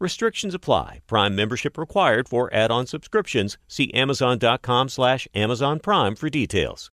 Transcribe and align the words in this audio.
Restrictions 0.00 0.54
apply. 0.54 1.00
Prime 1.06 1.36
membership 1.36 1.76
required 1.76 2.26
for 2.26 2.52
add-on 2.54 2.86
subscriptions. 2.86 3.58
See 3.68 3.92
Amazon.com 3.92 4.88
slash 4.88 5.28
Amazon 5.34 5.78
Prime 5.78 6.16
for 6.16 6.30
details. 6.30 6.90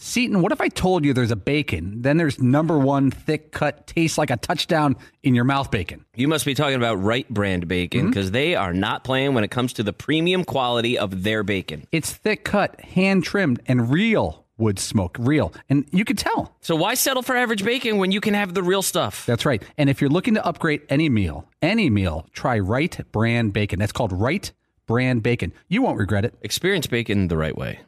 Seton, 0.00 0.42
what 0.42 0.52
if 0.52 0.60
I 0.60 0.68
told 0.68 1.04
you 1.04 1.12
there's 1.12 1.32
a 1.32 1.36
bacon, 1.36 2.02
then 2.02 2.18
there's 2.18 2.40
number 2.40 2.78
one 2.78 3.10
thick 3.10 3.50
cut, 3.50 3.86
tastes 3.88 4.16
like 4.16 4.30
a 4.30 4.36
touchdown 4.36 4.96
in 5.24 5.34
your 5.34 5.44
mouth 5.44 5.70
bacon? 5.70 6.04
You 6.14 6.28
must 6.28 6.44
be 6.44 6.54
talking 6.54 6.76
about 6.76 7.02
Wright 7.02 7.28
Brand 7.28 7.66
bacon 7.66 8.08
because 8.08 8.26
mm-hmm. 8.26 8.34
they 8.34 8.54
are 8.54 8.72
not 8.72 9.02
playing 9.02 9.34
when 9.34 9.42
it 9.42 9.50
comes 9.50 9.72
to 9.74 9.82
the 9.82 9.92
premium 9.92 10.44
quality 10.44 10.98
of 10.98 11.24
their 11.24 11.42
bacon. 11.42 11.86
It's 11.90 12.12
thick 12.12 12.44
cut, 12.44 12.80
hand 12.80 13.24
trimmed, 13.24 13.60
and 13.66 13.90
real 13.90 14.46
wood 14.58 14.78
smoke, 14.78 15.16
real. 15.18 15.52
And 15.70 15.86
you 15.92 16.04
could 16.04 16.18
tell. 16.18 16.54
So 16.60 16.76
why 16.76 16.94
settle 16.94 17.22
for 17.22 17.36
average 17.36 17.64
bacon 17.64 17.98
when 17.98 18.12
you 18.12 18.20
can 18.20 18.34
have 18.34 18.54
the 18.54 18.62
real 18.62 18.82
stuff? 18.82 19.24
That's 19.24 19.46
right. 19.46 19.62
And 19.78 19.88
if 19.88 20.00
you're 20.00 20.10
looking 20.10 20.34
to 20.34 20.44
upgrade 20.44 20.82
any 20.88 21.08
meal, 21.08 21.48
any 21.62 21.88
meal, 21.88 22.26
try 22.32 22.58
Wright 22.58 23.00
Brand 23.12 23.52
Bacon. 23.52 23.78
That's 23.78 23.92
called 23.92 24.12
Wright 24.12 24.52
Brand 24.86 25.22
Bacon. 25.22 25.52
You 25.68 25.82
won't 25.82 25.98
regret 25.98 26.24
it. 26.24 26.34
Experience 26.42 26.86
bacon 26.86 27.28
the 27.28 27.36
right 27.36 27.56
way. 27.56 27.80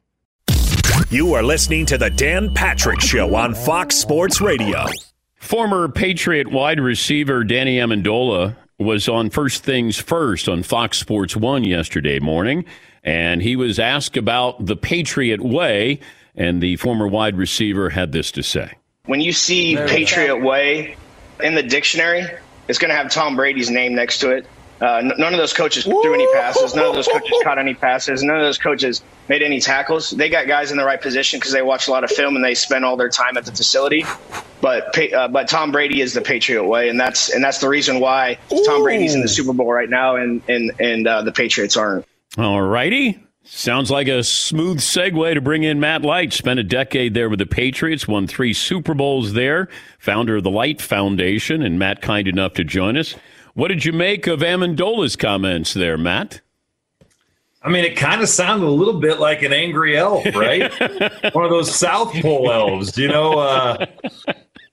You 1.10 1.34
are 1.34 1.42
listening 1.42 1.86
to 1.86 1.98
the 1.98 2.10
Dan 2.10 2.54
Patrick 2.54 3.00
Show 3.00 3.34
on 3.34 3.54
Fox 3.54 3.96
Sports 3.96 4.40
Radio. 4.40 4.86
Former 5.34 5.88
Patriot 5.88 6.52
wide 6.52 6.78
receiver 6.78 7.42
Danny 7.42 7.78
Amendola 7.78 8.54
was 8.78 9.08
on 9.08 9.30
First 9.30 9.64
Things 9.64 9.98
First 9.98 10.48
on 10.48 10.62
Fox 10.62 10.98
Sports 10.98 11.34
1 11.34 11.64
yesterday 11.64 12.20
morning, 12.20 12.64
and 13.02 13.42
he 13.42 13.56
was 13.56 13.78
asked 13.78 14.16
about 14.16 14.66
the 14.66 14.76
Patriot 14.76 15.40
way 15.40 15.98
and 16.40 16.62
the 16.62 16.76
former 16.76 17.06
wide 17.06 17.36
receiver 17.36 17.90
had 17.90 18.12
this 18.12 18.32
to 18.32 18.42
say. 18.42 18.72
When 19.04 19.20
you 19.20 19.32
see 19.32 19.76
Patriot 19.76 20.38
Way 20.38 20.96
in 21.42 21.54
the 21.54 21.62
dictionary, 21.62 22.24
it's 22.66 22.78
going 22.78 22.88
to 22.88 22.94
have 22.94 23.10
Tom 23.10 23.36
Brady's 23.36 23.68
name 23.70 23.94
next 23.94 24.20
to 24.20 24.30
it. 24.30 24.46
Uh, 24.80 25.02
none 25.18 25.34
of 25.34 25.38
those 25.38 25.52
coaches 25.52 25.84
threw 25.84 26.14
any 26.14 26.26
passes. 26.32 26.74
None 26.74 26.86
of 26.86 26.94
those 26.94 27.06
coaches 27.06 27.36
caught 27.44 27.58
any 27.58 27.74
passes. 27.74 28.22
None 28.22 28.36
of 28.36 28.42
those 28.42 28.56
coaches 28.56 29.02
made 29.28 29.42
any 29.42 29.60
tackles. 29.60 30.10
They 30.10 30.30
got 30.30 30.46
guys 30.46 30.70
in 30.70 30.78
the 30.78 30.84
right 30.84 31.00
position 31.00 31.38
because 31.38 31.52
they 31.52 31.60
watch 31.60 31.88
a 31.88 31.90
lot 31.90 32.02
of 32.02 32.10
film 32.10 32.34
and 32.34 32.42
they 32.42 32.54
spend 32.54 32.86
all 32.86 32.96
their 32.96 33.10
time 33.10 33.36
at 33.36 33.44
the 33.44 33.52
facility. 33.52 34.06
But 34.62 35.12
uh, 35.12 35.28
but 35.28 35.48
Tom 35.48 35.72
Brady 35.72 36.00
is 36.00 36.14
the 36.14 36.22
Patriot 36.22 36.64
way, 36.64 36.88
and 36.88 36.98
that's 36.98 37.28
and 37.28 37.44
that's 37.44 37.58
the 37.58 37.68
reason 37.68 38.00
why 38.00 38.38
Tom 38.66 38.82
Brady's 38.82 39.14
in 39.14 39.20
the 39.20 39.28
Super 39.28 39.52
Bowl 39.52 39.70
right 39.70 39.88
now, 39.90 40.16
and 40.16 40.40
and 40.48 40.72
and 40.80 41.06
uh, 41.06 41.22
the 41.22 41.32
Patriots 41.32 41.76
aren't. 41.76 42.06
All 42.38 42.62
righty. 42.62 43.18
Sounds 43.52 43.90
like 43.90 44.06
a 44.06 44.22
smooth 44.22 44.78
segue 44.78 45.34
to 45.34 45.40
bring 45.40 45.64
in 45.64 45.80
Matt 45.80 46.02
Light. 46.02 46.32
Spent 46.32 46.60
a 46.60 46.62
decade 46.62 47.14
there 47.14 47.28
with 47.28 47.40
the 47.40 47.46
Patriots, 47.46 48.06
won 48.06 48.28
three 48.28 48.52
Super 48.52 48.94
Bowls 48.94 49.32
there, 49.32 49.68
founder 49.98 50.36
of 50.36 50.44
the 50.44 50.50
Light 50.52 50.80
Foundation, 50.80 51.60
and 51.60 51.76
Matt 51.76 52.00
kind 52.00 52.28
enough 52.28 52.54
to 52.54 52.64
join 52.64 52.96
us. 52.96 53.16
What 53.54 53.68
did 53.68 53.84
you 53.84 53.92
make 53.92 54.28
of 54.28 54.38
Amendola's 54.38 55.16
comments 55.16 55.74
there, 55.74 55.98
Matt? 55.98 56.42
I 57.60 57.70
mean, 57.70 57.84
it 57.84 57.96
kind 57.96 58.22
of 58.22 58.28
sounded 58.28 58.66
a 58.66 58.70
little 58.70 59.00
bit 59.00 59.18
like 59.18 59.42
an 59.42 59.52
angry 59.52 59.98
elf, 59.98 60.24
right? 60.26 60.70
One 61.34 61.44
of 61.44 61.50
those 61.50 61.74
South 61.74 62.14
Pole 62.22 62.52
elves, 62.52 62.96
you 62.96 63.08
know. 63.08 63.40
Uh, 63.40 63.84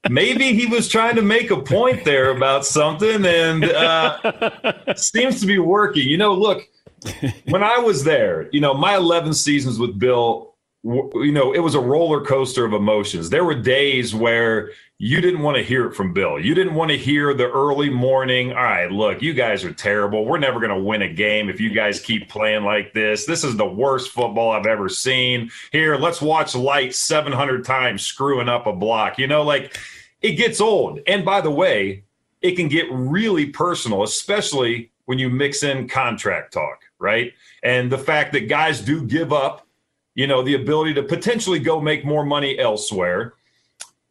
maybe 0.08 0.54
he 0.54 0.68
was 0.68 0.88
trying 0.88 1.16
to 1.16 1.24
make 1.24 1.50
a 1.50 1.60
point 1.60 2.06
there 2.06 2.30
about 2.30 2.64
something, 2.64 3.26
and 3.26 3.66
uh, 3.66 4.94
seems 4.96 5.42
to 5.42 5.48
be 5.48 5.58
working. 5.58 6.08
You 6.08 6.20
know, 6.20 6.36
look 6.36 6.70
when 7.50 7.64
I 7.64 7.78
was 7.80 8.04
there, 8.04 8.50
you 8.52 8.62
know, 8.62 8.74
my 8.74 8.96
11 8.96 9.34
seasons 9.34 9.80
with 9.80 9.98
Bill, 10.00 10.54
you 10.84 11.32
know, 11.32 11.54
it 11.54 11.60
was 11.60 11.76
a 11.76 11.80
roller 11.80 12.24
coaster 12.24 12.66
of 12.66 12.74
emotions. 12.74 13.30
There 13.30 13.44
were 13.44 13.56
days 13.56 14.16
where 14.16 14.72
you 15.00 15.22
didn't 15.22 15.42
want 15.42 15.58
to 15.58 15.64
hear 15.64 15.86
it 15.86 15.94
from 15.94 16.14
Bill. 16.14 16.40
You 16.40 16.56
didn't 16.56 16.74
want 16.74 16.92
to 16.92 16.98
hear 16.98 17.34
the 17.34 17.50
early 17.50 17.90
morning. 17.90 18.52
All 18.52 18.64
right, 18.64 18.92
look, 18.92 19.22
you 19.22 19.34
guys 19.34 19.64
are 19.64 19.74
terrible. 19.74 20.26
We're 20.26 20.40
never 20.40 20.60
going 20.60 20.76
to 20.76 20.84
win 20.84 21.02
a 21.04 21.14
game 21.14 21.50
if 21.50 21.60
you 21.60 21.70
guys 21.70 22.00
keep 22.00 22.30
playing 22.30 22.64
like 22.64 22.94
this. 22.94 23.26
This 23.26 23.44
is 23.44 23.58
the 23.58 23.66
worst 23.66 24.12
football 24.12 24.52
I've 24.52 24.66
ever 24.66 24.90
seen. 24.90 25.52
Here, 25.72 25.98
let's 25.98 26.22
watch 26.22 26.56
Light 26.56 26.96
700 26.96 27.64
times 27.64 28.04
screwing 28.04 28.50
up 28.50 28.66
a 28.66 28.74
block. 28.74 29.20
You 29.20 29.28
know, 29.28 29.44
like 29.44 29.78
it 30.22 30.34
gets 30.34 30.62
old. 30.62 31.00
And 31.06 31.24
by 31.24 31.42
the 31.42 31.52
way, 31.52 32.04
it 32.42 32.56
can 32.56 32.68
get 32.70 32.88
really 32.90 33.48
personal, 33.48 34.04
especially 34.04 34.92
when 35.06 35.20
you 35.20 35.30
mix 35.30 35.64
in 35.64 35.88
contract 35.88 36.54
talk 36.54 36.87
right? 37.00 37.34
And 37.64 37.92
the 37.92 37.98
fact 37.98 38.34
that 38.34 38.50
guys 38.50 38.82
do 38.82 39.04
give 39.04 39.32
up, 39.34 39.68
you 40.16 40.28
know, 40.28 40.42
the 40.42 40.56
ability 40.56 40.94
to 40.96 41.04
potentially 41.04 41.60
go 41.60 41.80
make 41.80 42.06
more 42.06 42.26
money 42.26 42.58
elsewhere. 42.58 43.34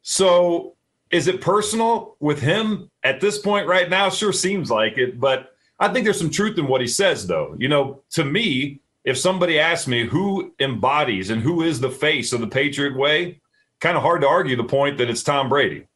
So 0.03 0.77
is 1.11 1.27
it 1.27 1.41
personal 1.41 2.17
with 2.21 2.41
him 2.41 2.91
at 3.03 3.21
this 3.21 3.39
point 3.39 3.67
right 3.67 3.89
now? 3.89 4.09
Sure 4.09 4.33
seems 4.33 4.71
like 4.71 4.99
it, 4.99 5.21
but 5.21 5.57
I 5.79 5.89
think 5.89 6.05
there's 6.05 6.19
some 6.19 6.31
truth 6.31 6.59
in 6.59 6.69
what 6.69 6.81
he 6.81 6.87
says, 6.87 7.27
though. 7.27 7.55
You 7.59 7.69
know, 7.69 8.03
to 8.11 8.25
me, 8.25 8.81
if 9.05 9.19
somebody 9.19 9.59
asks 9.59 9.87
me 9.87 10.07
who 10.07 10.55
embodies 10.59 11.31
and 11.31 11.43
who 11.43 11.63
is 11.63 11.81
the 11.81 11.91
face 11.91 12.33
of 12.33 12.41
the 12.41 12.47
Patriot 12.47 12.97
way, 12.97 13.41
kind 13.81 13.97
of 13.97 14.03
hard 14.03 14.23
to 14.23 14.29
argue 14.29 14.57
the 14.57 14.65
point 14.65 14.99
that 14.99 15.11
it's 15.11 15.23
Tom 15.23 15.49
Brady. 15.49 15.87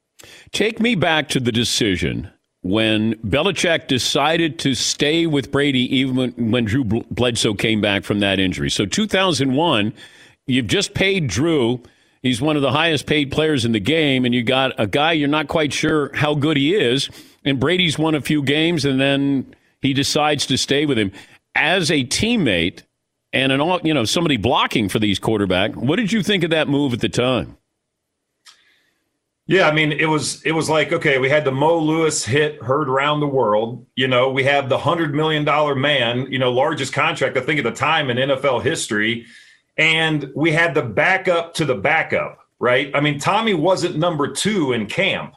Take 0.53 0.81
me 0.81 0.95
back 0.95 1.29
to 1.31 1.41
the 1.41 1.53
decision 1.53 2.31
when 2.63 3.15
Belichick 3.17 3.87
decided 3.87 4.59
to 4.61 4.75
stay 4.75 5.27
with 5.27 5.51
Brady 5.51 5.97
even 5.97 6.51
when, 6.51 6.65
Drew 6.65 6.85
Bledsoe 6.85 7.55
came 7.55 7.81
back 7.81 8.05
from 8.05 8.21
that 8.21 8.39
injury. 8.39 8.71
So 8.71 8.85
2001, 8.85 9.95
you've 10.47 10.67
just 10.67 10.95
paid 10.95 11.27
Drew. 11.27 11.83
He's 12.23 12.41
one 12.41 12.57
of 12.57 12.63
the 12.63 12.73
highest 12.73 13.07
paid 13.07 13.31
players 13.31 13.65
in 13.65 13.73
the 13.73 13.81
game, 13.81 14.27
and 14.27 14.35
you 14.35 14.43
got 14.43 14.79
a 14.79 14.87
guy 14.87 15.13
you're 15.13 15.29
not 15.29 15.49
quite 15.49 15.73
sure 15.73 16.15
how 16.15 16.35
good 16.35 16.59
he 16.59 16.75
is. 16.75 17.09
And 17.45 17.59
Brady's 17.59 17.99
won 17.99 18.15
a 18.15 18.21
few 18.21 18.43
games, 18.43 18.85
and 18.85 19.01
then 19.01 19.55
he 19.81 19.95
decides 19.95 20.45
to 20.47 20.59
stay 20.59 20.85
with 20.85 20.99
him 20.99 21.13
as 21.55 21.91
a 21.91 22.05
teammate 22.05 22.83
and 23.33 23.53
an 23.53 23.61
all 23.61 23.81
you 23.83 23.95
know 23.95 24.05
somebody 24.05 24.37
blocking 24.37 24.91
for 24.91 24.99
these 24.99 25.19
quarterback. 25.19 25.75
What 25.75 25.97
did 25.97 26.13
you 26.13 26.23
think 26.23 26.45
of 26.45 26.51
that 26.51 26.69
move 26.69 26.93
at 26.93 27.01
the 27.01 27.09
time? 27.09 27.57
Yeah, 29.51 29.67
I 29.67 29.73
mean, 29.73 29.91
it 29.91 30.07
was 30.07 30.41
it 30.45 30.53
was 30.53 30.71
like 30.71 30.93
okay, 30.93 31.19
we 31.19 31.29
had 31.29 31.45
the 31.45 31.51
Mo 31.51 31.77
Lewis 31.77 32.25
hit 32.25 32.63
heard 32.63 32.89
around 32.89 33.19
the 33.19 33.27
world. 33.27 33.85
You 33.97 34.07
know, 34.07 34.31
we 34.31 34.45
have 34.45 34.69
the 34.69 34.79
hundred 34.79 35.13
million 35.13 35.45
dollar 35.45 35.75
man, 35.75 36.31
you 36.31 36.39
know, 36.39 36.53
largest 36.53 36.93
contract 36.93 37.37
I 37.37 37.41
think 37.41 37.59
at 37.59 37.65
the 37.65 37.73
time 37.73 38.11
in 38.11 38.17
NFL 38.17 38.63
history, 38.63 39.27
and 39.77 40.31
we 40.37 40.53
had 40.53 40.73
the 40.73 40.83
backup 40.83 41.55
to 41.55 41.65
the 41.65 41.75
backup. 41.75 42.39
Right? 42.61 42.93
I 42.95 43.01
mean, 43.01 43.19
Tommy 43.19 43.55
wasn't 43.55 43.99
number 43.99 44.29
two 44.29 44.71
in 44.71 44.87
camp; 44.87 45.35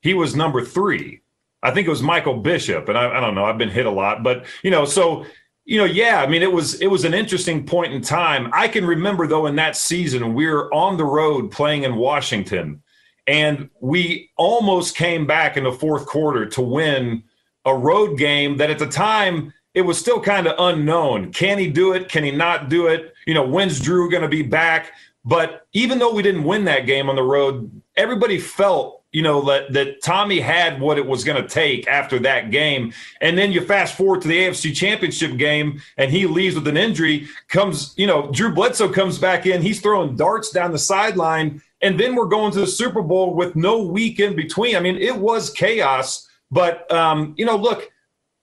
he 0.00 0.14
was 0.14 0.34
number 0.34 0.64
three. 0.64 1.20
I 1.62 1.70
think 1.70 1.86
it 1.86 1.90
was 1.90 2.02
Michael 2.02 2.38
Bishop, 2.38 2.88
and 2.88 2.96
I, 2.96 3.18
I 3.18 3.20
don't 3.20 3.34
know. 3.34 3.44
I've 3.44 3.58
been 3.58 3.68
hit 3.68 3.84
a 3.84 3.90
lot, 3.90 4.22
but 4.22 4.46
you 4.62 4.70
know, 4.70 4.86
so 4.86 5.26
you 5.66 5.76
know, 5.76 5.84
yeah, 5.84 6.22
I 6.22 6.26
mean, 6.26 6.42
it 6.42 6.50
was 6.50 6.80
it 6.80 6.86
was 6.86 7.04
an 7.04 7.12
interesting 7.12 7.66
point 7.66 7.92
in 7.92 8.00
time. 8.00 8.48
I 8.54 8.68
can 8.68 8.86
remember 8.86 9.26
though 9.26 9.44
in 9.44 9.56
that 9.56 9.76
season 9.76 10.32
we 10.32 10.46
we're 10.46 10.72
on 10.72 10.96
the 10.96 11.04
road 11.04 11.50
playing 11.50 11.82
in 11.82 11.96
Washington 11.96 12.82
and 13.26 13.70
we 13.80 14.30
almost 14.36 14.96
came 14.96 15.26
back 15.26 15.56
in 15.56 15.64
the 15.64 15.72
fourth 15.72 16.06
quarter 16.06 16.46
to 16.46 16.60
win 16.60 17.22
a 17.64 17.74
road 17.74 18.18
game 18.18 18.56
that 18.56 18.70
at 18.70 18.78
the 18.78 18.86
time 18.86 19.52
it 19.74 19.82
was 19.82 19.98
still 19.98 20.20
kind 20.20 20.46
of 20.46 20.54
unknown. 20.58 21.32
Can 21.32 21.58
he 21.58 21.68
do 21.68 21.92
it? 21.92 22.08
Can 22.08 22.24
he 22.24 22.30
not 22.30 22.68
do 22.68 22.88
it? 22.88 23.14
You 23.26 23.34
know, 23.34 23.46
when's 23.46 23.80
Drew 23.80 24.10
going 24.10 24.22
to 24.22 24.28
be 24.28 24.42
back? 24.42 24.92
But 25.24 25.66
even 25.72 25.98
though 25.98 26.12
we 26.12 26.22
didn't 26.22 26.44
win 26.44 26.64
that 26.64 26.86
game 26.86 27.08
on 27.08 27.16
the 27.16 27.22
road, 27.22 27.70
everybody 27.96 28.38
felt 28.38 29.00
you 29.12 29.22
know, 29.22 29.42
that, 29.42 29.72
that 29.72 30.02
Tommy 30.02 30.38
had 30.38 30.80
what 30.80 30.96
it 30.96 31.04
was 31.04 31.24
going 31.24 31.40
to 31.42 31.48
take 31.48 31.88
after 31.88 32.18
that 32.20 32.50
game. 32.50 32.92
And 33.20 33.36
then 33.36 33.50
you 33.50 33.60
fast 33.60 33.96
forward 33.96 34.22
to 34.22 34.28
the 34.28 34.38
AFC 34.38 34.74
championship 34.74 35.36
game 35.36 35.82
and 35.96 36.12
he 36.12 36.26
leaves 36.26 36.54
with 36.54 36.68
an 36.68 36.76
injury, 36.76 37.28
comes, 37.48 37.92
you 37.96 38.06
know, 38.06 38.30
Drew 38.30 38.54
Bledsoe 38.54 38.88
comes 38.88 39.18
back 39.18 39.46
in, 39.46 39.62
he's 39.62 39.80
throwing 39.80 40.14
darts 40.14 40.50
down 40.50 40.70
the 40.70 40.78
sideline. 40.78 41.60
And 41.82 41.98
then 41.98 42.14
we're 42.14 42.26
going 42.26 42.52
to 42.52 42.60
the 42.60 42.66
Super 42.66 43.02
Bowl 43.02 43.34
with 43.34 43.56
no 43.56 43.82
week 43.82 44.20
in 44.20 44.36
between. 44.36 44.76
I 44.76 44.80
mean, 44.80 44.96
it 44.96 45.16
was 45.16 45.50
chaos. 45.50 46.28
But, 46.50 46.90
um, 46.92 47.34
you 47.38 47.44
know, 47.44 47.56
look, 47.56 47.90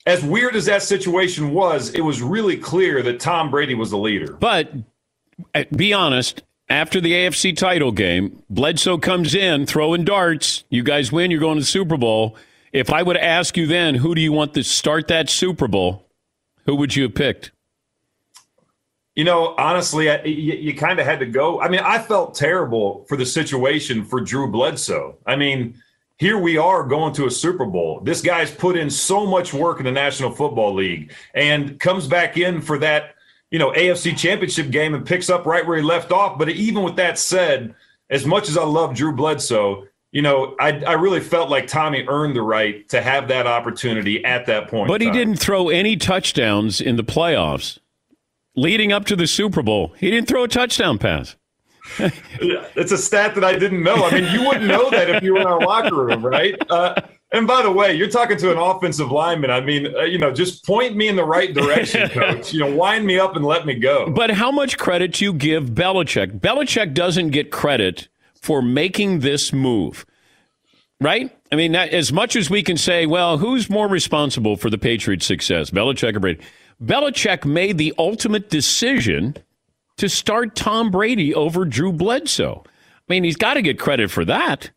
as 0.05 0.23
weird 0.23 0.55
as 0.55 0.65
that 0.65 0.81
situation 0.81 1.51
was, 1.51 1.93
it 1.93 2.01
was 2.01 2.21
really 2.21 2.57
clear 2.57 3.03
that 3.03 3.19
Tom 3.19 3.51
Brady 3.51 3.75
was 3.75 3.91
the 3.91 3.97
leader. 3.97 4.33
But 4.33 4.71
uh, 5.53 5.65
be 5.75 5.93
honest, 5.93 6.43
after 6.69 6.99
the 6.99 7.11
AFC 7.11 7.55
title 7.55 7.91
game, 7.91 8.41
Bledsoe 8.49 8.97
comes 8.97 9.35
in 9.35 9.65
throwing 9.65 10.05
darts. 10.05 10.63
You 10.69 10.83
guys 10.83 11.11
win, 11.11 11.29
you're 11.29 11.39
going 11.39 11.55
to 11.55 11.61
the 11.61 11.65
Super 11.65 11.97
Bowl. 11.97 12.35
If 12.71 12.91
I 12.91 13.03
would 13.03 13.17
ask 13.17 13.57
you 13.57 13.67
then, 13.67 13.95
who 13.95 14.15
do 14.15 14.21
you 14.21 14.31
want 14.31 14.53
to 14.53 14.63
start 14.63 15.07
that 15.09 15.29
Super 15.29 15.67
Bowl? 15.67 16.07
Who 16.65 16.75
would 16.75 16.95
you 16.95 17.03
have 17.03 17.15
picked? 17.15 17.51
You 19.17 19.23
know, 19.23 19.55
honestly, 19.57 20.09
I, 20.09 20.21
you, 20.23 20.53
you 20.53 20.75
kind 20.75 20.99
of 20.99 21.05
had 21.05 21.19
to 21.19 21.25
go. 21.25 21.59
I 21.59 21.69
mean, 21.69 21.81
I 21.81 21.97
felt 21.97 22.35
terrible 22.35 23.03
for 23.09 23.17
the 23.17 23.25
situation 23.25 24.05
for 24.05 24.21
Drew 24.21 24.49
Bledsoe. 24.49 25.17
I 25.25 25.35
mean, 25.35 25.73
here 26.19 26.37
we 26.37 26.57
are 26.57 26.83
going 26.83 27.13
to 27.15 27.25
a 27.25 27.31
Super 27.31 27.65
Bowl. 27.65 27.99
This 27.99 28.21
guy's 28.21 28.51
put 28.51 28.77
in 28.77 28.89
so 28.91 29.25
much 29.25 29.53
work 29.53 29.79
in 29.79 29.85
the 29.85 29.91
National 29.91 30.31
Football 30.31 30.75
League 30.75 31.13
and 31.33 31.79
comes 31.79 32.07
back 32.07 32.37
in 32.37 32.61
for 32.61 32.77
that 32.77 33.15
you 33.49 33.59
know, 33.59 33.71
AFC 33.71 34.17
championship 34.17 34.69
game 34.69 34.93
and 34.93 35.05
picks 35.05 35.29
up 35.29 35.45
right 35.45 35.65
where 35.65 35.77
he 35.77 35.83
left 35.83 36.11
off. 36.11 36.37
But 36.37 36.49
even 36.49 36.83
with 36.83 36.97
that 36.97 37.17
said, 37.17 37.73
as 38.09 38.25
much 38.25 38.49
as 38.49 38.57
I 38.57 38.63
love 38.63 38.93
Drew 38.93 39.15
Bledsoe, 39.15 39.87
you 40.11 40.21
know, 40.21 40.55
I, 40.59 40.83
I 40.83 40.93
really 40.93 41.21
felt 41.21 41.49
like 41.49 41.67
Tommy 41.67 42.05
earned 42.07 42.35
the 42.35 42.41
right 42.41 42.87
to 42.89 43.01
have 43.01 43.27
that 43.29 43.47
opportunity 43.47 44.23
at 44.23 44.45
that 44.47 44.67
point. 44.67 44.87
But 44.87 45.01
he 45.01 45.11
didn't 45.11 45.37
throw 45.37 45.69
any 45.69 45.97
touchdowns 45.97 46.81
in 46.81 46.97
the 46.97 47.03
playoffs 47.03 47.79
leading 48.57 48.91
up 48.91 49.05
to 49.05 49.15
the 49.15 49.27
Super 49.27 49.61
Bowl. 49.61 49.93
He 49.97 50.11
didn't 50.11 50.27
throw 50.27 50.43
a 50.43 50.47
touchdown 50.49 50.97
pass. 50.97 51.37
it's 51.99 52.91
a 52.91 52.97
stat 52.97 53.33
that 53.35 53.45
I 53.45 53.57
didn't 53.57 53.81
know. 53.81 54.03
I 54.03 54.11
mean, 54.11 54.33
you 54.33 54.45
wouldn't 54.45 54.65
know 54.65 54.89
that 54.89 55.09
if 55.09 55.23
you 55.23 55.35
were 55.35 55.39
in 55.39 55.47
our 55.47 55.61
locker 55.61 55.95
room, 55.95 56.25
right? 56.25 56.53
Uh, 56.69 56.99
and 57.31 57.47
by 57.47 57.61
the 57.61 57.71
way, 57.71 57.93
you're 57.93 58.09
talking 58.09 58.37
to 58.37 58.51
an 58.51 58.57
offensive 58.57 59.09
lineman. 59.09 59.51
I 59.51 59.61
mean, 59.61 59.95
uh, 59.95 60.01
you 60.01 60.17
know, 60.17 60.33
just 60.33 60.65
point 60.65 60.97
me 60.97 61.07
in 61.07 61.15
the 61.15 61.23
right 61.23 61.53
direction, 61.53 62.09
coach. 62.13 62.51
you 62.51 62.59
know, 62.59 62.75
wind 62.75 63.05
me 63.05 63.19
up 63.19 63.37
and 63.37 63.45
let 63.45 63.65
me 63.65 63.75
go. 63.75 64.09
But 64.09 64.31
how 64.31 64.51
much 64.51 64.77
credit 64.77 65.13
do 65.13 65.25
you 65.25 65.33
give 65.33 65.69
Belichick? 65.69 66.39
Belichick 66.39 66.93
doesn't 66.93 67.29
get 67.29 67.51
credit 67.51 68.09
for 68.41 68.61
making 68.61 69.19
this 69.19 69.53
move, 69.53 70.05
right? 70.99 71.33
I 71.51 71.55
mean, 71.55 71.75
as 71.75 72.11
much 72.11 72.35
as 72.35 72.49
we 72.49 72.63
can 72.63 72.75
say, 72.75 73.05
well, 73.05 73.37
who's 73.37 73.69
more 73.69 73.87
responsible 73.87 74.57
for 74.57 74.69
the 74.69 74.77
Patriots' 74.77 75.25
success, 75.25 75.69
Belichick 75.69 76.15
or 76.15 76.19
Brady? 76.19 76.41
Belichick 76.83 77.45
made 77.45 77.77
the 77.77 77.93
ultimate 77.97 78.49
decision 78.49 79.35
to 79.97 80.07
start 80.07 80.55
Tom 80.55 80.91
Brady 80.91 81.33
over 81.33 81.65
Drew 81.65 81.91
Bledsoe. 81.91 82.63
I 82.65 82.69
mean, 83.09 83.23
he's 83.23 83.35
got 83.35 83.55
to 83.55 83.61
get 83.61 83.79
credit 83.79 84.11
for 84.11 84.25
that. 84.25 84.71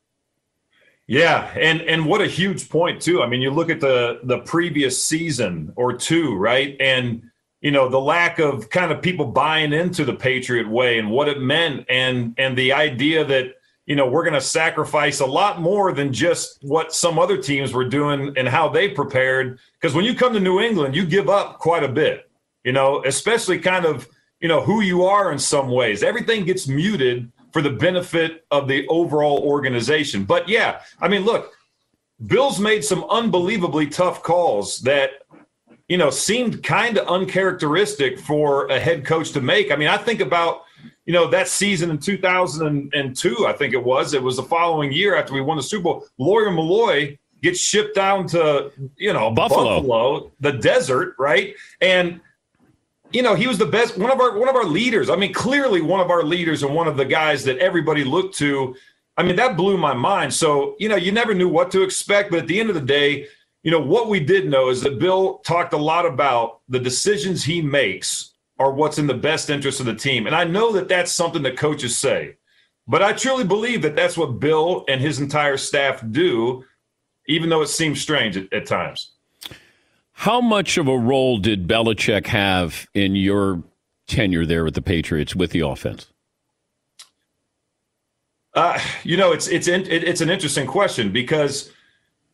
Yeah, 1.07 1.53
and 1.57 1.81
and 1.83 2.07
what 2.07 2.21
a 2.21 2.27
huge 2.27 2.69
point 2.69 3.03
too. 3.03 3.21
I 3.21 3.27
mean, 3.27 3.43
you 3.43 3.51
look 3.51 3.69
at 3.69 3.81
the 3.81 4.21
the 4.23 4.39
previous 4.39 5.03
season 5.05 5.73
or 5.75 5.93
two, 5.93 6.37
right? 6.37 6.77
And 6.79 7.23
you 7.61 7.73
know, 7.73 7.89
the 7.89 8.01
lack 8.01 8.39
of 8.39 8.71
kind 8.71 8.93
of 8.93 9.03
people 9.03 9.27
buying 9.27 9.73
into 9.73 10.05
the 10.05 10.15
Patriot 10.15 10.69
way 10.69 10.99
and 10.99 11.11
what 11.11 11.29
it 11.29 11.41
meant 11.41 11.85
and 11.89 12.35
and 12.39 12.57
the 12.57 12.73
idea 12.73 13.25
that 13.25 13.57
you 13.91 13.97
know, 13.97 14.07
we're 14.07 14.23
going 14.23 14.35
to 14.35 14.41
sacrifice 14.41 15.19
a 15.19 15.27
lot 15.27 15.61
more 15.61 15.93
than 15.93 16.13
just 16.13 16.59
what 16.63 16.95
some 16.95 17.19
other 17.19 17.37
teams 17.37 17.73
were 17.73 17.85
doing 17.85 18.33
and 18.37 18.49
how 18.49 18.69
they 18.69 18.89
prepared 18.89 19.59
because 19.75 19.97
when 19.97 20.05
you 20.05 20.15
come 20.15 20.33
to 20.33 20.39
New 20.39 20.61
England, 20.61 20.95
you 20.95 21.05
give 21.05 21.29
up 21.29 21.59
quite 21.59 21.83
a 21.83 21.89
bit. 21.89 22.31
You 22.63 22.71
know, 22.71 23.03
especially 23.05 23.59
kind 23.59 23.85
of, 23.85 24.07
you 24.39 24.47
know, 24.47 24.61
who 24.61 24.81
you 24.81 25.03
are 25.03 25.33
in 25.33 25.41
some 25.41 25.71
ways. 25.71 26.05
Everything 26.05 26.45
gets 26.45 26.69
muted 26.69 27.33
for 27.53 27.63
the 27.63 27.71
benefit 27.71 28.45
of 28.53 28.69
the 28.69 28.87
overall 28.87 29.41
organization. 29.41 30.23
But 30.23 30.49
yeah, 30.49 30.83
I 31.01 31.09
mean, 31.09 31.25
look, 31.25 31.53
Bill's 32.25 32.61
made 32.61 32.85
some 32.85 33.03
unbelievably 33.11 33.89
tough 33.89 34.23
calls 34.23 34.79
that 34.83 35.11
you 35.89 35.99
know 35.99 36.11
seemed 36.11 36.63
kind 36.63 36.97
of 36.97 37.09
uncharacteristic 37.09 38.21
for 38.21 38.69
a 38.69 38.79
head 38.79 39.05
coach 39.05 39.33
to 39.33 39.41
make. 39.41 39.73
I 39.73 39.75
mean, 39.75 39.89
I 39.89 39.97
think 39.97 40.21
about 40.21 40.63
you 41.07 41.13
know 41.13 41.29
that 41.29 41.49
season 41.49 41.91
in 41.91 41.99
2002, 41.99 43.47
I 43.47 43.53
think 43.53 43.75
it 43.75 43.83
was. 43.83 44.15
It 44.15 44.23
was 44.23 44.37
the 44.37 44.43
following 44.43 44.93
year 44.93 45.17
after 45.17 45.35
we 45.35 45.41
won 45.41 45.57
the 45.57 45.63
Super 45.63 45.85
Bowl. 45.85 46.07
Lawyer 46.19 46.51
Milloy 46.51 47.19
gets 47.43 47.59
shipped 47.59 47.95
down 47.95 48.27
to 48.29 48.71
you 48.97 49.13
know 49.13 49.31
Buffalo, 49.31 49.81
Buffalo 49.81 50.33
the 50.41 50.53
desert, 50.53 51.15
right? 51.19 51.55
And 51.81 52.21
you 53.13 53.23
know, 53.23 53.35
he 53.35 53.47
was 53.47 53.59
the 53.59 53.67
best 53.67 53.99
one 53.99 54.11
of 54.11 54.21
our 54.21 54.39
one 54.39 54.49
of 54.49 54.55
our 54.55 54.65
leaders. 54.65 55.11
I 55.11 55.17
mean, 55.17 55.33
clearly 55.33 55.81
one 55.81 56.01
of 56.01 56.11
our 56.11 56.23
leaders 56.23 56.63
and 56.63 56.75
one 56.75 56.87
of 56.87 56.97
the 56.97 57.05
guys 57.05 57.45
that 57.45 57.59
everybody 57.59 58.05
looked 58.05 58.37
to. 58.39 58.77
I 59.17 59.23
mean, 59.23 59.37
that 59.37 59.57
blew 59.57 59.77
my 59.77 59.93
mind. 59.93 60.33
So, 60.33 60.77
you 60.79 60.89
know, 60.89 60.97
you 60.97 61.13
never 61.13 61.35
knew 61.35 61.49
what 61.49 61.71
to 61.73 61.83
expect, 61.83 62.31
but 62.31 62.39
at 62.39 62.47
the 62.47 62.59
end 62.59 62.71
of 62.71 62.75
the 62.75 62.81
day, 62.81 63.27
you 63.63 63.71
know, 63.71 63.81
what 63.81 64.09
we 64.09 64.21
did 64.21 64.49
know 64.49 64.71
is 64.71 64.81
that 64.83 64.99
Bill 64.99 65.39
talked 65.45 65.75
a 65.75 65.79
lot 65.79 66.07
about 66.07 66.61
the 66.69 66.79
decisions 66.79 67.45
he 67.45 67.61
makes 67.61 68.30
are 68.61 68.71
what's 68.71 68.99
in 68.99 69.07
the 69.07 69.15
best 69.15 69.49
interest 69.49 69.81
of 69.81 69.87
the 69.87 69.95
team. 69.95 70.27
And 70.27 70.37
I 70.37 70.45
know 70.45 70.71
that 70.73 70.87
that's 70.87 71.11
something 71.11 71.43
that 71.45 71.57
coaches 71.57 71.99
say. 71.99 72.37
But 72.87 73.03
I 73.03 73.15
truly 73.15 73.45
believe 73.45 73.83
that 73.83 73.97
that's 73.97 74.19
what 74.19 74.39
Bill 74.39 74.85
and 74.87 75.01
his 75.01 75.19
entire 75.19 75.57
staff 75.57 76.05
do, 76.11 76.65
even 77.27 77.49
though 77.49 77.63
it 77.63 77.69
seems 77.69 78.03
strange 78.03 78.37
at, 78.37 78.53
at 78.53 78.67
times. 78.67 79.13
How 80.13 80.43
much 80.43 80.77
of 80.77 80.89
a 80.89 80.99
role 80.99 81.39
did 81.39 81.67
Belichick 81.67 82.27
have 82.27 82.87
in 82.93 83.17
your 83.17 83.63
tenure 84.07 84.45
there 84.45 84.65
with 84.65 84.75
the 84.75 84.83
Patriots 84.83 85.35
with 85.35 85.53
the 85.53 85.61
offense? 85.61 86.09
Uh, 88.53 88.79
you 89.05 89.17
know, 89.17 89.33
it's 89.33 89.47
it's 89.47 89.69
it's 89.69 90.21
an 90.21 90.29
interesting 90.29 90.67
question 90.67 91.13
because 91.13 91.71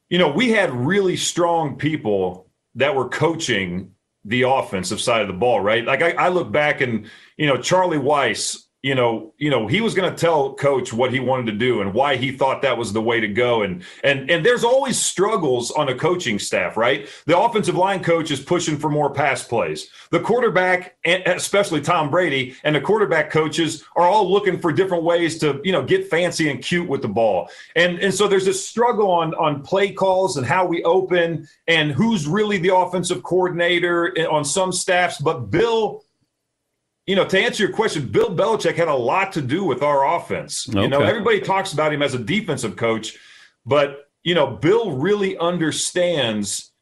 you 0.08 0.18
know 0.18 0.28
we 0.28 0.50
had 0.50 0.72
really 0.72 1.16
strong 1.16 1.76
people 1.76 2.48
that 2.74 2.96
were 2.96 3.08
coaching 3.08 3.92
the 4.26 4.42
offensive 4.42 5.00
side 5.00 5.22
of 5.22 5.28
the 5.28 5.34
ball, 5.34 5.60
right? 5.60 5.84
Like 5.84 6.02
I, 6.02 6.10
I 6.12 6.28
look 6.28 6.50
back 6.50 6.80
and 6.80 7.08
you 7.36 7.46
know 7.46 7.56
Charlie 7.56 7.98
Weis 7.98 8.65
you 8.86 8.94
know, 8.94 9.34
you 9.36 9.50
know, 9.50 9.66
he 9.66 9.80
was 9.80 9.96
going 9.96 10.08
to 10.08 10.16
tell 10.16 10.54
coach 10.54 10.92
what 10.92 11.12
he 11.12 11.18
wanted 11.18 11.46
to 11.46 11.58
do 11.58 11.80
and 11.80 11.92
why 11.92 12.14
he 12.14 12.30
thought 12.30 12.62
that 12.62 12.78
was 12.78 12.92
the 12.92 13.02
way 13.02 13.18
to 13.18 13.26
go. 13.26 13.62
And 13.62 13.82
and 14.04 14.30
and 14.30 14.46
there's 14.46 14.62
always 14.62 14.96
struggles 14.96 15.72
on 15.72 15.88
a 15.88 15.94
coaching 15.96 16.38
staff, 16.38 16.76
right? 16.76 17.08
The 17.26 17.36
offensive 17.36 17.74
line 17.74 18.04
coach 18.04 18.30
is 18.30 18.38
pushing 18.38 18.78
for 18.78 18.88
more 18.88 19.12
pass 19.12 19.42
plays. 19.42 19.88
The 20.12 20.20
quarterback, 20.20 20.98
especially 21.04 21.80
Tom 21.80 22.10
Brady, 22.10 22.54
and 22.62 22.76
the 22.76 22.80
quarterback 22.80 23.28
coaches 23.28 23.82
are 23.96 24.06
all 24.06 24.30
looking 24.30 24.60
for 24.60 24.70
different 24.70 25.02
ways 25.02 25.40
to, 25.40 25.60
you 25.64 25.72
know, 25.72 25.82
get 25.82 26.08
fancy 26.08 26.48
and 26.48 26.62
cute 26.62 26.88
with 26.88 27.02
the 27.02 27.08
ball. 27.08 27.50
And 27.74 27.98
and 27.98 28.14
so 28.14 28.28
there's 28.28 28.46
a 28.46 28.54
struggle 28.54 29.10
on 29.10 29.34
on 29.34 29.64
play 29.64 29.90
calls 29.90 30.36
and 30.36 30.46
how 30.46 30.64
we 30.64 30.84
open 30.84 31.48
and 31.66 31.90
who's 31.90 32.28
really 32.28 32.58
the 32.58 32.76
offensive 32.76 33.24
coordinator 33.24 34.16
eh, 34.16 34.26
on 34.26 34.44
some 34.44 34.70
staffs. 34.70 35.20
But 35.20 35.50
Bill 35.50 36.04
you 37.06 37.14
know, 37.14 37.24
to 37.24 37.38
answer 37.38 37.62
your 37.62 37.72
question, 37.72 38.08
Bill 38.08 38.34
Belichick 38.34 38.74
had 38.74 38.88
a 38.88 38.94
lot 38.94 39.32
to 39.34 39.42
do 39.42 39.64
with 39.64 39.82
our 39.82 40.16
offense. 40.16 40.68
Okay. 40.68 40.82
You 40.82 40.88
know, 40.88 41.02
everybody 41.02 41.40
talks 41.40 41.72
about 41.72 41.92
him 41.92 42.02
as 42.02 42.14
a 42.14 42.18
defensive 42.18 42.76
coach, 42.76 43.16
but 43.64 44.08
you 44.24 44.34
know, 44.34 44.48
Bill 44.48 44.90
really 44.90 45.38
understands, 45.38 46.72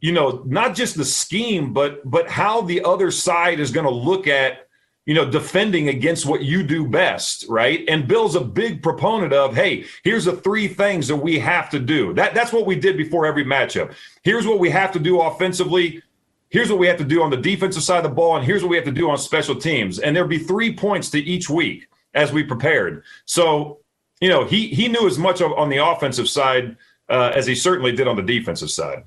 you 0.00 0.12
know, 0.12 0.42
not 0.46 0.74
just 0.74 0.96
the 0.96 1.04
scheme, 1.04 1.72
but 1.72 2.08
but 2.08 2.28
how 2.28 2.60
the 2.60 2.84
other 2.84 3.10
side 3.10 3.58
is 3.58 3.70
going 3.70 3.86
to 3.86 3.92
look 3.92 4.26
at, 4.26 4.68
you 5.06 5.14
know, 5.14 5.28
defending 5.28 5.88
against 5.88 6.26
what 6.26 6.42
you 6.42 6.62
do 6.62 6.86
best, 6.86 7.46
right? 7.48 7.82
And 7.88 8.06
Bill's 8.06 8.34
a 8.34 8.42
big 8.42 8.82
proponent 8.82 9.32
of, 9.32 9.54
hey, 9.54 9.86
here's 10.04 10.26
the 10.26 10.36
three 10.36 10.68
things 10.68 11.08
that 11.08 11.16
we 11.16 11.38
have 11.38 11.70
to 11.70 11.78
do. 11.78 12.12
That 12.12 12.34
that's 12.34 12.52
what 12.52 12.66
we 12.66 12.76
did 12.76 12.98
before 12.98 13.24
every 13.24 13.46
matchup. 13.46 13.94
Here's 14.22 14.46
what 14.46 14.58
we 14.58 14.68
have 14.68 14.92
to 14.92 14.98
do 14.98 15.22
offensively 15.22 16.02
here's 16.50 16.68
what 16.68 16.78
we 16.78 16.86
have 16.86 16.98
to 16.98 17.04
do 17.04 17.22
on 17.22 17.30
the 17.30 17.36
defensive 17.36 17.82
side 17.82 17.98
of 17.98 18.10
the 18.10 18.14
ball, 18.14 18.36
and 18.36 18.44
here's 18.44 18.62
what 18.62 18.68
we 18.68 18.76
have 18.76 18.84
to 18.84 18.92
do 18.92 19.08
on 19.08 19.16
special 19.16 19.54
teams. 19.54 19.98
And 19.98 20.14
there'd 20.14 20.28
be 20.28 20.38
three 20.38 20.74
points 20.74 21.08
to 21.10 21.18
each 21.18 21.48
week 21.48 21.88
as 22.14 22.32
we 22.32 22.42
prepared. 22.42 23.04
So, 23.24 23.78
you 24.20 24.28
know, 24.28 24.44
he 24.44 24.68
he 24.68 24.88
knew 24.88 25.06
as 25.06 25.18
much 25.18 25.40
on 25.40 25.70
the 25.70 25.84
offensive 25.84 26.28
side 26.28 26.76
uh, 27.08 27.32
as 27.34 27.46
he 27.46 27.54
certainly 27.54 27.92
did 27.92 28.06
on 28.06 28.16
the 28.16 28.22
defensive 28.22 28.70
side. 28.70 29.04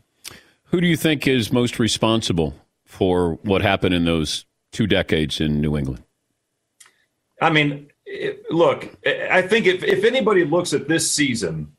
Who 0.66 0.82
do 0.82 0.88
you 0.88 0.98
think 0.98 1.28
is 1.28 1.52
most 1.52 1.78
responsible 1.78 2.56
for 2.86 3.36
what 3.44 3.62
happened 3.62 3.94
in 3.94 4.06
those 4.06 4.46
two 4.72 4.88
decades 4.88 5.40
in 5.40 5.62
New 5.62 5.78
England? 5.78 6.04
I 7.42 7.50
mean, 7.52 7.92
it, 8.06 8.44
look, 8.50 8.96
I 9.06 9.42
think 9.42 9.66
if, 9.66 9.84
if 9.84 10.04
anybody 10.04 10.46
looks 10.46 10.74
at 10.74 10.88
this 10.88 11.12
season 11.12 11.74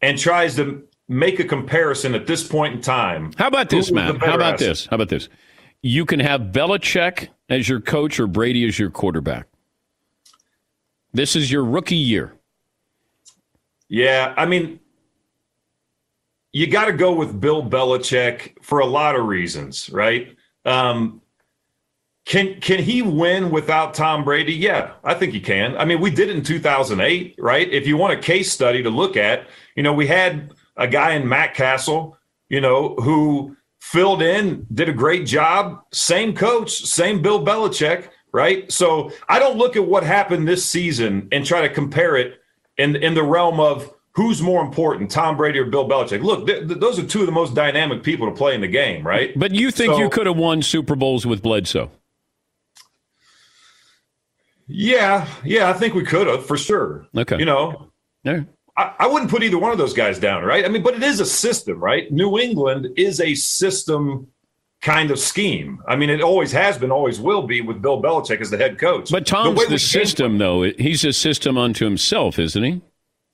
and 0.00 0.18
tries 0.18 0.56
to 0.56 0.86
make 1.08 1.38
a 1.40 1.44
comparison 1.44 2.14
at 2.14 2.26
this 2.26 2.46
point 2.46 2.74
in 2.74 2.80
time. 2.80 3.32
How 3.36 3.48
about 3.48 3.68
this, 3.68 3.90
Matt? 3.90 4.18
How 4.18 4.34
about 4.34 4.54
asset? 4.54 4.58
this? 4.68 4.86
How 4.86 4.94
about 4.96 5.08
this? 5.08 5.28
You 5.82 6.06
can 6.06 6.20
have 6.20 6.40
Belichick 6.40 7.28
as 7.48 7.68
your 7.68 7.80
coach 7.80 8.18
or 8.18 8.26
Brady 8.26 8.66
as 8.66 8.78
your 8.78 8.90
quarterback. 8.90 9.46
This 11.12 11.36
is 11.36 11.50
your 11.50 11.64
rookie 11.64 11.94
year. 11.94 12.34
Yeah, 13.88 14.34
I 14.36 14.46
mean, 14.46 14.80
you 16.52 16.66
got 16.66 16.86
to 16.86 16.92
go 16.92 17.14
with 17.14 17.40
Bill 17.40 17.62
Belichick 17.62 18.62
for 18.62 18.80
a 18.80 18.86
lot 18.86 19.14
of 19.14 19.26
reasons, 19.26 19.90
right? 19.90 20.36
Um, 20.64 21.20
can 22.24 22.58
can 22.60 22.82
he 22.82 23.02
win 23.02 23.50
without 23.50 23.92
Tom 23.92 24.24
Brady? 24.24 24.54
Yeah, 24.54 24.92
I 25.04 25.12
think 25.12 25.34
he 25.34 25.40
can. 25.40 25.76
I 25.76 25.84
mean, 25.84 26.00
we 26.00 26.10
did 26.10 26.30
it 26.30 26.36
in 26.36 26.42
2008, 26.42 27.34
right? 27.38 27.70
If 27.70 27.86
you 27.86 27.98
want 27.98 28.14
a 28.14 28.22
case 28.22 28.50
study 28.50 28.82
to 28.82 28.88
look 28.88 29.16
at, 29.16 29.46
you 29.76 29.82
know, 29.82 29.92
we 29.92 30.06
had 30.06 30.52
a 30.76 30.86
guy 30.88 31.12
in 31.14 31.28
Matt 31.28 31.54
Cassel, 31.54 32.16
you 32.48 32.60
know, 32.60 32.94
who 32.96 33.56
filled 33.80 34.22
in, 34.22 34.66
did 34.72 34.88
a 34.88 34.92
great 34.92 35.26
job. 35.26 35.82
Same 35.92 36.34
coach, 36.34 36.70
same 36.72 37.22
Bill 37.22 37.44
Belichick, 37.44 38.08
right? 38.32 38.70
So 38.72 39.10
I 39.28 39.38
don't 39.38 39.56
look 39.58 39.76
at 39.76 39.86
what 39.86 40.02
happened 40.04 40.48
this 40.48 40.64
season 40.64 41.28
and 41.32 41.44
try 41.44 41.60
to 41.62 41.68
compare 41.72 42.16
it 42.16 42.40
in 42.78 42.96
in 42.96 43.14
the 43.14 43.22
realm 43.22 43.60
of 43.60 43.92
who's 44.16 44.40
more 44.40 44.62
important, 44.64 45.10
Tom 45.10 45.36
Brady 45.36 45.58
or 45.58 45.64
Bill 45.66 45.88
Belichick? 45.88 46.22
Look, 46.22 46.46
th- 46.46 46.68
th- 46.68 46.78
those 46.80 46.98
are 47.00 47.04
two 47.06 47.20
of 47.20 47.26
the 47.26 47.32
most 47.32 47.54
dynamic 47.54 48.02
people 48.04 48.28
to 48.28 48.34
play 48.34 48.54
in 48.54 48.60
the 48.60 48.68
game, 48.68 49.04
right? 49.06 49.36
But 49.38 49.50
you 49.52 49.70
think 49.72 49.92
So- 49.94 49.98
you 49.98 50.08
could 50.08 50.26
have 50.26 50.36
won 50.36 50.62
Super 50.62 50.94
Bowls 50.96 51.26
with 51.26 51.42
Bledsoe? 51.42 51.90
Yeah, 54.66 55.26
yeah, 55.44 55.68
I 55.68 55.72
think 55.74 55.94
we 55.94 56.04
could 56.04 56.26
have 56.26 56.46
for 56.46 56.56
sure. 56.56 57.06
Okay. 57.16 57.38
You 57.38 57.44
know, 57.44 57.90
Yeah. 58.22 58.44
I, 58.76 58.94
I 59.00 59.06
wouldn't 59.06 59.30
put 59.30 59.42
either 59.42 59.58
one 59.58 59.72
of 59.72 59.78
those 59.78 59.94
guys 59.94 60.18
down, 60.18 60.44
right? 60.44 60.64
I 60.64 60.68
mean, 60.68 60.82
but 60.82 60.94
it 60.94 61.02
is 61.02 61.20
a 61.20 61.26
system, 61.26 61.78
right? 61.78 62.10
New 62.10 62.38
England 62.38 62.88
is 62.96 63.20
a 63.20 63.34
system 63.34 64.28
kind 64.82 65.10
of 65.10 65.18
scheme. 65.18 65.82
I 65.88 65.96
mean, 65.96 66.10
it 66.10 66.20
always 66.20 66.52
has 66.52 66.76
been, 66.76 66.90
always 66.90 67.20
will 67.20 67.46
be 67.46 67.60
with 67.60 67.80
Bill 67.80 68.02
Belichick 68.02 68.40
as 68.40 68.50
the 68.50 68.58
head 68.58 68.78
coach. 68.78 69.10
But 69.10 69.26
Tom's 69.26 69.58
the, 69.60 69.66
came 69.66 69.78
system, 69.78 70.38
though. 70.38 70.62
He's 70.62 71.04
a 71.04 71.12
system 71.12 71.56
unto 71.56 71.84
himself, 71.84 72.38
isn't 72.38 72.62
he? 72.62 72.82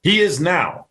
He 0.02 0.20
is 0.20 0.40
now. 0.40 0.87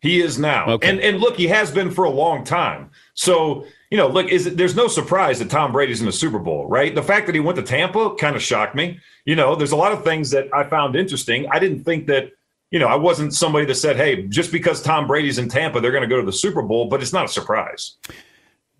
He 0.00 0.20
is 0.20 0.36
now. 0.36 0.66
Okay. 0.68 0.88
And 0.88 1.00
and 1.00 1.20
look, 1.20 1.36
he 1.36 1.46
has 1.46 1.70
been 1.70 1.90
for 1.90 2.04
a 2.04 2.10
long 2.10 2.42
time. 2.42 2.90
So, 3.14 3.66
you 3.88 3.96
know, 3.96 4.08
look, 4.08 4.28
is 4.28 4.46
it, 4.46 4.56
there's 4.56 4.74
no 4.74 4.88
surprise 4.88 5.38
that 5.38 5.48
Tom 5.48 5.70
Brady's 5.70 6.00
in 6.00 6.06
the 6.06 6.12
Super 6.12 6.40
Bowl, 6.40 6.66
right? 6.66 6.92
The 6.92 7.02
fact 7.02 7.26
that 7.26 7.36
he 7.36 7.40
went 7.40 7.56
to 7.56 7.62
Tampa 7.62 8.16
kind 8.16 8.34
of 8.34 8.42
shocked 8.42 8.74
me. 8.74 8.98
You 9.24 9.36
know, 9.36 9.54
there's 9.54 9.70
a 9.70 9.76
lot 9.76 9.92
of 9.92 10.02
things 10.02 10.30
that 10.30 10.48
I 10.52 10.64
found 10.64 10.96
interesting. 10.96 11.46
I 11.50 11.60
didn't 11.60 11.84
think 11.84 12.08
that, 12.08 12.32
you 12.72 12.78
know, 12.78 12.88
I 12.88 12.96
wasn't 12.96 13.34
somebody 13.34 13.66
that 13.66 13.74
said, 13.74 13.96
"Hey, 13.96 14.26
just 14.26 14.50
because 14.50 14.82
Tom 14.82 15.06
Brady's 15.06 15.38
in 15.38 15.48
Tampa, 15.48 15.80
they're 15.80 15.92
going 15.92 16.02
to 16.02 16.08
go 16.08 16.18
to 16.18 16.26
the 16.26 16.32
Super 16.32 16.62
Bowl," 16.62 16.88
but 16.88 17.02
it's 17.02 17.12
not 17.12 17.26
a 17.26 17.28
surprise. 17.28 17.96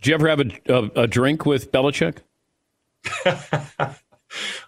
Do 0.01 0.11
you 0.11 0.15
ever 0.15 0.29
have 0.29 0.41
a, 0.41 0.51
a, 0.67 1.03
a 1.03 1.07
drink 1.07 1.45
with 1.45 1.71
Belichick? 1.71 2.19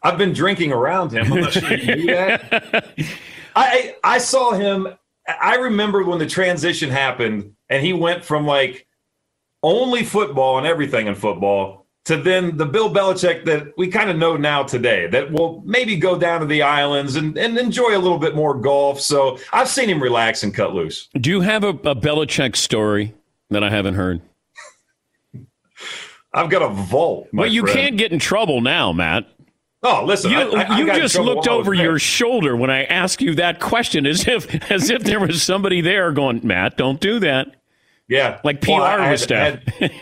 I've 0.02 0.18
been 0.18 0.34
drinking 0.34 0.72
around 0.72 1.12
him. 1.12 1.32
I'm 1.32 1.40
not 1.40 1.52
sure 1.54 1.74
you 1.74 1.96
knew 1.96 2.06
that. 2.06 2.86
I 3.56 3.96
I 4.04 4.18
saw 4.18 4.52
him. 4.52 4.88
I 5.26 5.56
remember 5.56 6.04
when 6.04 6.18
the 6.18 6.26
transition 6.26 6.90
happened, 6.90 7.54
and 7.70 7.84
he 7.84 7.94
went 7.94 8.24
from 8.24 8.46
like 8.46 8.86
only 9.62 10.04
football 10.04 10.58
and 10.58 10.66
everything 10.66 11.06
in 11.06 11.14
football 11.14 11.83
to 12.04 12.16
then 12.18 12.56
the 12.58 12.66
Bill 12.66 12.92
Belichick 12.92 13.44
that 13.46 13.72
we 13.78 13.88
kind 13.88 14.10
of 14.10 14.16
know 14.16 14.36
now 14.36 14.62
today 14.62 15.06
that 15.08 15.32
will 15.32 15.62
maybe 15.64 15.96
go 15.96 16.18
down 16.18 16.40
to 16.40 16.46
the 16.46 16.60
islands 16.62 17.16
and, 17.16 17.36
and 17.38 17.56
enjoy 17.58 17.96
a 17.96 17.98
little 17.98 18.18
bit 18.18 18.34
more 18.36 18.54
golf. 18.54 19.00
So 19.00 19.38
I've 19.52 19.68
seen 19.68 19.88
him 19.88 20.02
relax 20.02 20.42
and 20.42 20.52
cut 20.54 20.74
loose. 20.74 21.08
Do 21.18 21.30
you 21.30 21.40
have 21.40 21.64
a, 21.64 21.68
a 21.70 21.94
Belichick 21.96 22.56
story 22.56 23.14
that 23.50 23.64
I 23.64 23.70
haven't 23.70 23.94
heard? 23.94 24.20
I've 26.32 26.50
got 26.50 26.62
a 26.62 26.68
vault. 26.68 27.28
But 27.32 27.50
you 27.52 27.62
friend. 27.62 27.76
can't 27.78 27.96
get 27.96 28.12
in 28.12 28.18
trouble 28.18 28.60
now, 28.60 28.92
Matt. 28.92 29.26
Oh, 29.82 30.04
listen, 30.04 30.30
You, 30.30 30.38
I- 30.38 30.62
I- 30.62 30.74
I 30.74 30.78
you 30.78 30.90
in 30.90 30.96
just 30.96 31.18
looked 31.18 31.46
I 31.46 31.52
over 31.52 31.74
your 31.74 31.98
shoulder 31.98 32.56
when 32.56 32.70
I 32.70 32.84
asked 32.84 33.20
you 33.20 33.34
that 33.36 33.60
question, 33.60 34.06
as 34.06 34.26
if 34.26 34.52
as 34.70 34.90
if 34.90 35.04
there 35.04 35.20
was 35.20 35.42
somebody 35.42 35.80
there 35.80 36.10
going, 36.12 36.40
"Matt, 36.42 36.76
don't 36.76 37.00
do 37.00 37.18
that." 37.20 37.54
Yeah, 38.08 38.40
Like 38.44 38.60
PR 38.60 38.70
Well, 38.72 38.82
I- 38.82 38.96
I 38.98 39.06
had- 39.08 39.18
staff. 39.20 39.58
had- 39.78 39.92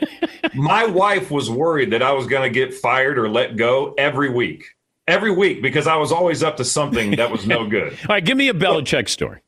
my 0.54 0.84
wife 0.86 1.30
was 1.30 1.48
worried 1.50 1.92
that 1.92 2.02
I 2.02 2.12
was 2.12 2.26
going 2.26 2.42
to 2.42 2.50
get 2.52 2.74
fired 2.74 3.18
or 3.18 3.28
let 3.28 3.56
go 3.56 3.94
every 3.96 4.28
week, 4.28 4.64
every 5.06 5.30
week 5.30 5.62
because 5.62 5.86
I 5.86 5.96
was 5.96 6.10
always 6.10 6.42
up 6.42 6.56
to 6.56 6.64
something 6.64 7.12
that 7.16 7.30
was 7.30 7.46
no 7.46 7.66
good. 7.66 7.92
All 8.08 8.14
right, 8.16 8.24
give 8.24 8.36
me 8.36 8.48
a 8.48 8.54
Belichick 8.54 9.08
story. 9.08 9.40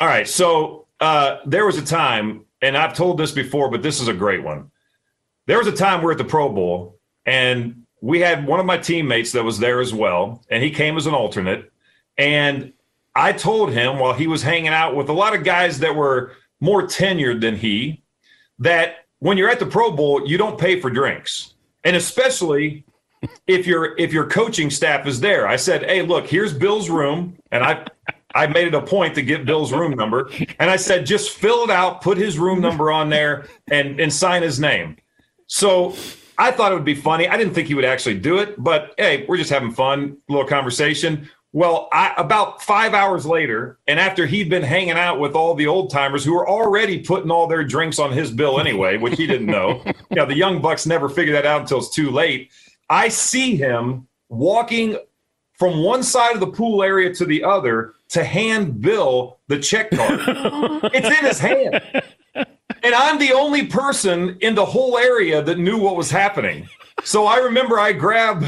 All 0.00 0.08
right, 0.08 0.26
so 0.28 0.86
uh, 1.00 1.38
there 1.46 1.64
was 1.66 1.78
a 1.78 1.84
time, 1.84 2.44
and 2.60 2.76
I've 2.76 2.94
told 2.94 3.18
this 3.18 3.30
before, 3.32 3.70
but 3.70 3.82
this 3.82 4.00
is 4.00 4.08
a 4.08 4.12
great 4.14 4.42
one. 4.42 4.70
There 5.46 5.58
was 5.58 5.66
a 5.68 5.72
time 5.72 6.02
we're 6.02 6.12
at 6.12 6.18
the 6.18 6.24
Pro 6.24 6.48
Bowl, 6.48 6.98
and 7.24 7.84
we 8.00 8.20
had 8.20 8.46
one 8.46 8.60
of 8.60 8.66
my 8.66 8.78
teammates 8.78 9.32
that 9.32 9.44
was 9.44 9.58
there 9.60 9.80
as 9.80 9.94
well, 9.94 10.42
and 10.50 10.62
he 10.62 10.70
came 10.70 10.96
as 10.96 11.06
an 11.06 11.14
alternate. 11.14 11.70
And 12.16 12.72
I 13.14 13.32
told 13.32 13.72
him 13.72 13.98
while 13.98 14.12
he 14.14 14.26
was 14.26 14.42
hanging 14.42 14.68
out 14.68 14.94
with 14.94 15.08
a 15.08 15.12
lot 15.12 15.34
of 15.34 15.42
guys 15.44 15.78
that 15.80 15.94
were 15.94 16.32
more 16.60 16.82
tenured 16.82 17.40
than 17.40 17.56
he, 17.56 18.02
that 18.58 19.06
when 19.20 19.36
you're 19.36 19.50
at 19.50 19.58
the 19.58 19.66
Pro 19.66 19.90
Bowl, 19.90 20.26
you 20.26 20.38
don't 20.38 20.58
pay 20.58 20.80
for 20.80 20.90
drinks, 20.90 21.54
and 21.84 21.96
especially 21.96 22.84
if 23.46 23.66
your 23.66 23.96
if 23.98 24.12
your 24.12 24.26
coaching 24.26 24.70
staff 24.70 25.06
is 25.06 25.20
there. 25.20 25.46
I 25.46 25.56
said, 25.56 25.84
"Hey, 25.84 26.02
look, 26.02 26.26
here's 26.26 26.52
Bill's 26.52 26.88
room," 26.88 27.36
and 27.50 27.64
I 27.64 27.86
I 28.34 28.46
made 28.46 28.68
it 28.68 28.74
a 28.74 28.82
point 28.82 29.14
to 29.16 29.22
get 29.22 29.44
Bill's 29.44 29.72
room 29.72 29.92
number, 29.92 30.30
and 30.58 30.70
I 30.70 30.76
said, 30.76 31.06
"Just 31.06 31.30
fill 31.30 31.64
it 31.64 31.70
out, 31.70 32.02
put 32.02 32.18
his 32.18 32.38
room 32.38 32.60
number 32.60 32.90
on 32.90 33.08
there, 33.08 33.46
and 33.70 34.00
and 34.00 34.12
sign 34.12 34.42
his 34.42 34.60
name." 34.60 34.96
So 35.46 35.96
I 36.36 36.52
thought 36.52 36.70
it 36.70 36.74
would 36.76 36.84
be 36.84 36.94
funny. 36.94 37.26
I 37.26 37.36
didn't 37.36 37.54
think 37.54 37.66
he 37.66 37.74
would 37.74 37.84
actually 37.84 38.18
do 38.18 38.38
it, 38.38 38.62
but 38.62 38.94
hey, 38.98 39.24
we're 39.28 39.38
just 39.38 39.50
having 39.50 39.72
fun, 39.72 40.18
little 40.28 40.46
conversation. 40.46 41.28
Well, 41.52 41.88
I, 41.92 42.12
about 42.18 42.62
five 42.62 42.92
hours 42.92 43.24
later, 43.24 43.78
and 43.86 43.98
after 43.98 44.26
he'd 44.26 44.50
been 44.50 44.62
hanging 44.62 44.90
out 44.92 45.18
with 45.18 45.34
all 45.34 45.54
the 45.54 45.66
old 45.66 45.90
timers 45.90 46.22
who 46.22 46.34
were 46.34 46.48
already 46.48 46.98
putting 46.98 47.30
all 47.30 47.46
their 47.46 47.64
drinks 47.64 47.98
on 47.98 48.12
his 48.12 48.30
bill 48.30 48.60
anyway, 48.60 48.98
which 48.98 49.16
he 49.16 49.26
didn't 49.26 49.46
know. 49.46 49.82
you 49.86 50.16
know, 50.16 50.26
the 50.26 50.36
young 50.36 50.60
bucks 50.60 50.86
never 50.86 51.08
figure 51.08 51.32
that 51.32 51.46
out 51.46 51.62
until 51.62 51.78
it's 51.78 51.90
too 51.90 52.10
late. 52.10 52.50
I 52.90 53.08
see 53.08 53.56
him 53.56 54.06
walking 54.28 54.98
from 55.54 55.82
one 55.82 56.02
side 56.02 56.34
of 56.34 56.40
the 56.40 56.46
pool 56.46 56.82
area 56.82 57.12
to 57.14 57.24
the 57.24 57.42
other 57.42 57.94
to 58.10 58.24
hand 58.24 58.80
Bill 58.80 59.38
the 59.48 59.58
check 59.58 59.90
card. 59.90 60.20
it's 60.94 61.06
in 61.06 61.24
his 61.24 61.38
hand. 61.38 61.80
And 62.34 62.94
I'm 62.94 63.18
the 63.18 63.32
only 63.32 63.66
person 63.66 64.38
in 64.40 64.54
the 64.54 64.64
whole 64.64 64.98
area 64.98 65.42
that 65.42 65.58
knew 65.58 65.78
what 65.78 65.96
was 65.96 66.10
happening. 66.10 66.68
So 67.04 67.26
I 67.26 67.38
remember 67.38 67.78
I 67.78 67.92
grabbed 67.92 68.46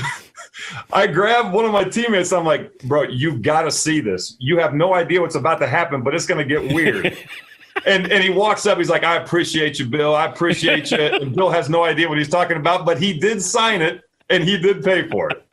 I 0.93 1.07
grabbed 1.07 1.53
one 1.53 1.65
of 1.65 1.73
my 1.73 1.85
teammates. 1.85 2.33
I'm 2.33 2.45
like, 2.45 2.79
bro, 2.81 3.03
you've 3.03 3.43
got 3.43 3.63
to 3.63 3.71
see 3.71 4.01
this. 4.01 4.37
You 4.39 4.59
have 4.59 4.75
no 4.75 4.95
idea 4.95 5.21
what's 5.21 5.35
about 5.35 5.59
to 5.61 5.67
happen, 5.67 6.03
but 6.03 6.15
it's 6.15 6.27
going 6.27 6.47
to 6.47 6.61
get 6.61 6.73
weird. 6.73 7.17
and 7.87 8.11
and 8.11 8.23
he 8.23 8.31
walks 8.31 8.67
up. 8.67 8.79
He's 8.79 8.91
like, 8.91 9.05
I 9.05 9.17
appreciate 9.17 9.79
you, 9.79 9.87
Bill. 9.87 10.15
I 10.15 10.27
appreciate 10.27 10.91
you. 10.91 10.99
And 11.21 11.35
Bill 11.35 11.51
has 11.51 11.69
no 11.69 11.85
idea 11.85 12.09
what 12.09 12.19
he's 12.19 12.29
talking 12.29 12.57
about, 12.57 12.85
but 12.85 13.01
he 13.01 13.19
did 13.19 13.43
sign 13.43 13.83
it 13.83 14.03
and 14.29 14.45
he 14.45 14.59
did 14.59 14.83
pay 14.83 15.09
for 15.09 15.31
it. 15.31 15.47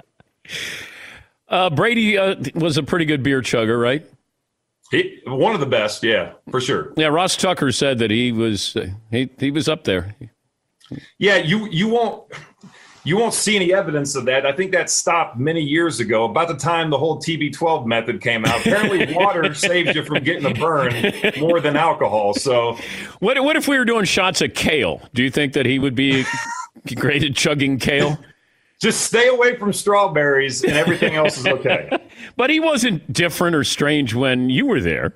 Uh, 1.49 1.69
Brady 1.69 2.17
uh, 2.17 2.35
was 2.55 2.77
a 2.77 2.83
pretty 2.83 3.05
good 3.05 3.23
beer 3.23 3.41
chugger, 3.41 3.81
right? 3.81 4.05
He, 4.91 5.21
one 5.25 5.53
of 5.53 5.59
the 5.59 5.65
best, 5.65 6.03
yeah, 6.03 6.33
for 6.49 6.61
sure. 6.61 6.93
Yeah, 6.95 7.07
Ross 7.07 7.35
Tucker 7.35 7.71
said 7.71 7.99
that 7.99 8.11
he 8.11 8.31
was 8.31 8.75
uh, 8.75 8.87
he 9.11 9.29
he 9.39 9.51
was 9.51 9.67
up 9.67 9.83
there. 9.83 10.15
Yeah, 11.17 11.37
you 11.37 11.67
you 11.67 11.89
won't 11.89 12.31
you 13.07 13.15
won't 13.15 13.33
see 13.33 13.55
any 13.55 13.73
evidence 13.73 14.15
of 14.15 14.25
that. 14.25 14.45
I 14.45 14.51
think 14.51 14.73
that 14.73 14.89
stopped 14.89 15.37
many 15.37 15.61
years 15.61 16.01
ago, 16.01 16.25
about 16.25 16.49
the 16.49 16.55
time 16.55 16.89
the 16.89 16.97
whole 16.97 17.21
TB12 17.21 17.85
method 17.85 18.19
came 18.19 18.43
out. 18.43 18.59
Apparently, 18.59 19.13
water 19.15 19.53
saves 19.53 19.95
you 19.95 20.03
from 20.03 20.21
getting 20.25 20.45
a 20.45 20.53
burn 20.53 21.13
more 21.39 21.61
than 21.61 21.77
alcohol. 21.77 22.33
So, 22.33 22.77
What 23.19 23.41
what 23.43 23.55
if 23.55 23.65
we 23.65 23.77
were 23.77 23.85
doing 23.85 24.03
shots 24.03 24.41
of 24.41 24.53
kale? 24.53 25.01
Do 25.13 25.23
you 25.23 25.31
think 25.31 25.53
that 25.53 25.65
he 25.65 25.79
would 25.79 25.95
be 25.95 26.25
great 26.95 27.23
at 27.23 27.33
chugging 27.33 27.79
kale? 27.79 28.17
just 28.79 29.01
stay 29.01 29.29
away 29.29 29.55
from 29.57 29.71
strawberries, 29.71 30.63
and 30.63 30.73
everything 30.73 31.15
else 31.15 31.37
is 31.37 31.47
okay. 31.47 31.89
But 32.35 32.49
he 32.49 32.59
wasn't 32.59 33.13
different 33.13 33.55
or 33.55 33.63
strange 33.63 34.13
when 34.13 34.49
you 34.49 34.65
were 34.65 34.81
there. 34.81 35.13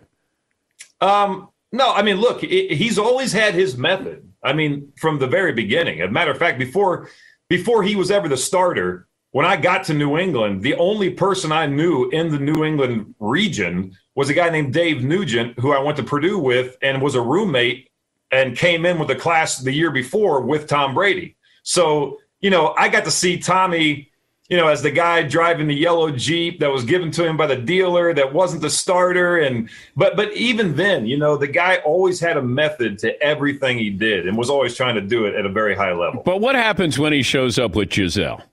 Um, 1.01 1.49
no, 1.71 1.91
I 1.91 2.03
mean, 2.03 2.17
look, 2.17 2.43
i 2.43 2.47
he's 2.47 2.97
always 2.97 3.33
had 3.33 3.53
his 3.53 3.75
method. 3.75 4.31
I 4.43 4.53
mean, 4.53 4.91
from 4.97 5.19
the 5.19 5.27
very 5.27 5.51
beginning. 5.51 6.01
As 6.01 6.09
a 6.09 6.11
matter 6.11 6.31
of 6.31 6.37
fact, 6.37 6.57
before 6.57 7.09
before 7.51 7.83
he 7.83 7.97
was 7.97 8.11
ever 8.11 8.29
the 8.29 8.37
starter, 8.37 9.09
when 9.31 9.45
I 9.45 9.57
got 9.57 9.83
to 9.83 9.93
New 9.93 10.17
England, 10.17 10.61
the 10.61 10.75
only 10.75 11.09
person 11.09 11.51
I 11.51 11.65
knew 11.65 12.09
in 12.09 12.31
the 12.31 12.39
New 12.39 12.63
England 12.63 13.13
region 13.19 13.91
was 14.15 14.29
a 14.29 14.33
guy 14.33 14.49
named 14.49 14.73
Dave 14.73 15.03
Nugent, 15.03 15.59
who 15.59 15.73
I 15.73 15.83
went 15.83 15.97
to 15.97 16.03
Purdue 16.03 16.39
with 16.39 16.77
and 16.81 17.01
was 17.01 17.13
a 17.13 17.21
roommate 17.21 17.89
and 18.31 18.57
came 18.57 18.85
in 18.85 18.97
with 18.97 19.09
the 19.09 19.17
class 19.17 19.57
the 19.57 19.73
year 19.73 19.91
before 19.91 20.39
with 20.39 20.65
Tom 20.65 20.93
Brady. 20.93 21.35
So, 21.63 22.19
you 22.39 22.49
know, 22.49 22.73
I 22.77 22.87
got 22.87 23.03
to 23.03 23.11
see 23.11 23.37
Tommy, 23.37 24.10
you 24.51 24.57
know, 24.57 24.67
as 24.67 24.81
the 24.81 24.91
guy 24.91 25.23
driving 25.23 25.67
the 25.67 25.73
yellow 25.73 26.11
Jeep 26.11 26.59
that 26.59 26.69
was 26.69 26.83
given 26.83 27.09
to 27.11 27.25
him 27.25 27.37
by 27.37 27.47
the 27.47 27.55
dealer 27.55 28.13
that 28.13 28.33
wasn't 28.33 28.61
the 28.61 28.69
starter. 28.69 29.37
And 29.37 29.69
but 29.95 30.17
but 30.17 30.33
even 30.33 30.75
then, 30.75 31.05
you 31.05 31.17
know, 31.17 31.37
the 31.37 31.47
guy 31.47 31.77
always 31.85 32.19
had 32.19 32.35
a 32.35 32.41
method 32.41 32.99
to 32.99 33.19
everything 33.23 33.79
he 33.79 33.89
did 33.89 34.27
and 34.27 34.37
was 34.37 34.49
always 34.49 34.75
trying 34.75 34.95
to 34.95 35.01
do 35.01 35.23
it 35.25 35.35
at 35.35 35.45
a 35.45 35.49
very 35.49 35.73
high 35.73 35.93
level. 35.93 36.21
But 36.25 36.41
what 36.41 36.55
happens 36.55 36.99
when 36.99 37.13
he 37.13 37.23
shows 37.23 37.57
up 37.57 37.77
with 37.77 37.91
Gisele? 37.91 38.43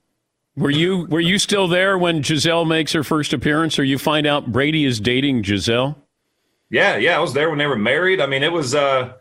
Were 0.55 0.69
you 0.69 1.05
were 1.09 1.19
you 1.19 1.37
still 1.37 1.67
there 1.67 1.97
when 1.97 2.21
Gisele 2.21 2.63
makes 2.63 2.93
her 2.93 3.03
first 3.03 3.33
appearance, 3.33 3.77
or 3.77 3.83
you 3.83 3.97
find 3.97 4.25
out 4.25 4.53
Brady 4.53 4.85
is 4.85 5.01
dating 5.01 5.41
Gisele? 5.41 5.97
Yeah, 6.69 6.95
yeah, 6.95 7.17
I 7.17 7.19
was 7.19 7.33
there 7.33 7.49
when 7.49 7.59
they 7.59 7.67
were 7.67 7.77
married. 7.77 8.21
I 8.21 8.25
mean, 8.25 8.41
it 8.41 8.53
was. 8.53 8.73
uh 8.73 9.15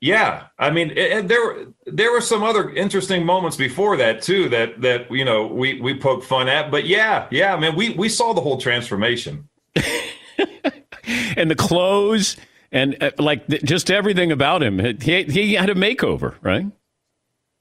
yeah, 0.00 0.44
I 0.58 0.70
mean, 0.70 0.92
it, 0.96 1.28
there 1.28 1.66
there 1.84 2.10
were 2.10 2.22
some 2.22 2.42
other 2.42 2.70
interesting 2.70 3.24
moments 3.24 3.56
before 3.56 3.98
that 3.98 4.22
too 4.22 4.48
that 4.48 4.80
that 4.80 5.10
you 5.10 5.26
know 5.26 5.46
we 5.46 5.78
we 5.80 5.94
poked 5.94 6.24
fun 6.24 6.48
at. 6.48 6.70
But 6.70 6.86
yeah, 6.86 7.26
yeah, 7.30 7.54
man, 7.56 7.76
we 7.76 7.90
we 7.90 8.08
saw 8.08 8.32
the 8.32 8.40
whole 8.40 8.56
transformation 8.56 9.48
and 11.36 11.50
the 11.50 11.54
clothes 11.54 12.38
and 12.72 12.96
uh, 13.02 13.10
like 13.18 13.46
th- 13.46 13.62
just 13.62 13.90
everything 13.90 14.32
about 14.32 14.62
him. 14.62 14.78
He 14.78 15.24
he 15.24 15.54
had 15.54 15.68
a 15.68 15.74
makeover, 15.74 16.34
right? 16.40 16.66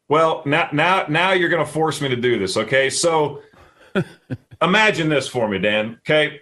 Well, 0.07 0.41
now 0.45 0.69
now 0.71 1.07
now 1.09 1.33
you're 1.33 1.49
going 1.49 1.65
to 1.65 1.71
force 1.71 1.99
me 1.99 2.07
to 2.07 2.15
do 2.15 2.39
this, 2.39 2.55
okay? 2.55 2.89
So 2.89 3.41
imagine 4.61 5.09
this 5.09 5.27
for 5.27 5.49
me, 5.49 5.59
Dan. 5.59 5.99
Okay, 5.99 6.39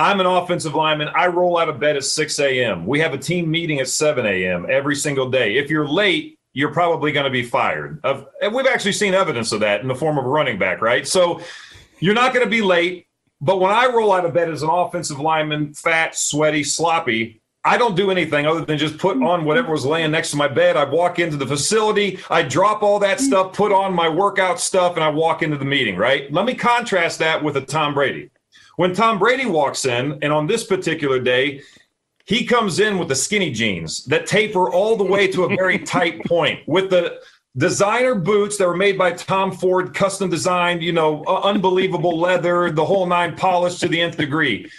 I'm 0.00 0.18
an 0.18 0.26
offensive 0.26 0.74
lineman. 0.74 1.08
I 1.14 1.26
roll 1.26 1.58
out 1.58 1.68
of 1.68 1.78
bed 1.78 1.96
at 1.96 2.04
6 2.04 2.38
a.m. 2.40 2.86
We 2.86 3.00
have 3.00 3.12
a 3.12 3.18
team 3.18 3.50
meeting 3.50 3.80
at 3.80 3.88
7 3.88 4.24
a.m. 4.24 4.66
every 4.70 4.96
single 4.96 5.28
day. 5.28 5.58
If 5.58 5.68
you're 5.68 5.86
late, 5.86 6.38
you're 6.54 6.72
probably 6.72 7.12
going 7.12 7.24
to 7.24 7.30
be 7.30 7.42
fired. 7.42 8.00
Of, 8.02 8.26
and 8.40 8.54
we've 8.54 8.66
actually 8.66 8.92
seen 8.92 9.12
evidence 9.12 9.52
of 9.52 9.60
that 9.60 9.82
in 9.82 9.88
the 9.88 9.94
form 9.94 10.16
of 10.16 10.24
a 10.24 10.28
running 10.28 10.58
back, 10.58 10.80
right? 10.80 11.06
So 11.06 11.42
you're 11.98 12.14
not 12.14 12.32
going 12.32 12.44
to 12.44 12.50
be 12.50 12.62
late. 12.62 13.08
But 13.42 13.60
when 13.60 13.72
I 13.72 13.86
roll 13.86 14.12
out 14.12 14.24
of 14.24 14.32
bed 14.32 14.50
as 14.50 14.62
an 14.62 14.70
offensive 14.70 15.20
lineman, 15.20 15.74
fat, 15.74 16.16
sweaty, 16.16 16.64
sloppy, 16.64 17.42
I 17.62 17.76
don't 17.76 17.94
do 17.94 18.10
anything 18.10 18.46
other 18.46 18.64
than 18.64 18.78
just 18.78 18.96
put 18.96 19.22
on 19.22 19.44
whatever 19.44 19.70
was 19.70 19.84
laying 19.84 20.10
next 20.10 20.30
to 20.30 20.36
my 20.38 20.48
bed. 20.48 20.78
I 20.78 20.84
walk 20.84 21.18
into 21.18 21.36
the 21.36 21.46
facility, 21.46 22.18
I 22.30 22.42
drop 22.42 22.82
all 22.82 22.98
that 23.00 23.20
stuff, 23.20 23.52
put 23.52 23.70
on 23.70 23.92
my 23.92 24.08
workout 24.08 24.60
stuff, 24.60 24.94
and 24.94 25.04
I 25.04 25.10
walk 25.10 25.42
into 25.42 25.58
the 25.58 25.64
meeting, 25.66 25.96
right? 25.96 26.32
Let 26.32 26.46
me 26.46 26.54
contrast 26.54 27.18
that 27.18 27.44
with 27.44 27.58
a 27.58 27.60
Tom 27.60 27.92
Brady. 27.92 28.30
When 28.80 28.94
Tom 28.94 29.18
Brady 29.18 29.44
walks 29.44 29.84
in, 29.84 30.18
and 30.22 30.32
on 30.32 30.46
this 30.46 30.64
particular 30.64 31.20
day, 31.20 31.60
he 32.24 32.46
comes 32.46 32.80
in 32.80 32.98
with 32.98 33.08
the 33.08 33.14
skinny 33.14 33.50
jeans 33.50 34.06
that 34.06 34.24
taper 34.24 34.70
all 34.70 34.96
the 34.96 35.04
way 35.04 35.26
to 35.32 35.44
a 35.44 35.54
very 35.54 35.78
tight 35.96 36.24
point 36.24 36.66
with 36.66 36.88
the 36.88 37.20
designer 37.58 38.14
boots 38.14 38.56
that 38.56 38.66
were 38.66 38.74
made 38.74 38.96
by 38.96 39.12
Tom 39.12 39.52
Ford, 39.52 39.92
custom 39.92 40.30
designed, 40.30 40.82
you 40.82 40.92
know, 40.92 41.22
unbelievable 41.26 42.18
leather, 42.18 42.70
the 42.70 42.82
whole 42.82 43.04
nine 43.04 43.36
polished 43.36 43.80
to 43.80 43.88
the 43.88 44.00
nth 44.00 44.16
degree. 44.16 44.70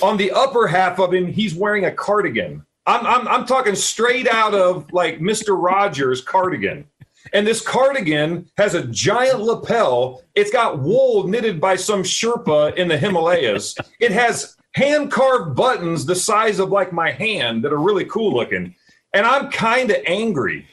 On 0.00 0.16
the 0.16 0.30
upper 0.30 0.66
half 0.66 0.98
of 0.98 1.12
him, 1.12 1.26
he's 1.26 1.54
wearing 1.54 1.84
a 1.84 1.92
cardigan. 1.92 2.64
I'm, 2.86 3.04
I'm, 3.04 3.28
I'm 3.28 3.44
talking 3.44 3.74
straight 3.74 4.26
out 4.26 4.54
of 4.54 4.90
like 4.90 5.18
Mr. 5.18 5.62
Rogers' 5.62 6.22
cardigan. 6.22 6.86
And 7.32 7.46
this 7.46 7.60
cardigan 7.60 8.50
has 8.56 8.74
a 8.74 8.86
giant 8.86 9.40
lapel. 9.40 10.22
It's 10.34 10.50
got 10.50 10.78
wool 10.78 11.26
knitted 11.26 11.60
by 11.60 11.76
some 11.76 12.02
Sherpa 12.02 12.74
in 12.76 12.88
the 12.88 12.98
Himalayas. 12.98 13.76
it 14.00 14.12
has 14.12 14.56
hand 14.74 15.10
carved 15.10 15.56
buttons 15.56 16.06
the 16.06 16.14
size 16.14 16.58
of 16.58 16.70
like 16.70 16.92
my 16.92 17.10
hand 17.10 17.64
that 17.64 17.72
are 17.72 17.78
really 17.78 18.04
cool 18.04 18.32
looking. 18.32 18.74
And 19.12 19.26
I'm 19.26 19.50
kind 19.50 19.90
of 19.90 19.98
angry 20.06 20.66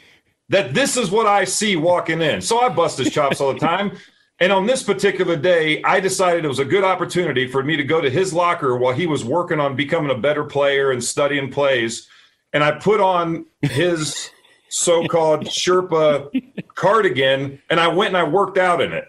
that 0.49 0.73
this 0.73 0.97
is 0.97 1.11
what 1.11 1.27
I 1.27 1.43
see 1.43 1.75
walking 1.75 2.21
in. 2.21 2.41
So 2.41 2.59
I 2.59 2.69
bust 2.69 2.97
his 2.97 3.11
chops 3.11 3.41
all 3.41 3.53
the 3.53 3.59
time. 3.73 3.97
And 4.39 4.51
on 4.51 4.67
this 4.67 4.83
particular 4.83 5.35
day, 5.35 5.81
I 5.83 5.99
decided 5.99 6.45
it 6.45 6.47
was 6.47 6.59
a 6.59 6.65
good 6.65 6.83
opportunity 6.83 7.47
for 7.47 7.63
me 7.63 7.75
to 7.75 7.83
go 7.83 7.99
to 7.99 8.09
his 8.09 8.33
locker 8.33 8.77
while 8.77 8.93
he 8.93 9.07
was 9.07 9.25
working 9.25 9.59
on 9.59 9.75
becoming 9.75 10.11
a 10.11 10.19
better 10.19 10.43
player 10.43 10.91
and 10.91 11.03
studying 11.03 11.51
plays. 11.51 12.07
And 12.53 12.63
I 12.63 12.71
put 12.71 12.99
on 12.99 13.47
his 13.61 14.29
so-called 14.69 15.41
Sherpa 15.45 16.29
cardigan, 16.75 17.61
and 17.69 17.79
I 17.79 17.87
went 17.87 18.09
and 18.09 18.17
I 18.17 18.23
worked 18.23 18.57
out 18.57 18.81
in 18.81 18.93
it. 18.93 19.05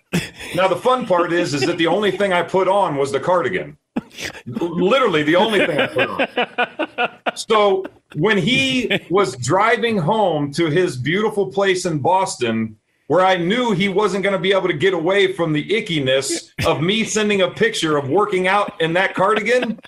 Now 0.54 0.68
the 0.68 0.76
fun 0.76 1.06
part 1.06 1.32
is, 1.32 1.54
is 1.54 1.62
that 1.62 1.78
the 1.78 1.86
only 1.86 2.10
thing 2.10 2.32
I 2.32 2.42
put 2.42 2.68
on 2.68 2.96
was 2.96 3.12
the 3.12 3.20
cardigan. 3.20 3.76
Literally 4.46 5.22
the 5.22 5.36
only 5.36 5.66
thing 5.66 5.78
I 5.78 5.86
put 5.86 6.08
on. 6.08 7.10
So 7.36 7.84
when 8.14 8.38
he 8.38 9.00
was 9.10 9.36
driving 9.36 9.98
home 9.98 10.52
to 10.52 10.66
his 10.66 10.96
beautiful 10.96 11.50
place 11.52 11.84
in 11.84 11.98
Boston, 11.98 12.76
where 13.08 13.24
I 13.24 13.36
knew 13.36 13.72
he 13.72 13.88
wasn't 13.88 14.22
going 14.22 14.34
to 14.34 14.38
be 14.38 14.52
able 14.52 14.68
to 14.68 14.74
get 14.74 14.94
away 14.94 15.32
from 15.32 15.52
the 15.52 15.66
ickiness 15.68 16.50
of 16.66 16.80
me 16.80 17.04
sending 17.04 17.40
a 17.40 17.50
picture 17.50 17.96
of 17.96 18.08
working 18.08 18.46
out 18.46 18.80
in 18.80 18.92
that 18.94 19.14
cardigan, 19.14 19.80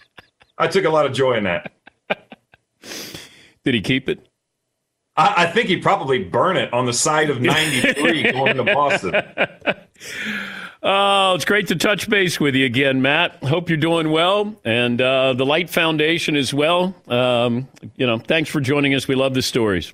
I 0.59 0.67
took 0.69 0.85
a 0.85 0.91
lot 0.91 1.07
of 1.07 1.13
joy 1.13 1.35
in 1.35 1.45
that. 1.45 1.73
Did 3.65 3.75
he 3.75 3.81
keep 3.83 4.09
it? 4.09 4.27
I, 5.17 5.45
I 5.45 5.47
think 5.47 5.69
he'd 5.69 5.83
probably 5.83 6.25
burn 6.25 6.57
it 6.57 6.73
on 6.73 6.87
the 6.87 6.93
side 6.93 7.31
of 7.31 7.41
93 7.41 8.23
going 8.33 8.57
to 8.57 8.65
Boston. 8.65 9.15
Oh, 10.83 11.35
it's 11.35 11.45
great 11.45 11.67
to 11.69 11.77
touch 11.77 12.09
base 12.09 12.41
with 12.41 12.55
you 12.55 12.65
again, 12.65 13.03
Matt. 13.03 13.45
Hope 13.45 13.69
you're 13.69 13.77
doing 13.77 14.11
well, 14.11 14.59
and 14.65 14.99
uh, 15.01 15.35
the 15.35 15.45
Light 15.45 15.69
Foundation 15.69 16.37
as 16.37 16.55
well. 16.55 16.95
Um, 17.07 17.69
you 17.97 18.07
know, 18.07 18.19
thanks 18.19 18.49
for 18.49 18.61
joining 18.61 18.95
us. 18.95 19.07
We 19.07 19.15
love 19.15 19.35
the 19.35 19.43
stories. 19.43 19.93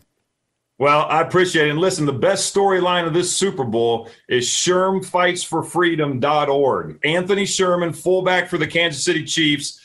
Well, 0.78 1.06
I 1.08 1.22
appreciate 1.22 1.68
it. 1.68 1.70
And 1.70 1.80
listen, 1.80 2.04
the 2.06 2.12
best 2.12 2.54
storyline 2.54 3.06
of 3.06 3.14
this 3.14 3.34
Super 3.34 3.64
Bowl 3.64 4.10
is 4.28 4.46
ShermFightsForFreedom.org. 4.46 6.98
Anthony 7.02 7.46
Sherman, 7.46 7.94
fullback 7.94 8.48
for 8.48 8.58
the 8.58 8.66
Kansas 8.66 9.02
City 9.02 9.24
Chiefs, 9.24 9.80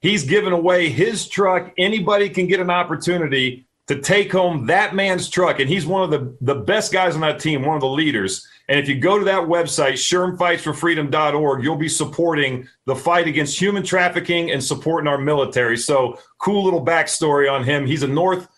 he's 0.00 0.22
given 0.24 0.52
away 0.52 0.88
his 0.88 1.28
truck. 1.28 1.72
Anybody 1.76 2.30
can 2.30 2.46
get 2.46 2.60
an 2.60 2.70
opportunity 2.70 3.65
to 3.86 4.00
take 4.00 4.32
home 4.32 4.66
that 4.66 4.94
man's 4.94 5.28
truck. 5.28 5.60
And 5.60 5.68
he's 5.68 5.86
one 5.86 6.02
of 6.02 6.10
the, 6.10 6.36
the 6.40 6.54
best 6.54 6.92
guys 6.92 7.14
on 7.14 7.20
that 7.20 7.38
team, 7.38 7.64
one 7.64 7.76
of 7.76 7.80
the 7.80 7.88
leaders. 7.88 8.46
And 8.68 8.80
if 8.80 8.88
you 8.88 8.98
go 8.98 9.18
to 9.18 9.24
that 9.26 9.42
website, 9.42 9.92
ShermFightsForFreedom.org, 9.92 11.62
you'll 11.62 11.76
be 11.76 11.88
supporting 11.88 12.66
the 12.86 12.96
fight 12.96 13.28
against 13.28 13.60
human 13.60 13.84
trafficking 13.84 14.50
and 14.50 14.62
supporting 14.62 15.06
our 15.06 15.18
military. 15.18 15.76
So, 15.76 16.18
cool 16.38 16.64
little 16.64 16.84
backstory 16.84 17.50
on 17.50 17.62
him. 17.62 17.86
He's 17.86 18.02
a 18.02 18.08
North 18.08 18.48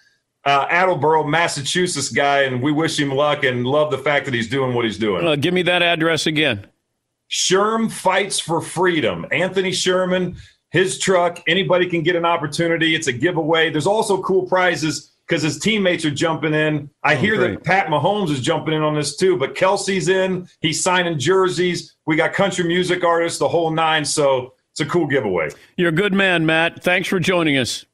uh, 0.44 0.66
Attleboro, 0.70 1.24
Massachusetts 1.24 2.08
guy, 2.08 2.44
and 2.44 2.62
we 2.62 2.72
wish 2.72 2.98
him 2.98 3.10
luck 3.10 3.44
and 3.44 3.66
love 3.66 3.90
the 3.90 3.98
fact 3.98 4.24
that 4.24 4.32
he's 4.32 4.48
doing 4.48 4.74
what 4.74 4.86
he's 4.86 4.96
doing. 4.96 5.26
Uh, 5.26 5.36
give 5.36 5.52
me 5.52 5.60
that 5.62 5.82
address 5.82 6.26
again. 6.26 6.66
Sherm 7.30 7.92
Fights 7.92 8.38
for 8.38 8.62
Freedom. 8.62 9.26
Anthony 9.30 9.72
Sherman, 9.72 10.36
his 10.70 10.98
truck. 10.98 11.42
Anybody 11.46 11.86
can 11.86 12.02
get 12.02 12.16
an 12.16 12.24
opportunity. 12.24 12.94
It's 12.94 13.08
a 13.08 13.12
giveaway. 13.12 13.68
There's 13.68 13.86
also 13.86 14.22
cool 14.22 14.46
prizes 14.46 15.12
because 15.28 15.42
his 15.42 15.58
teammates 15.58 16.04
are 16.04 16.10
jumping 16.10 16.54
in. 16.54 16.88
I 17.04 17.14
oh, 17.14 17.18
hear 17.18 17.36
great. 17.36 17.54
that 17.54 17.64
Pat 17.64 17.86
Mahomes 17.88 18.30
is 18.30 18.40
jumping 18.40 18.74
in 18.74 18.82
on 18.82 18.94
this 18.94 19.16
too, 19.16 19.36
but 19.36 19.54
Kelce's 19.54 20.08
in. 20.08 20.48
He's 20.60 20.82
signing 20.82 21.18
jerseys. 21.18 21.96
We 22.06 22.16
got 22.16 22.32
country 22.32 22.64
music 22.64 23.04
artists, 23.04 23.38
the 23.38 23.48
whole 23.48 23.70
nine. 23.70 24.04
So 24.04 24.54
it's 24.72 24.80
a 24.80 24.86
cool 24.86 25.06
giveaway. 25.06 25.50
You're 25.76 25.90
a 25.90 25.92
good 25.92 26.14
man, 26.14 26.46
Matt. 26.46 26.82
Thanks 26.82 27.08
for 27.08 27.20
joining 27.20 27.58
us. 27.58 27.84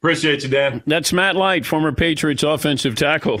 Appreciate 0.00 0.42
you, 0.42 0.48
Dan. 0.48 0.82
That's 0.86 1.12
Matt 1.12 1.36
Light, 1.36 1.64
former 1.64 1.92
Patriots 1.92 2.42
offensive 2.42 2.96
tackle. 2.96 3.40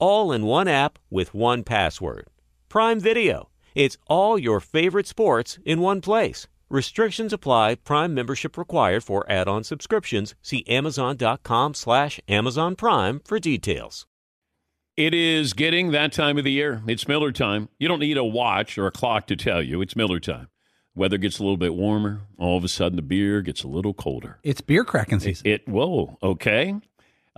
all 0.00 0.32
in 0.32 0.44
one 0.44 0.66
app 0.66 0.98
with 1.10 1.32
one 1.34 1.62
password. 1.62 2.26
Prime 2.68 2.98
Video. 2.98 3.50
It's 3.74 3.96
all 4.08 4.38
your 4.38 4.58
favorite 4.58 5.06
sports 5.06 5.58
in 5.64 5.80
one 5.80 6.00
place. 6.00 6.48
Restrictions 6.68 7.32
apply. 7.32 7.76
Prime 7.76 8.14
membership 8.14 8.56
required 8.56 9.04
for 9.04 9.30
add-on 9.30 9.64
subscriptions. 9.64 10.34
See 10.42 10.64
Amazon.com 10.66 11.74
slash 11.74 12.20
Amazon 12.28 12.76
Prime 12.76 13.20
for 13.24 13.38
details. 13.38 14.06
It 14.96 15.14
is 15.14 15.52
getting 15.52 15.92
that 15.92 16.12
time 16.12 16.36
of 16.36 16.44
the 16.44 16.52
year. 16.52 16.82
It's 16.86 17.08
Miller 17.08 17.32
time. 17.32 17.68
You 17.78 17.88
don't 17.88 18.00
need 18.00 18.18
a 18.18 18.24
watch 18.24 18.76
or 18.76 18.86
a 18.86 18.92
clock 18.92 19.26
to 19.28 19.36
tell 19.36 19.62
you. 19.62 19.80
It's 19.80 19.96
Miller 19.96 20.20
time. 20.20 20.48
Weather 20.94 21.18
gets 21.18 21.38
a 21.38 21.42
little 21.42 21.56
bit 21.56 21.74
warmer. 21.74 22.22
All 22.38 22.58
of 22.58 22.64
a 22.64 22.68
sudden, 22.68 22.96
the 22.96 23.02
beer 23.02 23.40
gets 23.40 23.62
a 23.62 23.68
little 23.68 23.94
colder. 23.94 24.40
It's 24.42 24.60
beer 24.60 24.84
cracking 24.84 25.20
season. 25.20 25.46
It, 25.46 25.62
it 25.62 25.68
whoa, 25.68 26.18
okay. 26.22 26.74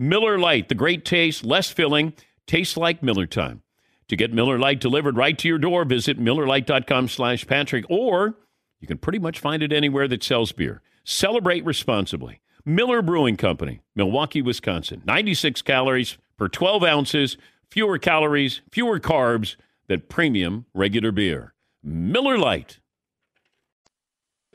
Miller 0.00 0.38
Lite, 0.38 0.70
the 0.70 0.74
great 0.74 1.04
taste, 1.04 1.44
less 1.44 1.68
filling, 1.68 2.14
tastes 2.46 2.78
like 2.78 3.02
Miller 3.02 3.26
time. 3.26 3.60
To 4.08 4.16
get 4.16 4.32
Miller 4.32 4.58
Lite 4.58 4.80
delivered 4.80 5.18
right 5.18 5.36
to 5.36 5.46
your 5.46 5.58
door, 5.58 5.84
visit 5.84 6.18
MillerLite.com 6.18 7.06
slash 7.06 7.46
Patrick, 7.46 7.84
or 7.90 8.34
you 8.80 8.88
can 8.88 8.96
pretty 8.96 9.18
much 9.18 9.38
find 9.38 9.62
it 9.62 9.74
anywhere 9.74 10.08
that 10.08 10.24
sells 10.24 10.52
beer. 10.52 10.80
Celebrate 11.04 11.66
responsibly. 11.66 12.40
Miller 12.64 13.02
Brewing 13.02 13.36
Company, 13.36 13.82
Milwaukee, 13.94 14.40
Wisconsin. 14.40 15.02
96 15.04 15.60
calories 15.60 16.16
per 16.38 16.48
12 16.48 16.82
ounces, 16.82 17.36
fewer 17.70 17.98
calories, 17.98 18.62
fewer 18.70 18.98
carbs 18.98 19.56
than 19.86 20.00
premium 20.08 20.64
regular 20.72 21.12
beer. 21.12 21.52
Miller 21.82 22.38
Lite. 22.38 22.79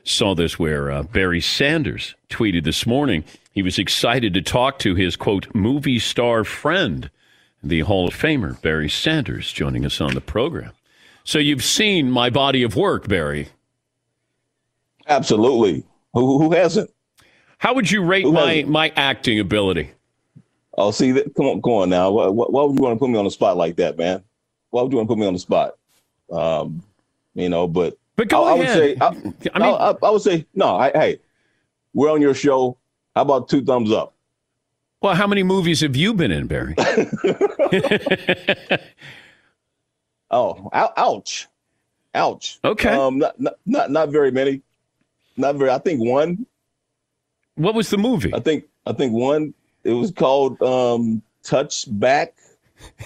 Saw 0.08 0.36
this 0.36 0.56
where 0.56 0.92
uh, 0.92 1.02
Barry 1.02 1.40
Sanders 1.40 2.14
tweeted 2.30 2.62
this 2.62 2.86
morning. 2.86 3.24
He 3.50 3.60
was 3.60 3.76
excited 3.76 4.34
to 4.34 4.40
talk 4.40 4.78
to 4.78 4.94
his, 4.94 5.16
quote, 5.16 5.52
movie 5.52 5.98
star 5.98 6.44
friend, 6.44 7.10
the 7.60 7.80
Hall 7.80 8.06
of 8.06 8.14
Famer, 8.14 8.62
Barry 8.62 8.88
Sanders, 8.88 9.52
joining 9.52 9.84
us 9.84 10.00
on 10.00 10.14
the 10.14 10.20
program. 10.20 10.70
So 11.24 11.40
you've 11.40 11.64
seen 11.64 12.08
my 12.08 12.30
body 12.30 12.62
of 12.62 12.76
work, 12.76 13.08
Barry. 13.08 13.48
Absolutely. 15.08 15.82
Who, 16.12 16.38
who 16.38 16.52
hasn't? 16.52 16.88
How 17.58 17.74
would 17.74 17.90
you 17.90 18.04
rate 18.04 18.26
my, 18.26 18.64
my 18.68 18.92
acting 18.94 19.40
ability? 19.40 19.90
Oh, 20.78 20.92
see, 20.92 21.14
come 21.36 21.46
on, 21.46 21.62
come 21.62 21.72
on 21.72 21.90
now. 21.90 22.12
Why, 22.12 22.28
why, 22.28 22.62
would 22.62 22.76
you 22.76 22.82
want 22.84 22.94
to 22.94 22.98
put 23.00 23.10
me 23.10 23.18
on 23.18 23.24
the 23.24 23.30
spot 23.32 23.56
like 23.56 23.74
that, 23.76 23.98
man? 23.98 24.22
Why 24.70 24.82
would 24.82 24.92
you 24.92 24.98
want 24.98 25.08
to 25.08 25.12
put 25.12 25.18
me 25.18 25.26
on 25.26 25.32
the 25.32 25.40
spot? 25.40 25.72
Um, 26.30 26.84
you 27.34 27.48
know, 27.48 27.66
but 27.66 27.98
but 28.16 28.28
go 28.28 28.44
I, 28.44 28.54
ahead. 28.54 28.98
I 29.00 29.10
would 29.10 29.42
say, 29.42 29.50
I, 29.50 29.52
I 29.54 29.58
mean, 29.58 29.74
I, 29.74 29.94
I, 30.02 30.10
would 30.10 30.22
say 30.22 30.46
no. 30.54 30.76
I, 30.76 30.90
hey, 30.90 31.18
we're 31.94 32.10
on 32.10 32.20
your 32.20 32.34
show. 32.34 32.76
How 33.14 33.22
about 33.22 33.48
two 33.48 33.64
thumbs 33.64 33.92
up? 33.92 34.14
Well, 35.02 35.14
how 35.14 35.26
many 35.26 35.42
movies 35.42 35.82
have 35.82 35.94
you 35.94 36.14
been 36.14 36.32
in, 36.32 36.46
Barry? 36.46 36.74
oh, 40.30 40.70
ouch, 40.72 41.48
ouch. 42.14 42.58
Okay. 42.64 42.88
Um, 42.88 43.18
not, 43.18 43.40
not 43.40 43.54
not 43.66 43.90
not 43.90 44.08
very 44.08 44.30
many. 44.30 44.62
Not 45.36 45.56
very. 45.56 45.70
I 45.70 45.78
think 45.78 46.00
one. 46.00 46.46
What 47.56 47.74
was 47.74 47.90
the 47.90 47.98
movie? 47.98 48.34
I 48.34 48.40
think 48.40 48.64
I 48.86 48.92
think 48.92 49.12
one. 49.12 49.52
It 49.84 49.92
was 49.92 50.10
called 50.10 50.60
um, 50.62 51.22
Touch 51.44 51.84
Back, 52.00 52.34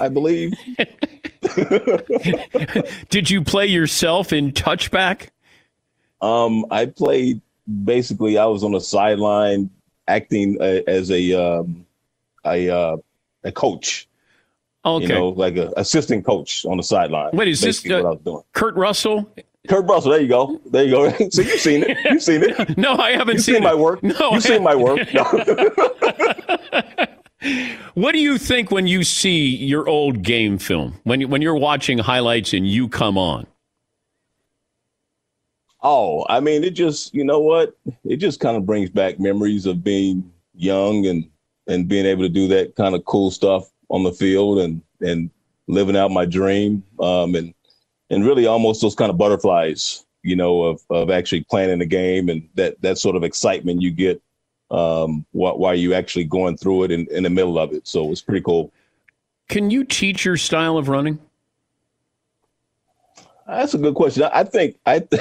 I 0.00 0.08
believe. 0.08 0.54
Did 3.10 3.30
you 3.30 3.42
play 3.42 3.66
yourself 3.66 4.32
in 4.32 4.52
Touchback? 4.52 5.28
Um, 6.20 6.66
I 6.70 6.86
played 6.86 7.40
basically. 7.84 8.38
I 8.38 8.46
was 8.46 8.64
on 8.64 8.72
the 8.72 8.80
sideline 8.80 9.70
acting 10.08 10.56
uh, 10.60 10.80
as 10.86 11.10
a 11.10 11.32
um, 11.32 11.86
a 12.44 12.68
uh, 12.68 12.96
a 13.44 13.52
coach. 13.52 14.08
Okay, 14.84 15.06
you 15.06 15.08
know, 15.08 15.28
like 15.30 15.56
an 15.56 15.72
assistant 15.76 16.24
coach 16.24 16.64
on 16.64 16.78
the 16.78 16.82
sideline. 16.82 17.30
Wait, 17.32 17.48
is 17.48 17.60
this 17.60 17.88
uh, 17.90 18.14
Kurt 18.52 18.74
Russell? 18.76 19.30
Kurt 19.68 19.84
Russell, 19.84 20.12
there 20.12 20.20
you 20.20 20.28
go. 20.28 20.58
There 20.66 20.84
you 20.84 20.90
go. 20.90 21.10
so 21.30 21.42
you've 21.42 21.60
seen 21.60 21.82
it. 21.82 21.98
You've 22.10 22.22
seen 22.22 22.42
it. 22.42 22.78
no, 22.78 22.94
I 22.94 23.12
haven't 23.12 23.36
you've 23.36 23.44
seen, 23.44 23.56
seen 23.56 23.64
my 23.64 23.74
work. 23.74 24.02
No, 24.02 24.32
you've 24.32 24.42
seen 24.42 24.62
my 24.62 24.74
work. 24.74 25.06
What 27.94 28.12
do 28.12 28.18
you 28.18 28.38
think 28.38 28.70
when 28.70 28.86
you 28.86 29.02
see 29.02 29.56
your 29.56 29.88
old 29.88 30.22
game 30.22 30.58
film? 30.58 31.00
When 31.04 31.28
when 31.30 31.42
you're 31.42 31.56
watching 31.56 31.98
highlights 31.98 32.52
and 32.52 32.66
you 32.66 32.88
come 32.88 33.16
on? 33.16 33.46
Oh, 35.82 36.26
I 36.28 36.40
mean, 36.40 36.64
it 36.64 36.70
just 36.70 37.14
you 37.14 37.24
know 37.24 37.40
what? 37.40 37.76
It 38.04 38.16
just 38.16 38.40
kind 38.40 38.56
of 38.56 38.66
brings 38.66 38.90
back 38.90 39.18
memories 39.18 39.66
of 39.66 39.82
being 39.82 40.30
young 40.54 41.06
and 41.06 41.28
and 41.66 41.88
being 41.88 42.04
able 42.04 42.22
to 42.22 42.28
do 42.28 42.48
that 42.48 42.76
kind 42.76 42.94
of 42.94 43.04
cool 43.04 43.30
stuff 43.30 43.70
on 43.88 44.02
the 44.02 44.12
field 44.12 44.58
and 44.58 44.82
and 45.00 45.30
living 45.66 45.96
out 45.96 46.10
my 46.10 46.26
dream. 46.26 46.82
Um, 47.00 47.34
and 47.34 47.54
and 48.10 48.26
really 48.26 48.46
almost 48.46 48.82
those 48.82 48.94
kind 48.94 49.10
of 49.10 49.16
butterflies, 49.16 50.04
you 50.22 50.36
know, 50.36 50.62
of 50.64 50.82
of 50.90 51.10
actually 51.10 51.44
playing 51.44 51.70
in 51.70 51.78
the 51.78 51.86
game 51.86 52.28
and 52.28 52.46
that 52.56 52.80
that 52.82 52.98
sort 52.98 53.16
of 53.16 53.24
excitement 53.24 53.80
you 53.80 53.90
get 53.90 54.20
um, 54.70 55.24
while, 55.32 55.58
while 55.58 55.74
you 55.74 55.94
actually 55.94 56.24
going 56.24 56.56
through 56.56 56.84
it 56.84 56.90
in, 56.90 57.06
in 57.10 57.24
the 57.24 57.30
middle 57.30 57.58
of 57.58 57.72
it. 57.72 57.86
So 57.86 58.10
it's 58.10 58.22
pretty 58.22 58.42
cool. 58.42 58.72
Can 59.48 59.70
you 59.70 59.84
teach 59.84 60.24
your 60.24 60.36
style 60.36 60.78
of 60.78 60.88
running? 60.88 61.18
That's 63.46 63.74
a 63.74 63.78
good 63.78 63.94
question. 63.94 64.28
I 64.32 64.44
think 64.44 64.76
I 64.86 65.02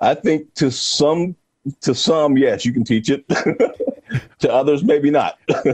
I 0.00 0.14
think 0.14 0.52
to 0.54 0.72
some 0.72 1.36
to 1.82 1.94
some 1.94 2.36
yes 2.36 2.64
you 2.64 2.72
can 2.72 2.84
teach 2.84 3.10
it. 3.10 3.24
to 4.38 4.52
others 4.52 4.82
maybe 4.82 5.10
not. 5.10 5.38
but 5.46 5.64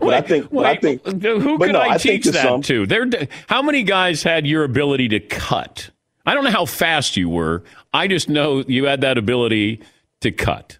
wait, 0.00 0.14
I 0.14 0.20
think 0.22 0.50
wait, 0.50 0.66
I 0.66 0.76
think 0.76 1.04
who 1.04 1.58
could 1.58 1.72
no, 1.72 1.78
I, 1.78 1.94
I 1.94 1.98
teach 1.98 2.24
to 2.24 2.32
that 2.32 2.42
some, 2.42 2.62
to? 2.62 2.86
There 2.86 3.06
how 3.48 3.60
many 3.60 3.82
guys 3.82 4.22
had 4.22 4.46
your 4.46 4.64
ability 4.64 5.08
to 5.08 5.20
cut? 5.20 5.90
I 6.24 6.34
don't 6.34 6.44
know 6.44 6.50
how 6.50 6.64
fast 6.64 7.16
you 7.16 7.28
were. 7.28 7.62
I 7.92 8.08
just 8.08 8.28
know 8.28 8.64
you 8.66 8.84
had 8.84 9.02
that 9.02 9.18
ability 9.18 9.82
to 10.20 10.30
cut. 10.30 10.78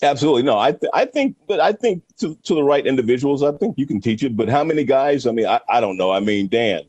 Absolutely 0.00 0.42
no. 0.42 0.58
I 0.58 0.72
th- 0.72 0.90
I 0.94 1.04
think, 1.04 1.36
but 1.48 1.58
I 1.58 1.72
think 1.72 2.04
to 2.18 2.36
to 2.44 2.54
the 2.54 2.62
right 2.62 2.86
individuals, 2.86 3.42
I 3.42 3.52
think 3.52 3.76
you 3.78 3.86
can 3.86 4.00
teach 4.00 4.22
it. 4.22 4.36
But 4.36 4.48
how 4.48 4.62
many 4.62 4.84
guys? 4.84 5.26
I 5.26 5.32
mean, 5.32 5.46
I, 5.46 5.60
I 5.68 5.80
don't 5.80 5.96
know. 5.96 6.12
I 6.12 6.20
mean, 6.20 6.46
Dan, 6.46 6.82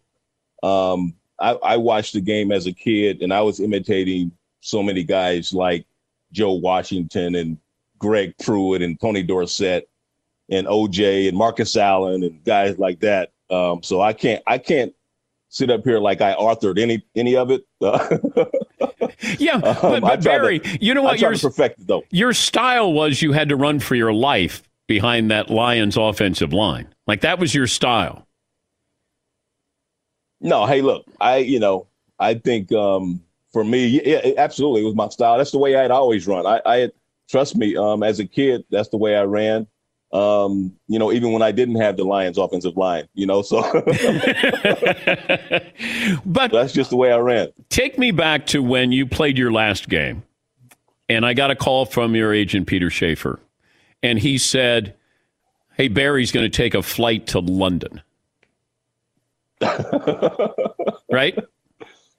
um, 0.61 1.15
I, 1.39 1.53
I 1.53 1.77
watched 1.77 2.13
the 2.13 2.21
game 2.21 2.51
as 2.51 2.67
a 2.67 2.71
kid, 2.71 3.21
and 3.21 3.33
I 3.33 3.41
was 3.41 3.59
imitating 3.59 4.31
so 4.61 4.83
many 4.83 5.03
guys 5.03 5.53
like 5.53 5.85
Joe 6.31 6.53
Washington 6.53 7.35
and 7.35 7.57
Greg 7.97 8.35
Pruitt 8.37 8.81
and 8.81 8.99
Tony 8.99 9.23
Dorsett 9.23 9.89
and 10.49 10.67
OJ 10.67 11.27
and 11.29 11.37
Marcus 11.37 11.75
Allen 11.77 12.23
and 12.23 12.43
guys 12.43 12.77
like 12.77 12.99
that. 12.99 13.31
Um, 13.49 13.81
so 13.81 14.01
I 14.01 14.13
can't 14.13 14.43
I 14.45 14.59
can't 14.59 14.93
sit 15.49 15.71
up 15.71 15.83
here 15.83 15.99
like 15.99 16.21
I 16.21 16.35
authored 16.35 16.79
any 16.79 17.03
any 17.15 17.35
of 17.35 17.51
it. 17.51 17.65
yeah, 19.39 19.57
but, 19.59 19.83
Um, 19.83 20.03
I 20.05 20.15
but 20.15 20.23
Barry, 20.23 20.59
to- 20.59 20.85
you 20.85 20.93
know 20.93 21.03
what? 21.03 21.19
Your 21.19 21.37
perfect 21.37 21.79
it 21.81 21.87
though. 21.87 22.03
your 22.11 22.33
style 22.33 22.91
was 22.93 23.21
you 23.21 23.31
had 23.33 23.49
to 23.49 23.55
run 23.55 23.79
for 23.79 23.95
your 23.95 24.13
life 24.13 24.63
behind 24.87 25.29
that 25.31 25.49
Lions 25.49 25.97
offensive 25.97 26.53
line. 26.53 26.87
Like 27.07 27.21
that 27.21 27.39
was 27.39 27.53
your 27.53 27.67
style. 27.67 28.25
No, 30.41 30.65
hey, 30.65 30.81
look, 30.81 31.05
I 31.19 31.37
you 31.37 31.59
know 31.59 31.87
I 32.19 32.33
think 32.35 32.71
um, 32.71 33.21
for 33.51 33.63
me, 33.63 33.87
yeah, 33.87 34.19
it- 34.23 34.37
absolutely, 34.37 34.81
it 34.81 34.85
was 34.85 34.95
my 34.95 35.09
style. 35.09 35.37
That's 35.37 35.51
the 35.51 35.57
way 35.57 35.75
I'd 35.75 35.91
always 35.91 36.27
run. 36.27 36.45
I, 36.45 36.61
I 36.65 36.77
had, 36.77 36.91
trust 37.29 37.55
me, 37.55 37.75
um, 37.75 38.03
as 38.03 38.19
a 38.19 38.25
kid, 38.25 38.63
that's 38.69 38.89
the 38.89 38.97
way 38.97 39.15
I 39.15 39.23
ran. 39.23 39.67
Um, 40.11 40.75
you 40.87 40.97
know, 40.97 41.11
even 41.11 41.31
when 41.31 41.43
I 41.43 41.51
didn't 41.51 41.75
have 41.75 41.95
the 41.95 42.03
Lions 42.03 42.39
offensive 42.39 42.75
line, 42.75 43.07
you 43.13 43.27
know, 43.27 43.43
so 43.43 43.61
but 46.25 46.51
that's 46.51 46.73
just 46.73 46.89
the 46.89 46.95
way 46.95 47.11
I 47.11 47.17
ran. 47.19 47.49
Take 47.69 47.99
me 47.99 48.09
back 48.09 48.47
to 48.47 48.63
when 48.63 48.91
you 48.91 49.05
played 49.05 49.37
your 49.37 49.51
last 49.51 49.87
game, 49.87 50.23
and 51.07 51.25
I 51.25 51.35
got 51.35 51.51
a 51.51 51.55
call 51.55 51.85
from 51.85 52.15
your 52.15 52.33
agent 52.33 52.65
Peter 52.65 52.89
Schaefer, 52.89 53.39
and 54.01 54.17
he 54.17 54.39
said, 54.39 54.95
"Hey, 55.77 55.89
Barry's 55.89 56.31
going 56.31 56.49
to 56.49 56.57
take 56.57 56.73
a 56.73 56.81
flight 56.81 57.27
to 57.27 57.39
London." 57.39 58.01
right? 61.11 61.37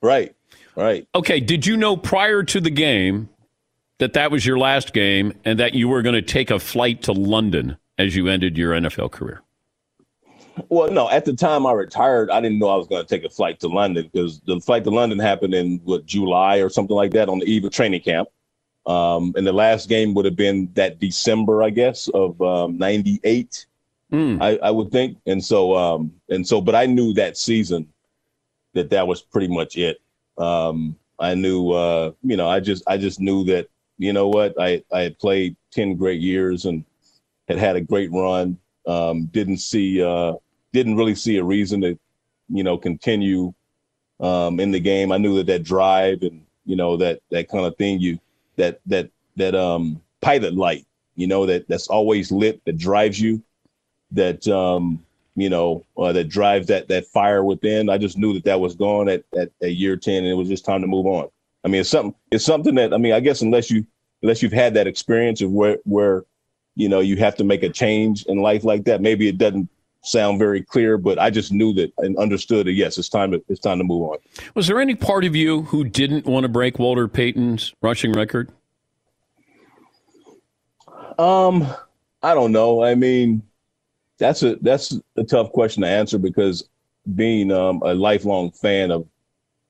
Right. 0.01 0.35
Right. 0.77 1.09
Okay. 1.15 1.41
Did 1.41 1.67
you 1.67 1.77
know 1.77 1.97
prior 1.97 2.43
to 2.45 2.61
the 2.61 2.71
game 2.71 3.29
that 3.99 4.13
that 4.15 4.31
was 4.31 4.47
your 4.47 4.59
last 4.59 4.93
game 4.93 5.33
and 5.45 5.59
that 5.59 5.75
you 5.75 5.89
were 5.89 6.03
going 6.03 6.15
to 6.15 6.23
take 6.23 6.51
a 6.51 6.59
flight 6.59 7.03
to 7.03 7.13
London 7.13 7.77
as 8.01 8.17
you 8.17 8.29
ended 8.29 8.57
your 8.57 8.73
NFL 8.73 9.13
career? 9.13 9.43
Well, 10.69 10.91
no, 10.91 11.09
at 11.09 11.25
the 11.25 11.35
time 11.35 11.67
I 11.67 11.73
retired, 11.73 12.31
I 12.31 12.41
didn't 12.41 12.59
know 12.59 12.69
I 12.69 12.77
was 12.77 12.87
going 12.87 13.05
to 13.05 13.09
take 13.09 13.25
a 13.25 13.31
flight 13.31 13.61
to 13.61 13.69
London 13.69 14.11
because 14.13 14.41
the 14.41 14.61
flight 14.61 14.85
to 14.85 14.91
London 14.91 15.19
happened 15.19 15.55
in 15.55 15.81
what 15.85 16.07
July 16.07 16.57
or 16.59 16.69
something 16.69 16.97
like 16.97 17.13
that 17.13 17.29
on 17.29 17.39
the 17.39 17.47
eve 17.47 17.65
of 17.65 17.73
training 17.73 18.01
camp. 18.01 18.29
Um, 18.87 19.35
and 19.37 19.47
the 19.47 19.53
last 19.53 19.89
game 19.89 20.15
would 20.15 20.25
have 20.25 20.37
been 20.37 20.71
that 20.75 20.99
December, 20.99 21.63
I 21.63 21.71
guess, 21.71 22.09
of 22.09 22.41
um, 22.43 22.79
'98. 22.79 23.67
I, 24.13 24.59
I 24.63 24.71
would 24.71 24.91
think. 24.91 25.19
And 25.27 25.43
so, 25.45 25.77
um, 25.77 26.13
and 26.29 26.47
so, 26.47 26.61
but 26.61 26.75
I 26.75 26.87
knew 26.87 27.13
that 27.15 27.37
season 27.37 27.87
that 28.75 28.91
that 28.91 29.07
was 29.07 29.23
pretty 29.23 29.49
much 29.49 29.77
it. 29.77 29.99
Um, 30.37 30.97
I 31.19 31.35
knew, 31.35 31.71
uh, 31.71 32.13
you 32.23 32.37
know, 32.37 32.49
I 32.49 32.61
just, 32.61 32.83
I 32.87 32.97
just 32.97 33.21
knew 33.21 33.45
that, 33.45 33.69
you 33.99 34.13
know 34.13 34.29
what, 34.29 34.55
I, 34.59 34.83
I 34.93 35.03
had 35.03 35.19
played 35.19 35.57
10 35.73 35.97
great 35.97 36.21
years 36.21 36.65
and 36.65 36.85
had 37.51 37.59
had 37.59 37.77
a 37.77 37.81
great 37.81 38.11
run. 38.13 38.59
Um, 38.87 39.27
didn't 39.27 39.59
see, 39.59 40.03
uh, 40.03 40.35
didn't 40.73 40.97
really 40.97 41.15
see 41.15 41.37
a 41.37 41.45
reason 41.45 41.81
to, 41.83 41.99
you 42.49 42.65
know, 42.65 42.79
continue, 42.79 43.53
um, 44.21 44.61
in 44.61 44.71
the 44.71 44.81
game. 44.81 45.13
I 45.13 45.19
knew 45.19 45.37
that 45.37 45.47
that 45.47 45.65
drive 45.65 46.23
and, 46.23 46.45
you 46.65 46.77
know, 46.77 46.97
that, 46.97 47.21
that 47.31 47.49
kind 47.49 47.67
of 47.67 47.77
thing, 47.77 48.01
you, 48.01 48.19
that, 48.57 48.81
that, 48.87 49.11
that, 49.37 49.55
um, 49.55 50.01
pilot 50.21 50.55
light, 50.55 50.87
you 51.17 51.27
know, 51.27 51.47
that 51.47 51.69
that's 51.69 51.89
always 51.89 52.31
lit, 52.31 52.65
that 52.65 52.79
drives 52.79 53.21
you, 53.21 53.43
that, 54.13 54.47
um, 54.49 55.05
you 55.37 55.49
know, 55.49 55.87
uh, 55.97 56.13
that 56.13 56.29
drives 56.29 56.67
that 56.67 56.89
that 56.89 57.07
fire 57.07 57.43
within. 57.45 57.89
I 57.89 57.99
just 57.99 58.19
knew 58.19 58.35
that 58.35 58.45
that 58.45 58.61
was 58.61 58.75
gone 58.75 59.09
at, 59.09 59.23
at, 59.39 59.51
at 59.63 59.77
year 59.77 59.97
ten, 59.97 60.25
and 60.25 60.27
it 60.27 60.35
was 60.35 60.49
just 60.49 60.65
time 60.65 60.83
to 60.83 60.87
move 60.87 61.07
on. 61.07 61.29
I 61.65 61.69
mean, 61.69 61.81
it's 61.83 61.89
something. 61.89 62.15
It's 62.31 62.45
something 62.45 62.75
that 62.75 62.93
I 62.93 62.99
mean, 62.99 63.13
I 63.13 63.21
guess 63.21 63.41
unless 63.41 63.71
you 63.71 63.87
unless 64.23 64.43
you've 64.43 64.53
had 64.53 64.75
that 64.75 64.89
experience 64.89 65.41
of 65.41 65.51
where 65.53 65.79
where 65.85 66.25
you 66.81 66.89
know 66.89 67.01
you 67.01 67.17
have 67.17 67.37
to 67.37 67.45
make 67.45 67.63
a 67.63 67.69
change 67.69 68.25
in 68.25 68.39
life 68.39 68.65
like 68.65 68.85
that, 68.85 69.01
maybe 69.01 69.29
it 69.29 69.39
doesn't 69.39 69.69
sound 70.03 70.39
very 70.39 70.63
clear. 70.63 70.97
But 70.97 71.19
I 71.19 71.29
just 71.29 71.53
knew 71.53 71.75
that 71.75 71.93
and 71.99 72.17
understood 72.17 72.67
that 72.67 72.73
yes, 72.73 72.97
it's 72.97 73.09
time 73.09 73.33
to 73.33 73.45
it's 73.49 73.61
time 73.61 73.79
to 73.79 73.85
move 73.85 74.03
on. 74.03 74.19
Was 74.55 74.67
there 74.67 74.81
any 74.81 74.95
part 74.95 75.25
of 75.25 75.37
you 75.37 75.63
who 75.63 75.85
didn't 75.85 76.27
want 76.27 76.45
to 76.45 76.49
break 76.49 76.79
Walter 76.79 77.07
Payton's 77.07 77.75
rushing 77.83 78.13
record? 78.13 78.51
Um, 81.19 81.67
I 82.23 82.33
don't 82.35 82.53
know. 82.53 82.83
I 82.83 82.95
mean, 82.95 83.43
that's 84.19 84.43
a 84.43 84.57
that's 84.57 84.99
a 85.17 85.25
tough 85.25 85.53
question 85.53 85.83
to 85.83 85.89
answer 85.89 86.19
because 86.19 86.67
being 87.15 87.53
um, 87.53 87.83
a 87.85 87.95
lifelong 87.95 88.53
fan 88.53 88.91
of 88.91 89.07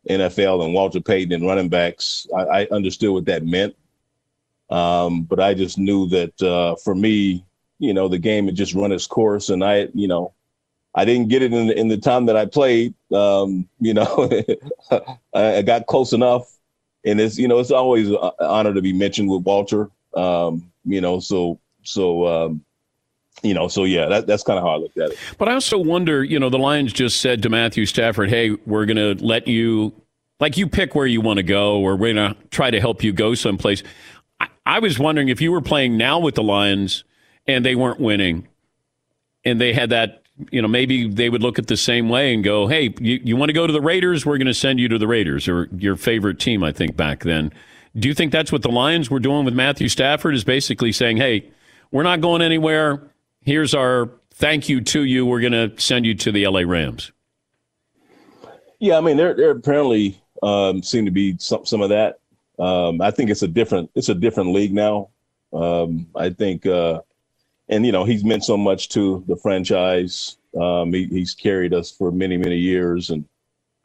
NFL 0.09 0.64
and 0.64 0.75
Walter 0.75 1.01
Payton 1.01 1.33
and 1.33 1.46
running 1.46 1.68
backs, 1.68 2.27
I, 2.37 2.42
I 2.42 2.68
understood 2.70 3.12
what 3.12 3.25
that 3.27 3.44
meant. 3.44 3.75
Um, 4.70 5.22
but 5.22 5.40
I 5.40 5.54
just 5.54 5.78
knew 5.78 6.09
that 6.09 6.40
uh, 6.42 6.76
for 6.76 6.94
me, 6.94 7.44
you 7.78 7.94
know, 7.94 8.09
the 8.09 8.18
game 8.18 8.46
had 8.46 8.54
just 8.54 8.74
run 8.74 8.92
its 8.92 9.06
course, 9.06 9.48
and 9.48 9.64
I, 9.64 9.88
you 9.94 10.06
know, 10.06 10.33
I 10.94 11.04
didn't 11.04 11.28
get 11.28 11.42
it 11.42 11.52
in 11.52 11.68
the, 11.68 11.78
in 11.78 11.88
the 11.88 11.96
time 11.96 12.26
that 12.26 12.37
I 12.37 12.46
played. 12.46 12.94
Um, 13.12 13.68
you 13.80 13.94
know, 13.94 14.30
I, 15.35 15.62
got 15.62 15.87
close 15.87 16.12
enough, 16.12 16.52
and 17.04 17.20
it's 17.20 17.38
you 17.38 17.48
know, 17.48 17.59
it's 17.59 17.70
always 17.70 18.09
an 18.09 18.30
honor 18.38 18.74
to 18.74 18.83
be 18.83 18.92
mentioned 18.92 19.30
with 19.30 19.42
Walter. 19.42 19.90
Um, 20.14 20.70
you 20.85 21.00
know, 21.00 21.20
so 21.20 21.59
so 21.83 22.26
um, 22.26 22.64
you 23.42 23.54
know, 23.54 23.68
so 23.68 23.85
yeah, 23.85 24.06
that, 24.06 24.26
that's 24.26 24.42
kind 24.42 24.59
of 24.59 24.64
how 24.64 24.70
I 24.70 24.76
looked 24.76 24.98
at 24.98 25.12
it. 25.12 25.18
But 25.38 25.48
I 25.48 25.54
also 25.54 25.78
wonder, 25.78 26.22
you 26.22 26.38
know, 26.38 26.50
the 26.50 26.59
Lions 26.59 26.92
just 26.92 27.20
said 27.20 27.42
to 27.42 27.48
Matthew 27.48 27.87
Stafford, 27.87 28.28
hey, 28.28 28.50
we're 28.66 28.87
going 28.87 28.96
to 28.96 29.24
let 29.24 29.48
you, 29.48 29.94
like, 30.40 30.56
you 30.56 30.66
pick 30.68 30.94
where 30.94 31.06
you 31.06 31.20
want 31.20 31.38
to 31.38 31.42
go, 31.42 31.80
or 31.80 31.96
we're 31.96 32.12
going 32.12 32.35
to 32.35 32.37
try 32.50 32.70
to 32.70 32.80
help 32.80 33.02
you 33.02 33.12
go 33.12 33.35
someplace. 33.35 33.83
I, 34.74 34.78
was 34.78 34.98
wondering 34.98 35.28
if 35.28 35.40
you 35.40 35.52
were 35.52 35.61
playing 35.61 35.96
now 35.96 36.18
with 36.18 36.35
the 36.35 36.42
Lions 36.42 37.04
and 37.46 37.64
they 37.64 37.74
weren't 37.74 38.00
winning, 38.00 38.48
and 39.44 39.61
they 39.61 39.72
had 39.72 39.90
that, 39.90 40.22
you 40.50 40.61
know, 40.62 40.68
maybe 40.68 41.09
they 41.09 41.28
would 41.28 41.42
look 41.42 41.59
at 41.59 41.66
the 41.66 41.76
same 41.76 42.09
way 42.09 42.35
and 42.35 42.44
go, 42.44 42.66
hey, 42.66 42.94
you, 43.00 43.20
you 43.22 43.37
want 43.37 43.48
to 43.48 43.52
go 43.52 43.66
to 43.66 43.72
the 43.72 43.80
Raiders? 43.80 44.24
We're 44.24 44.38
going 44.38 44.46
to 44.46 44.54
send 44.54 44.78
you 44.78 44.88
to 44.88 44.98
the 44.98 45.06
Raiders, 45.06 45.48
or 45.48 45.68
your 45.76 45.96
favorite 45.96 46.38
team, 46.38 46.62
I 46.62 46.72
think, 46.72 46.96
back 46.96 47.24
then. 47.24 47.52
Do 47.96 48.09
you 48.09 48.14
think 48.14 48.33
that's 48.33 48.52
what 48.52 48.62
the 48.62 48.70
Lions 48.70 49.11
were 49.11 49.18
doing 49.18 49.44
with 49.44 49.54
Matthew 49.54 49.88
Stafford? 49.88 50.35
Is 50.35 50.44
basically 50.44 50.92
saying, 50.92 51.16
hey, 51.16 51.50
we're 51.90 52.04
not 52.04 52.20
going 52.20 52.40
anywhere. 52.40 53.11
Here's 53.42 53.74
our 53.74 54.11
thank 54.35 54.68
you 54.68 54.80
to 54.80 55.02
you. 55.02 55.26
We're 55.26 55.40
going 55.40 55.52
to 55.52 55.78
send 55.80 56.06
you 56.06 56.14
to 56.14 56.33
the 56.33 56.46
LA 56.46 56.61
Rams. 56.61 57.12
Yeah, 58.78 58.96
I 58.96 59.00
mean, 59.00 59.16
there 59.16 59.35
there 59.35 59.50
apparently 59.50 60.20
um, 60.42 60.83
seem 60.83 61.04
to 61.04 61.11
be 61.11 61.37
some 61.38 61.66
some 61.66 61.83
of 61.83 61.88
that. 61.90 62.19
Um, 62.61 63.01
I 63.01 63.11
think 63.11 63.31
it's 63.31 63.42
a 63.42 63.49
different 63.49 63.90
it's 63.94 64.09
a 64.09 64.14
different 64.14 64.53
league 64.53 64.73
now. 64.73 65.09
Um, 65.53 66.07
I 66.14 66.31
think, 66.31 66.66
uh, 66.66 67.01
and 67.68 67.85
you 67.85 67.92
know, 67.92 68.05
he's 68.05 68.25
meant 68.25 68.44
so 68.44 68.57
much 68.57 68.88
to 68.90 69.25
the 69.27 69.37
franchise. 69.37 70.37
Um, 70.61 70.92
he, 70.92 71.07
he's 71.07 71.35
carried 71.35 71.75
us 71.75 71.90
for 71.90 72.12
many 72.12 72.37
many 72.37 72.57
years, 72.57 73.11
and 73.11 73.25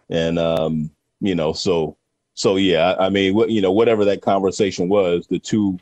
and 0.09 0.37
um, 0.37 0.91
you 1.21 1.35
know, 1.35 1.53
so 1.53 1.95
so 2.33 2.57
yeah. 2.57 2.95
I, 2.99 3.09
mean, 3.09 3.33
what 3.33 3.49
you 3.49 3.61
know, 3.61 3.71
whatever 3.71 4.05
that 4.05 4.21
conversation 4.21 4.89
was, 4.89 5.25
the 5.27 5.39
two 5.39 5.79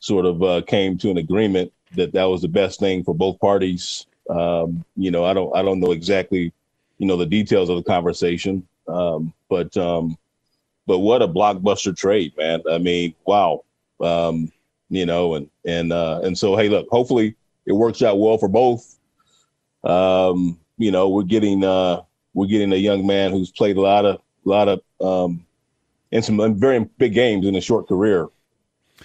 sort 0.00 0.26
of 0.26 0.42
uh, 0.42 0.62
came 0.66 0.98
to 0.98 1.10
an 1.10 1.18
agreement 1.18 1.72
that 1.94 2.12
that 2.12 2.24
was 2.24 2.42
the 2.42 2.48
best 2.48 2.80
thing 2.80 3.04
for 3.04 3.14
both 3.14 3.38
parties. 3.40 4.06
Um, 4.28 4.84
you 4.96 5.10
know, 5.10 5.24
I 5.24 5.32
don't 5.32 5.54
I 5.56 5.62
don't 5.62 5.80
know 5.80 5.92
exactly 5.92 6.52
you 6.98 7.06
know 7.06 7.16
the 7.16 7.26
details 7.26 7.68
of 7.68 7.76
the 7.76 7.82
conversation 7.82 8.66
um 8.88 9.32
but 9.48 9.76
um 9.76 10.16
but 10.86 10.98
what 11.00 11.22
a 11.22 11.28
blockbuster 11.28 11.96
trade 11.96 12.32
man 12.36 12.62
i 12.70 12.78
mean 12.78 13.14
wow 13.26 13.62
um 14.00 14.50
you 14.90 15.04
know 15.06 15.34
and 15.34 15.48
and 15.64 15.92
uh 15.92 16.20
and 16.22 16.36
so 16.38 16.56
hey 16.56 16.68
look 16.68 16.86
hopefully 16.90 17.34
it 17.66 17.72
works 17.72 18.02
out 18.02 18.18
well 18.18 18.38
for 18.38 18.48
both 18.48 18.98
um 19.84 20.58
you 20.78 20.90
know 20.90 21.08
we're 21.08 21.22
getting 21.22 21.64
uh 21.64 22.00
we're 22.34 22.46
getting 22.46 22.72
a 22.72 22.76
young 22.76 23.06
man 23.06 23.30
who's 23.30 23.50
played 23.50 23.76
a 23.76 23.80
lot 23.80 24.04
of 24.04 24.16
a 24.16 24.48
lot 24.48 24.68
of 24.68 24.80
um 25.00 25.44
in 26.12 26.22
some 26.22 26.58
very 26.58 26.84
big 26.98 27.12
games 27.14 27.46
in 27.46 27.54
a 27.56 27.60
short 27.60 27.88
career 27.88 28.28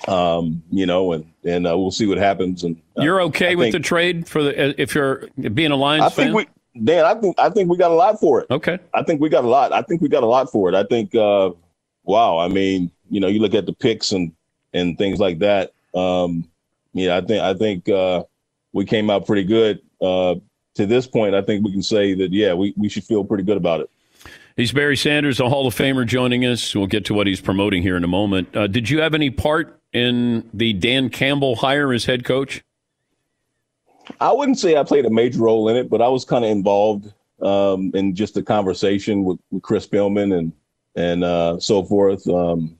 um 0.08 0.62
you 0.72 0.86
know 0.86 1.12
and 1.13 1.26
and 1.44 1.65
uh, 1.67 1.76
we'll 1.78 1.91
see 1.91 2.06
what 2.08 2.17
happens 2.20 2.63
and 2.63 2.80
uh, 2.98 3.02
You're 3.02 3.22
okay 3.24 3.52
I 3.52 3.56
with 3.56 3.65
think- 3.72 3.74
the 3.84 3.88
trade 3.88 4.28
for 4.28 4.44
the 4.44 4.80
if 4.82 4.94
you're 4.96 5.28
being 5.54 5.72
a 5.72 5.76
Lions 5.76 6.04
I 6.06 6.10
fan? 6.10 6.34
think 6.34 6.36
we, 6.76 6.84
Dan. 6.86 7.04
I 7.04 7.15
think 7.20 7.39
I 7.39 7.50
think 7.50 7.70
we 7.70 7.78
got 7.78 7.91
a 7.91 7.96
lot 7.96 8.20
for 8.20 8.39
it. 8.41 8.48
Okay. 8.52 8.78
I 8.94 9.04
think 9.04 9.20
we 9.22 9.28
got 9.28 9.44
a 9.44 9.48
lot. 9.50 9.74
I 9.74 9.82
think 9.82 10.02
we 10.02 10.08
got 10.08 10.24
a 10.24 10.28
lot 10.28 10.50
for 10.52 10.70
it. 10.70 10.76
I 10.76 10.84
think, 10.84 11.13
uh, 11.15 11.50
wow. 12.04 12.38
I 12.38 12.48
mean, 12.48 12.92
you 13.10 13.20
know, 13.20 13.28
you 13.28 13.40
look 13.40 13.54
at 13.54 13.66
the 13.66 13.74
picks 13.74 14.12
and 14.12 14.32
and 14.74 14.98
things 14.98 15.20
like 15.20 15.40
that. 15.40 15.74
Um, 15.94 16.50
yeah, 16.94 17.18
I 17.18 17.22
think 17.22 17.42
I 17.42 17.54
think 17.54 17.90
uh, 17.90 18.24
we 18.74 18.86
came 18.86 19.10
out 19.10 19.26
pretty 19.26 19.44
good. 19.44 19.82
Uh, 20.02 20.36
to 20.76 20.86
this 20.86 21.06
point, 21.06 21.36
I 21.36 21.42
think 21.42 21.66
we 21.66 21.72
can 21.72 21.84
say 21.84 22.14
that 22.16 22.32
yeah, 22.32 22.54
we 22.54 22.74
we 22.78 22.90
should 22.90 23.04
feel 23.04 23.24
pretty 23.24 23.44
good 23.44 23.58
about 23.58 23.82
it. 23.82 23.90
He's 24.58 24.72
Barry 24.72 24.98
Sanders, 24.98 25.40
a 25.40 25.48
Hall 25.48 25.66
of 25.66 25.74
Famer, 25.74 26.06
joining 26.06 26.46
us. 26.46 26.76
We'll 26.76 26.88
get 26.88 27.06
to 27.06 27.14
what 27.14 27.26
he's 27.26 27.42
promoting 27.42 27.82
here 27.82 27.96
in 27.96 28.04
a 28.04 28.08
moment. 28.08 28.56
Uh, 28.56 28.68
did 28.68 28.90
you 28.90 29.02
have 29.02 29.14
any 29.14 29.30
part 29.30 29.80
in 29.94 30.50
the 30.54 30.74
Dan 30.74 31.10
Campbell 31.10 31.56
hire 31.56 31.94
as 31.94 32.06
head 32.06 32.26
coach? 32.26 32.64
I 34.20 34.32
wouldn't 34.32 34.60
say 34.60 34.76
I 34.76 34.84
played 34.84 35.06
a 35.06 35.10
major 35.10 35.40
role 35.40 35.70
in 35.70 35.78
it, 35.78 35.90
but 35.90 36.02
I 36.02 36.10
was 36.10 36.26
kind 36.26 36.44
of 36.44 36.52
involved 36.52 37.14
um, 37.42 37.92
in 37.94 38.14
just 38.14 38.34
the 38.34 38.44
conversation 38.44 39.24
with, 39.24 39.40
with 39.52 39.64
Chris 39.64 39.88
Spielman 39.88 40.38
and 40.38 40.52
and 40.96 41.24
uh, 41.24 41.60
so 41.60 41.84
forth. 41.84 42.28
Um, 42.28 42.78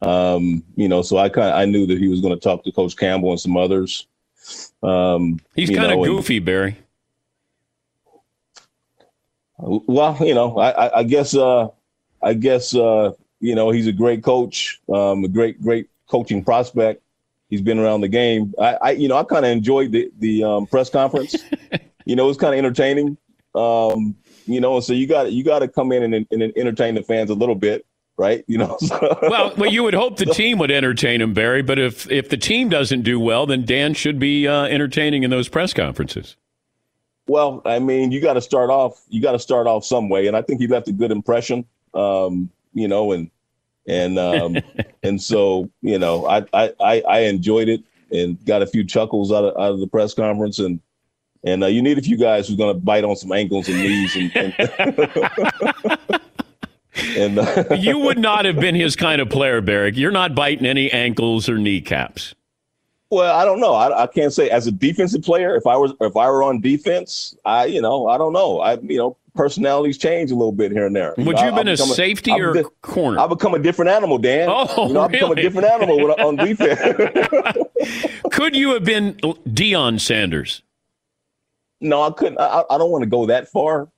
um, 0.00 0.62
you 0.76 0.88
know, 0.88 1.02
so 1.02 1.18
I 1.18 1.28
kind 1.28 1.48
of 1.48 1.54
I 1.54 1.64
knew 1.64 1.86
that 1.86 1.98
he 1.98 2.08
was 2.08 2.20
going 2.20 2.34
to 2.34 2.40
talk 2.40 2.64
to 2.64 2.72
Coach 2.72 2.96
Campbell 2.96 3.32
and 3.32 3.40
some 3.40 3.56
others. 3.56 4.06
Um, 4.82 5.40
He's 5.54 5.70
kind 5.70 5.92
of 5.92 6.04
goofy, 6.04 6.36
and, 6.36 6.46
Barry. 6.46 6.78
Well, 9.58 10.16
you 10.20 10.34
know, 10.34 10.56
I, 10.58 10.98
I 11.00 11.02
guess 11.02 11.34
uh, 11.34 11.68
I 12.22 12.34
guess 12.34 12.74
uh, 12.74 13.12
you 13.40 13.54
know 13.54 13.70
he's 13.70 13.88
a 13.88 13.92
great 13.92 14.22
coach, 14.22 14.80
um, 14.92 15.24
a 15.24 15.28
great 15.28 15.60
great 15.60 15.88
coaching 16.06 16.44
prospect. 16.44 17.02
He's 17.50 17.60
been 17.60 17.78
around 17.78 18.02
the 18.02 18.08
game. 18.08 18.54
I, 18.60 18.74
I 18.74 18.90
you 18.92 19.08
know 19.08 19.16
I 19.16 19.24
kind 19.24 19.44
of 19.44 19.50
enjoyed 19.50 19.90
the 19.90 20.10
the 20.18 20.44
um, 20.44 20.66
press 20.66 20.90
conference. 20.90 21.34
you 22.04 22.14
know, 22.14 22.24
it 22.24 22.28
was 22.28 22.36
kind 22.36 22.54
of 22.54 22.58
entertaining. 22.58 23.16
Um, 23.54 24.14
you 24.48 24.60
know, 24.60 24.76
and 24.76 24.84
so 24.84 24.92
you 24.92 25.06
got 25.06 25.32
you 25.32 25.44
got 25.44 25.60
to 25.60 25.68
come 25.68 25.92
in 25.92 26.14
and, 26.14 26.26
and 26.30 26.42
entertain 26.56 26.94
the 26.94 27.02
fans 27.02 27.30
a 27.30 27.34
little 27.34 27.54
bit 27.54 27.84
right? 28.18 28.44
You 28.46 28.58
know. 28.58 28.76
well, 29.22 29.54
well, 29.56 29.70
you 29.70 29.84
would 29.84 29.94
hope 29.94 30.18
the 30.18 30.26
team 30.26 30.58
would 30.58 30.70
entertain 30.70 31.22
him, 31.22 31.32
Barry. 31.32 31.62
But 31.62 31.78
if 31.78 32.10
if 32.10 32.28
the 32.28 32.36
team 32.36 32.68
doesn't 32.68 33.02
do 33.02 33.18
well, 33.18 33.46
then 33.46 33.64
Dan 33.64 33.94
should 33.94 34.18
be 34.18 34.46
uh, 34.46 34.64
entertaining 34.64 35.22
in 35.22 35.30
those 35.30 35.48
press 35.48 35.72
conferences. 35.72 36.36
Well, 37.26 37.62
I 37.64 37.78
mean, 37.78 38.10
you 38.10 38.20
got 38.20 38.34
to 38.34 38.40
start 38.40 38.70
off. 38.70 39.00
You 39.08 39.22
got 39.22 39.32
to 39.32 39.38
start 39.38 39.66
off 39.66 39.84
some 39.84 40.08
way, 40.08 40.26
and 40.26 40.36
I 40.36 40.42
think 40.42 40.60
he 40.60 40.66
left 40.66 40.88
a 40.88 40.92
good 40.92 41.12
impression. 41.12 41.64
Um, 41.94 42.50
you 42.74 42.88
know, 42.88 43.12
and 43.12 43.30
and 43.86 44.18
um, 44.18 44.56
and 45.02 45.22
so 45.22 45.70
you 45.80 45.98
know, 45.98 46.26
I, 46.26 46.44
I 46.52 47.02
I 47.08 47.18
enjoyed 47.20 47.68
it 47.68 47.82
and 48.10 48.42
got 48.44 48.62
a 48.62 48.66
few 48.66 48.84
chuckles 48.84 49.30
out 49.30 49.44
of 49.44 49.56
out 49.56 49.72
of 49.72 49.80
the 49.80 49.86
press 49.86 50.12
conference, 50.12 50.58
and 50.58 50.80
and 51.48 51.64
uh, 51.64 51.66
you 51.66 51.82
need 51.82 51.98
a 51.98 52.02
few 52.02 52.16
guys 52.16 52.48
who's 52.48 52.56
going 52.56 52.74
to 52.74 52.80
bite 52.80 53.04
on 53.04 53.16
some 53.16 53.32
ankles 53.32 53.68
and 53.68 53.78
knees 53.78 54.16
and. 54.16 54.32
and 54.36 56.20
and 57.16 57.38
uh, 57.38 57.64
you 57.76 57.98
would 57.98 58.18
not 58.18 58.44
have 58.44 58.56
been 58.56 58.74
his 58.74 58.96
kind 58.96 59.20
of 59.20 59.28
player, 59.30 59.60
Barrick. 59.60 59.96
You're 59.96 60.10
not 60.10 60.34
biting 60.34 60.66
any 60.66 60.90
ankles 60.90 61.48
or 61.48 61.58
kneecaps. 61.58 62.34
Well, 63.10 63.34
I 63.34 63.44
don't 63.44 63.60
know. 63.60 63.72
I, 63.72 64.02
I, 64.02 64.06
can't 64.06 64.32
say 64.32 64.50
as 64.50 64.66
a 64.66 64.72
defensive 64.72 65.22
player. 65.22 65.56
If 65.56 65.66
I 65.66 65.76
was, 65.76 65.92
if 66.00 66.14
I 66.16 66.28
were 66.28 66.42
on 66.42 66.60
defense, 66.60 67.34
I, 67.44 67.64
you 67.64 67.80
know, 67.80 68.06
I 68.06 68.18
don't 68.18 68.34
know. 68.34 68.60
I, 68.60 68.74
you 68.80 68.98
know, 68.98 69.16
personalities 69.34 69.96
change 69.96 70.30
a 70.30 70.34
little 70.34 70.52
bit 70.52 70.72
here 70.72 70.86
and 70.86 70.94
there. 70.94 71.14
Would 71.16 71.26
you, 71.26 71.32
know, 71.32 71.38
you 71.38 71.46
have 71.46 71.54
been 71.54 71.68
a 71.68 71.76
safety 71.76 72.32
or 72.32 72.54
a 72.58 72.64
corner? 72.82 73.18
I 73.18 73.26
become 73.26 73.54
a 73.54 73.58
different 73.58 73.90
animal, 73.90 74.18
Dan. 74.18 74.48
Oh, 74.50 74.88
you 74.88 74.92
know, 74.92 75.00
I 75.00 75.06
really? 75.06 75.12
become 75.12 75.32
a 75.32 75.34
different 75.36 75.68
animal 75.68 76.12
on 76.20 76.36
defense. 76.36 76.80
Could 78.30 78.54
you 78.54 78.74
have 78.74 78.84
been 78.84 79.14
Deion 79.14 80.00
Sanders? 80.00 80.62
No, 81.80 82.02
I 82.02 82.10
couldn't. 82.10 82.38
I, 82.38 82.64
I 82.70 82.78
don't 82.78 82.90
want 82.90 83.04
to 83.04 83.10
go 83.10 83.26
that 83.26 83.48
far. 83.48 83.88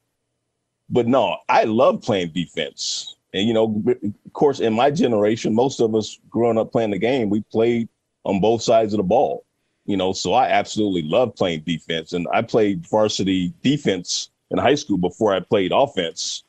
But 0.90 1.06
no, 1.06 1.38
I 1.48 1.64
love 1.64 2.02
playing 2.02 2.32
defense. 2.32 3.16
And, 3.32 3.46
you 3.46 3.54
know, 3.54 3.82
of 3.86 4.32
course, 4.32 4.58
in 4.58 4.72
my 4.74 4.90
generation, 4.90 5.54
most 5.54 5.80
of 5.80 5.94
us 5.94 6.18
growing 6.28 6.58
up 6.58 6.72
playing 6.72 6.90
the 6.90 6.98
game, 6.98 7.30
we 7.30 7.42
played 7.42 7.88
on 8.24 8.40
both 8.40 8.62
sides 8.62 8.92
of 8.92 8.98
the 8.98 9.04
ball. 9.04 9.44
You 9.86 9.96
know, 9.96 10.12
so 10.12 10.34
I 10.34 10.48
absolutely 10.48 11.02
love 11.02 11.34
playing 11.34 11.60
defense. 11.60 12.12
And 12.12 12.26
I 12.32 12.42
played 12.42 12.86
varsity 12.86 13.52
defense 13.62 14.30
in 14.50 14.58
high 14.58 14.74
school 14.74 14.98
before 14.98 15.32
I 15.32 15.40
played 15.40 15.72
offense. 15.72 16.42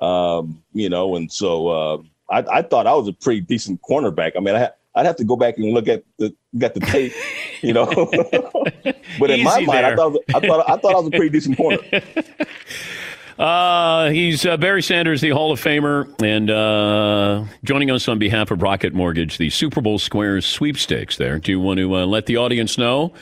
Um, 0.00 0.62
you 0.72 0.88
know, 0.88 1.16
and 1.16 1.30
so 1.30 1.68
uh, 1.68 1.98
I, 2.30 2.58
I, 2.58 2.62
thought 2.62 2.86
I 2.86 2.94
was 2.94 3.08
a 3.08 3.12
pretty 3.12 3.40
decent 3.40 3.82
cornerback. 3.82 4.32
I 4.36 4.40
mean, 4.40 4.54
I, 4.54 4.70
would 4.96 5.06
have 5.06 5.16
to 5.16 5.24
go 5.24 5.36
back 5.36 5.58
and 5.58 5.72
look 5.74 5.88
at 5.88 6.04
the 6.18 6.34
got 6.58 6.74
the 6.74 6.80
tape, 6.80 7.12
you 7.62 7.72
know. 7.72 7.86
but 9.18 9.30
in 9.30 9.40
Easy 9.40 9.44
my 9.44 9.60
mind, 9.60 9.86
I 9.86 9.96
thought, 9.96 10.16
I 10.34 10.40
thought 10.40 10.70
I 10.70 10.76
thought 10.76 10.94
I 10.94 10.98
was 10.98 11.06
a 11.06 11.10
pretty 11.10 11.30
decent 11.30 11.56
corner. 11.56 11.78
Uh, 13.38 14.10
he's 14.10 14.44
uh, 14.44 14.56
Barry 14.56 14.82
Sanders, 14.82 15.20
the 15.20 15.30
Hall 15.30 15.52
of 15.52 15.60
Famer, 15.60 16.12
and 16.20 16.50
uh, 16.50 17.44
joining 17.62 17.88
us 17.88 18.08
on 18.08 18.18
behalf 18.18 18.50
of 18.50 18.62
Rocket 18.62 18.94
Mortgage, 18.94 19.38
the 19.38 19.48
Super 19.48 19.80
Bowl 19.80 20.00
Squares 20.00 20.44
sweepstakes. 20.44 21.16
There, 21.16 21.38
do 21.38 21.52
you 21.52 21.60
want 21.60 21.78
to 21.78 21.94
uh, 21.94 22.06
let 22.06 22.26
the 22.26 22.36
audience 22.36 22.76
know 22.76 23.12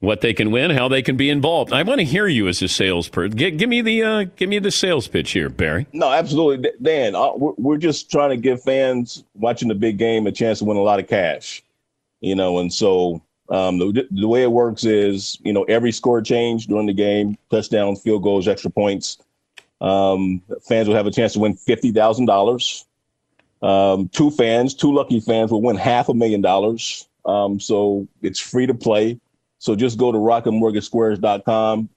what 0.00 0.22
they 0.22 0.34
can 0.34 0.50
win, 0.50 0.72
how 0.72 0.88
they 0.88 1.02
can 1.02 1.16
be 1.16 1.30
involved? 1.30 1.72
I 1.72 1.84
want 1.84 2.00
to 2.00 2.04
hear 2.04 2.26
you 2.26 2.48
as 2.48 2.60
a 2.62 2.68
salesperson. 2.68 3.38
G- 3.38 3.52
give 3.52 3.68
me 3.68 3.80
the 3.80 4.02
uh, 4.02 4.24
give 4.34 4.48
me 4.48 4.58
the 4.58 4.72
sales 4.72 5.06
pitch 5.06 5.30
here, 5.30 5.48
Barry. 5.48 5.86
No, 5.92 6.10
absolutely, 6.10 6.72
Dan. 6.82 7.14
Uh, 7.14 7.36
we're, 7.36 7.52
we're 7.56 7.78
just 7.78 8.10
trying 8.10 8.30
to 8.30 8.36
give 8.36 8.60
fans 8.64 9.22
watching 9.34 9.68
the 9.68 9.76
big 9.76 9.98
game 9.98 10.26
a 10.26 10.32
chance 10.32 10.58
to 10.58 10.64
win 10.64 10.78
a 10.78 10.82
lot 10.82 10.98
of 10.98 11.06
cash. 11.06 11.62
You 12.20 12.34
know, 12.34 12.58
and 12.58 12.72
so 12.72 13.22
um, 13.48 13.78
the, 13.78 14.06
the 14.10 14.28
way 14.28 14.42
it 14.42 14.52
works 14.52 14.84
is, 14.84 15.38
you 15.42 15.52
know, 15.52 15.64
every 15.64 15.92
score 15.92 16.20
change 16.20 16.66
during 16.66 16.86
the 16.86 16.92
game, 16.92 17.38
touchdowns, 17.50 18.02
field 18.02 18.22
goals, 18.22 18.46
extra 18.46 18.70
points 18.70 19.18
um, 19.80 20.42
fans 20.68 20.88
will 20.88 20.94
have 20.94 21.06
a 21.06 21.10
chance 21.10 21.32
to 21.34 21.38
win 21.38 21.54
fifty 21.54 21.90
thousand 21.90 22.28
um, 22.28 22.34
dollars. 22.34 22.84
Two 24.12 24.30
fans, 24.30 24.74
two 24.74 24.92
lucky 24.92 25.20
fans, 25.20 25.50
will 25.50 25.62
win 25.62 25.76
half 25.76 26.08
a 26.08 26.14
million 26.14 26.40
dollars. 26.40 27.08
Um, 27.24 27.60
so 27.60 28.06
it's 28.22 28.40
free 28.40 28.66
to 28.66 28.74
play. 28.74 29.18
So 29.58 29.76
just 29.76 29.98
go 29.98 30.10
to 30.10 30.18
rocketmortgagesquares.com, 30.18 31.88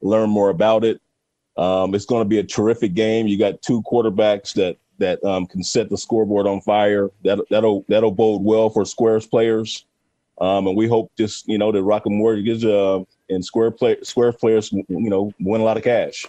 learn 0.00 0.30
more 0.30 0.50
about 0.50 0.84
it. 0.84 1.00
Um, 1.56 1.94
it's 1.94 2.06
going 2.06 2.22
to 2.22 2.28
be 2.28 2.38
a 2.38 2.44
terrific 2.44 2.94
game. 2.94 3.28
You 3.28 3.38
got 3.38 3.62
two 3.62 3.82
quarterbacks 3.82 4.54
that 4.54 4.76
that 4.98 5.22
um, 5.24 5.46
can 5.46 5.62
set 5.62 5.90
the 5.90 5.98
scoreboard 5.98 6.46
on 6.46 6.60
fire. 6.60 7.10
That 7.24 7.40
that'll 7.50 7.84
that'll 7.88 8.12
bode 8.12 8.42
well 8.42 8.70
for 8.70 8.84
Squares 8.84 9.26
players. 9.26 9.84
Um, 10.40 10.66
and 10.66 10.76
we 10.76 10.88
hope 10.88 11.12
just 11.16 11.46
you 11.48 11.58
know 11.58 11.72
that 11.72 11.82
Rocket 11.82 12.10
Mortgage 12.10 12.64
uh, 12.64 13.04
and 13.28 13.44
Square 13.44 13.72
play, 13.72 13.96
Square 14.02 14.32
players 14.34 14.72
you 14.72 14.86
know 14.88 15.32
win 15.40 15.60
a 15.60 15.64
lot 15.64 15.76
of 15.76 15.84
cash. 15.84 16.26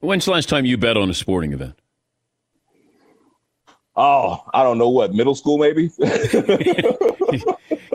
When's 0.00 0.24
the 0.26 0.32
last 0.32 0.48
time 0.48 0.64
you 0.64 0.76
bet 0.76 0.96
on 0.96 1.08
a 1.10 1.14
sporting 1.14 1.52
event? 1.52 1.74
Oh, 3.96 4.44
I 4.52 4.62
don't 4.62 4.78
know 4.78 4.88
what 4.88 5.14
middle 5.14 5.34
school 5.34 5.56
maybe. 5.56 5.90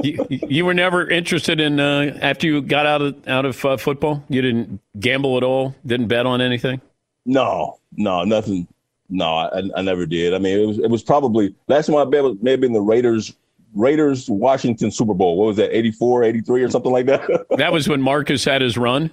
you, 0.04 0.26
you, 0.30 0.66
were 0.66 0.74
never 0.74 1.10
interested 1.10 1.60
in 1.60 1.80
uh, 1.80 2.18
after 2.22 2.48
you 2.48 2.62
got 2.62 2.86
out 2.86 3.02
of 3.02 3.28
out 3.28 3.46
of 3.46 3.64
uh, 3.66 3.76
football. 3.76 4.24
You 4.30 4.42
didn't 4.42 4.80
gamble 5.00 5.36
at 5.38 5.44
all. 5.44 5.76
Didn't 5.86 6.08
bet 6.08 6.26
on 6.26 6.40
anything. 6.42 6.82
No, 7.26 7.80
no, 7.98 8.24
nothing. 8.24 8.68
No, 9.10 9.26
I, 9.26 9.64
I 9.76 9.82
never 9.82 10.06
did. 10.06 10.34
I 10.34 10.38
mean, 10.38 10.60
it 10.60 10.66
was 10.66 10.80
it 10.80 10.90
was 10.90 11.02
probably 11.02 11.56
last 11.68 11.88
time 11.88 11.96
I 11.96 12.06
bet 12.06 12.24
was 12.24 12.38
maybe 12.42 12.68
in 12.68 12.74
the 12.74 12.82
Raiders 12.82 13.34
Raiders 13.74 14.30
Washington 14.30 14.92
Super 14.92 15.14
Bowl. 15.14 15.38
What 15.38 15.48
was 15.48 15.58
that? 15.58 15.76
84, 15.76 16.24
83 16.24 16.64
or 16.64 16.70
something 16.70 16.92
like 16.92 17.06
that. 17.08 17.46
that 17.58 17.72
was 17.72 17.88
when 17.88 18.02
Marcus 18.02 18.44
had 18.44 18.62
his 18.62 18.78
run. 18.78 19.10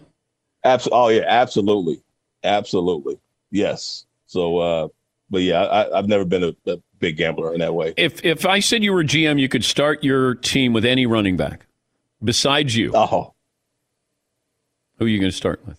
Abs- 0.65 0.89
oh 0.93 1.09
yeah, 1.09 1.25
absolutely. 1.27 2.03
Absolutely. 2.45 3.19
Yes. 3.51 4.07
So, 4.27 4.59
uh, 4.59 4.89
but 5.31 5.43
yeah, 5.43 5.67
I, 5.93 5.97
have 5.97 6.09
never 6.09 6.25
been 6.25 6.45
a, 6.45 6.57
a, 6.71 6.79
big 6.99 7.19
gambler 7.19 7.53
in 7.53 7.61
that 7.61 7.75
way. 7.75 7.93
If 7.99 8.25
if 8.25 8.47
I 8.47 8.61
said 8.61 8.83
you 8.83 8.93
were 8.93 9.05
GM, 9.05 9.39
you 9.39 9.51
could 9.51 9.65
start 9.65 10.03
your 10.03 10.35
team 10.35 10.73
with 10.73 10.85
any 10.87 11.05
running 11.05 11.37
back 11.37 11.67
besides 12.25 12.75
you. 12.75 12.91
Oh. 12.95 13.35
Who 14.99 15.05
are 15.05 15.09
you 15.09 15.19
going 15.19 15.31
to 15.31 15.37
start 15.37 15.61
with? 15.67 15.79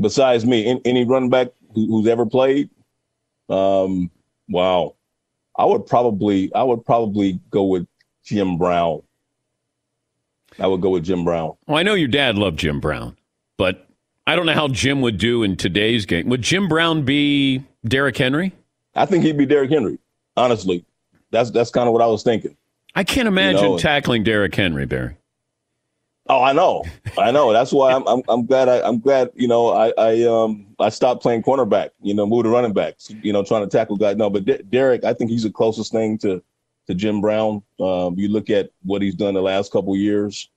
Besides 0.00 0.46
me, 0.46 0.66
any, 0.66 0.80
any 0.84 1.04
running 1.04 1.30
back 1.30 1.48
who, 1.74 1.86
who's 1.86 2.06
ever 2.08 2.26
played? 2.26 2.70
Um, 3.48 4.10
wow. 4.48 4.94
I 5.56 5.64
would 5.64 5.86
probably 5.86 6.52
I 6.54 6.62
would 6.62 6.84
probably 6.84 7.38
go 7.50 7.64
with 7.64 7.86
Jim 8.24 8.56
Brown. 8.58 9.02
I 10.58 10.66
would 10.66 10.80
go 10.80 10.90
with 10.90 11.04
Jim 11.04 11.24
Brown. 11.24 11.54
Well, 11.66 11.78
I 11.78 11.82
know 11.82 11.94
your 11.94 12.08
dad 12.08 12.36
loved 12.36 12.58
Jim 12.58 12.80
Brown, 12.80 13.16
but 13.56 13.86
I 14.26 14.36
don't 14.36 14.46
know 14.46 14.54
how 14.54 14.68
Jim 14.68 15.00
would 15.02 15.18
do 15.18 15.42
in 15.42 15.56
today's 15.56 16.06
game. 16.06 16.28
Would 16.28 16.42
Jim 16.42 16.68
Brown 16.68 17.04
be 17.04 17.64
Derrick 17.84 18.16
Henry? 18.16 18.52
I 18.94 19.06
think 19.06 19.24
he'd 19.24 19.38
be 19.38 19.46
Derrick 19.46 19.70
Henry. 19.70 19.98
Honestly, 20.36 20.84
that's 21.30 21.50
that's 21.50 21.70
kind 21.70 21.86
of 21.86 21.92
what 21.92 22.02
I 22.02 22.06
was 22.06 22.22
thinking. 22.22 22.56
I 22.94 23.04
can't 23.04 23.28
imagine 23.28 23.62
you 23.62 23.68
know, 23.70 23.78
tackling 23.78 24.22
Derrick 24.22 24.54
Henry, 24.54 24.86
Barry. 24.86 25.16
Oh, 26.28 26.42
I 26.42 26.52
know, 26.52 26.84
I 27.18 27.32
know. 27.32 27.52
That's 27.52 27.72
why 27.72 27.92
I'm 27.92 28.06
I'm, 28.06 28.22
I'm 28.28 28.46
glad 28.46 28.68
I, 28.68 28.86
am 28.86 29.00
glad 29.00 29.30
you 29.34 29.48
know 29.48 29.70
I 29.70 29.92
I 29.98 30.22
um 30.22 30.68
I 30.78 30.88
stopped 30.88 31.22
playing 31.22 31.42
cornerback. 31.42 31.90
You 32.00 32.14
know, 32.14 32.26
moved 32.26 32.44
to 32.44 32.50
running 32.50 32.72
backs. 32.72 33.10
You 33.22 33.32
know, 33.32 33.42
trying 33.42 33.68
to 33.68 33.76
tackle 33.76 33.96
guys. 33.96 34.16
No, 34.16 34.30
but 34.30 34.44
D- 34.44 34.62
Derrick, 34.70 35.04
I 35.04 35.14
think 35.14 35.30
he's 35.30 35.42
the 35.42 35.50
closest 35.50 35.90
thing 35.92 36.18
to 36.18 36.42
to 36.86 36.94
Jim 36.94 37.20
Brown. 37.20 37.62
Um, 37.80 38.18
you 38.18 38.28
look 38.28 38.50
at 38.50 38.70
what 38.82 39.02
he's 39.02 39.14
done 39.14 39.34
the 39.34 39.42
last 39.42 39.72
couple 39.72 39.96
years. 39.96 40.48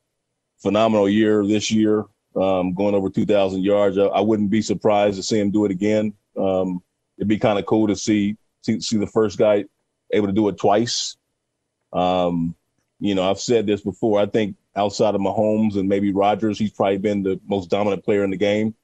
Phenomenal 0.61 1.09
year 1.09 1.45
this 1.45 1.69
year 1.69 2.05
um, 2.35 2.73
going 2.73 2.95
over 2.95 3.09
2,000 3.09 3.63
yards. 3.63 3.97
I, 3.97 4.03
I, 4.03 4.21
wouldn't 4.21 4.49
be 4.49 4.61
surprised 4.61 5.17
to 5.17 5.23
see 5.23 5.39
him 5.39 5.51
do 5.51 5.65
it 5.65 5.71
again. 5.71 6.13
Um, 6.37 6.81
it'd 7.17 7.27
be 7.27 7.39
kind 7.39 7.57
of 7.57 7.65
cool 7.65 7.87
to 7.87 7.95
see, 7.95 8.37
see, 8.61 8.79
see 8.81 8.97
the 8.97 9.07
first 9.07 9.37
guy 9.37 9.65
able 10.11 10.27
to 10.27 10.33
do 10.33 10.47
it 10.49 10.57
twice. 10.57 11.17
Um, 11.93 12.55
you 12.99 13.15
know, 13.15 13.29
I've 13.29 13.39
said 13.39 13.67
this 13.67 13.81
before. 13.81 14.19
I 14.19 14.25
think 14.25 14.55
outside 14.75 15.15
of 15.15 15.21
Mahomes 15.21 15.77
and 15.77 15.87
maybe 15.87 16.11
Rodgers, 16.11 16.59
he's 16.59 16.71
probably 16.71 16.97
been 16.97 17.23
the 17.23 17.39
most 17.47 17.69
dominant 17.69 18.03
player 18.03 18.23
in 18.23 18.31
the 18.31 18.37
game. 18.37 18.75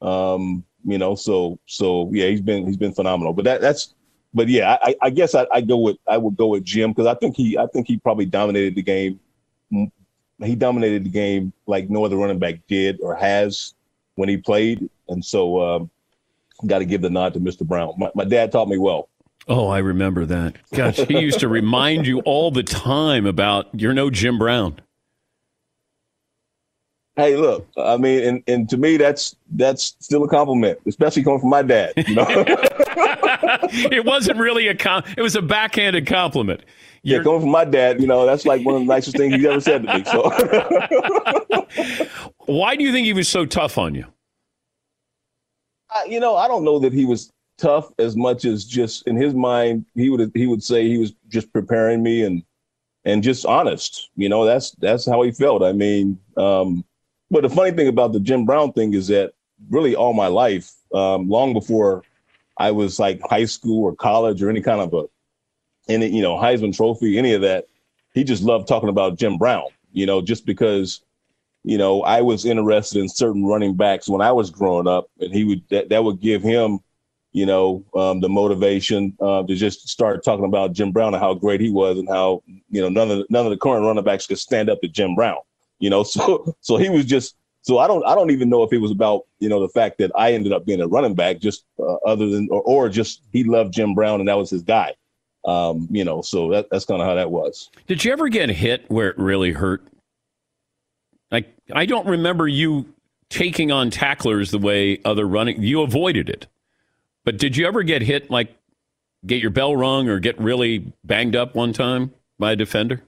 Um, 0.00 0.64
you 0.84 0.98
know, 0.98 1.14
so 1.14 1.58
so 1.66 2.10
yeah, 2.12 2.26
he's 2.26 2.40
been 2.40 2.66
he's 2.66 2.76
been 2.76 2.92
phenomenal. 2.92 3.32
But 3.32 3.44
that 3.44 3.60
that's 3.60 3.94
but 4.34 4.48
yeah, 4.48 4.76
I, 4.82 4.94
I 5.02 5.10
guess 5.10 5.34
I, 5.34 5.46
I 5.52 5.60
go 5.60 5.78
with 5.78 5.96
I 6.06 6.16
would 6.16 6.36
go 6.36 6.48
with 6.48 6.64
Jim 6.64 6.90
because 6.90 7.06
I 7.06 7.14
think 7.14 7.36
he 7.36 7.58
I 7.58 7.66
think 7.66 7.86
he 7.86 7.98
probably 7.98 8.26
dominated 8.26 8.74
the 8.74 8.82
game. 8.82 9.20
He 10.40 10.54
dominated 10.54 11.04
the 11.04 11.10
game 11.10 11.52
like 11.66 11.90
no 11.90 12.04
other 12.04 12.16
running 12.16 12.38
back 12.38 12.60
did 12.68 13.00
or 13.00 13.14
has 13.14 13.74
when 14.14 14.28
he 14.28 14.36
played, 14.36 14.88
and 15.08 15.24
so 15.24 15.60
um, 15.60 15.90
got 16.66 16.78
to 16.78 16.84
give 16.84 17.02
the 17.02 17.10
nod 17.10 17.34
to 17.34 17.40
Mr. 17.40 17.66
Brown. 17.66 17.94
My, 17.98 18.10
my 18.14 18.24
dad 18.24 18.52
taught 18.52 18.68
me 18.68 18.78
well. 18.78 19.08
Oh, 19.48 19.68
I 19.68 19.78
remember 19.78 20.26
that. 20.26 20.56
Gosh, 20.74 20.96
he 20.96 21.20
used 21.20 21.40
to 21.40 21.48
remind 21.48 22.06
you 22.06 22.20
all 22.20 22.50
the 22.50 22.62
time 22.62 23.26
about 23.26 23.68
you're 23.72 23.94
no 23.94 24.10
Jim 24.10 24.38
Brown. 24.38 24.78
Hey, 27.18 27.36
look, 27.36 27.66
I 27.76 27.96
mean, 27.96 28.22
and, 28.22 28.42
and 28.46 28.68
to 28.68 28.76
me, 28.76 28.96
that's 28.96 29.34
that's 29.50 29.96
still 29.98 30.22
a 30.22 30.28
compliment, 30.28 30.78
especially 30.86 31.24
coming 31.24 31.40
from 31.40 31.50
my 31.50 31.62
dad. 31.62 31.92
You 31.96 32.14
know? 32.14 32.26
it 32.28 34.04
wasn't 34.04 34.38
really 34.38 34.68
a 34.68 34.76
com- 34.76 35.02
it 35.16 35.20
was 35.20 35.34
a 35.34 35.42
backhanded 35.42 36.06
compliment. 36.06 36.60
You're- 37.02 37.18
yeah, 37.18 37.24
coming 37.24 37.40
from 37.40 37.50
my 37.50 37.64
dad, 37.64 38.00
you 38.00 38.06
know, 38.06 38.24
that's 38.24 38.46
like 38.46 38.64
one 38.64 38.76
of 38.76 38.82
the 38.82 38.86
nicest 38.86 39.16
things 39.16 39.34
he's 39.34 39.44
ever 39.44 39.60
said 39.60 39.82
to 39.82 39.98
me. 39.98 40.04
So, 40.04 40.30
why 42.46 42.76
do 42.76 42.84
you 42.84 42.92
think 42.92 43.04
he 43.04 43.12
was 43.12 43.28
so 43.28 43.44
tough 43.44 43.78
on 43.78 43.96
you? 43.96 44.04
I, 45.90 46.04
you 46.04 46.20
know, 46.20 46.36
I 46.36 46.46
don't 46.46 46.64
know 46.64 46.78
that 46.78 46.92
he 46.92 47.04
was 47.04 47.32
tough 47.56 47.90
as 47.98 48.16
much 48.16 48.44
as 48.44 48.64
just 48.64 49.08
in 49.08 49.16
his 49.16 49.34
mind, 49.34 49.86
he 49.96 50.08
would 50.08 50.30
he 50.34 50.46
would 50.46 50.62
say 50.62 50.86
he 50.86 50.98
was 50.98 51.14
just 51.26 51.52
preparing 51.52 52.00
me 52.00 52.22
and 52.22 52.44
and 53.04 53.24
just 53.24 53.44
honest. 53.44 54.08
You 54.14 54.28
know, 54.28 54.44
that's 54.44 54.70
that's 54.78 55.04
how 55.04 55.22
he 55.22 55.32
felt. 55.32 55.64
I 55.64 55.72
mean, 55.72 56.16
um, 56.36 56.84
but 57.30 57.42
the 57.42 57.48
funny 57.48 57.72
thing 57.72 57.88
about 57.88 58.12
the 58.12 58.20
Jim 58.20 58.44
Brown 58.44 58.72
thing 58.72 58.94
is 58.94 59.08
that 59.08 59.32
really 59.70 59.94
all 59.94 60.14
my 60.14 60.28
life, 60.28 60.72
um, 60.94 61.28
long 61.28 61.52
before 61.52 62.02
I 62.56 62.70
was 62.70 62.98
like 62.98 63.20
high 63.28 63.44
school 63.44 63.84
or 63.84 63.94
college 63.94 64.42
or 64.42 64.50
any 64.50 64.60
kind 64.60 64.80
of 64.80 64.94
a, 64.94 65.04
any 65.92 66.08
you 66.08 66.22
know 66.22 66.36
Heisman 66.36 66.74
Trophy, 66.74 67.18
any 67.18 67.34
of 67.34 67.42
that, 67.42 67.66
he 68.14 68.24
just 68.24 68.42
loved 68.42 68.66
talking 68.66 68.88
about 68.88 69.18
Jim 69.18 69.36
Brown. 69.36 69.66
You 69.92 70.06
know, 70.06 70.20
just 70.20 70.46
because, 70.46 71.00
you 71.64 71.78
know, 71.78 72.02
I 72.02 72.20
was 72.20 72.44
interested 72.44 73.00
in 73.00 73.08
certain 73.08 73.44
running 73.44 73.74
backs 73.74 74.08
when 74.08 74.20
I 74.20 74.32
was 74.32 74.50
growing 74.50 74.86
up, 74.86 75.10
and 75.20 75.32
he 75.32 75.44
would 75.44 75.62
that, 75.70 75.88
that 75.90 76.04
would 76.04 76.20
give 76.20 76.42
him, 76.42 76.78
you 77.32 77.46
know, 77.46 77.84
um, 77.94 78.20
the 78.20 78.28
motivation 78.28 79.16
uh, 79.20 79.42
to 79.42 79.54
just 79.54 79.88
start 79.88 80.24
talking 80.24 80.44
about 80.44 80.72
Jim 80.72 80.92
Brown 80.92 81.14
and 81.14 81.22
how 81.22 81.34
great 81.34 81.60
he 81.60 81.70
was 81.70 81.98
and 81.98 82.08
how 82.08 82.42
you 82.70 82.80
know 82.80 82.88
none 82.88 83.10
of 83.10 83.18
the, 83.18 83.26
none 83.28 83.44
of 83.44 83.50
the 83.50 83.58
current 83.58 83.84
running 83.84 84.04
backs 84.04 84.26
could 84.26 84.38
stand 84.38 84.70
up 84.70 84.80
to 84.80 84.88
Jim 84.88 85.14
Brown 85.14 85.38
you 85.78 85.90
know. 85.90 86.04
So 86.08 86.56
so 86.60 86.76
he 86.76 86.88
was 86.88 87.04
just 87.04 87.36
so 87.62 87.78
I 87.78 87.86
don't 87.86 88.04
I 88.06 88.14
don't 88.14 88.30
even 88.30 88.48
know 88.48 88.62
if 88.62 88.72
it 88.72 88.78
was 88.78 88.90
about 88.90 89.26
you 89.40 89.48
know 89.48 89.60
the 89.60 89.68
fact 89.68 89.98
that 89.98 90.10
I 90.16 90.32
ended 90.32 90.52
up 90.52 90.64
being 90.64 90.80
a 90.80 90.88
running 90.88 91.14
back, 91.14 91.38
just 91.38 91.64
uh, 91.78 91.96
other 92.06 92.28
than 92.28 92.48
or, 92.50 92.62
or 92.62 92.88
just 92.88 93.22
he 93.32 93.44
loved 93.44 93.74
Jim 93.74 93.94
Brown 93.94 94.20
and 94.20 94.28
that 94.28 94.38
was 94.38 94.50
his 94.50 94.62
guy. 94.62 94.94
Um, 95.44 95.88
you 95.90 96.04
know, 96.04 96.20
so 96.20 96.50
that, 96.50 96.68
that's 96.70 96.84
kind 96.84 97.00
of 97.00 97.06
how 97.06 97.14
that 97.14 97.30
was. 97.30 97.70
Did 97.86 98.04
you 98.04 98.12
ever 98.12 98.28
get 98.28 98.48
hit 98.50 98.84
where 98.88 99.08
it 99.08 99.18
really 99.18 99.52
hurt? 99.52 99.86
Like 101.30 101.54
I 101.72 101.86
don't 101.86 102.06
remember 102.06 102.48
you 102.48 102.92
taking 103.30 103.70
on 103.70 103.90
tacklers 103.90 104.50
the 104.50 104.58
way 104.58 105.00
other 105.04 105.26
running 105.26 105.62
you 105.62 105.82
avoided 105.82 106.28
it. 106.28 106.46
But 107.24 107.38
did 107.38 107.56
you 107.56 107.66
ever 107.66 107.82
get 107.82 108.02
hit 108.02 108.30
like 108.30 108.54
get 109.26 109.42
your 109.42 109.50
bell 109.50 109.76
rung 109.76 110.08
or 110.08 110.18
get 110.18 110.40
really 110.40 110.92
banged 111.04 111.36
up 111.36 111.54
one 111.54 111.72
time 111.72 112.12
by 112.38 112.52
a 112.52 112.56
defender? 112.56 113.02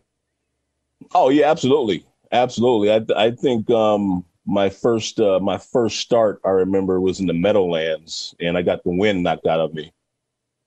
Oh 1.14 1.30
yeah, 1.30 1.50
absolutely. 1.50 2.04
Absolutely. 2.32 2.92
I 2.92 3.26
I 3.26 3.30
think 3.32 3.70
um, 3.70 4.24
my 4.46 4.68
first 4.68 5.18
uh, 5.20 5.40
my 5.40 5.58
first 5.58 5.98
start 6.00 6.40
I 6.44 6.50
remember 6.50 7.00
was 7.00 7.20
in 7.20 7.26
the 7.26 7.32
Meadowlands, 7.34 8.34
and 8.40 8.56
I 8.56 8.62
got 8.62 8.84
the 8.84 8.90
wind 8.90 9.22
knocked 9.22 9.46
out 9.46 9.60
of 9.60 9.74
me, 9.74 9.92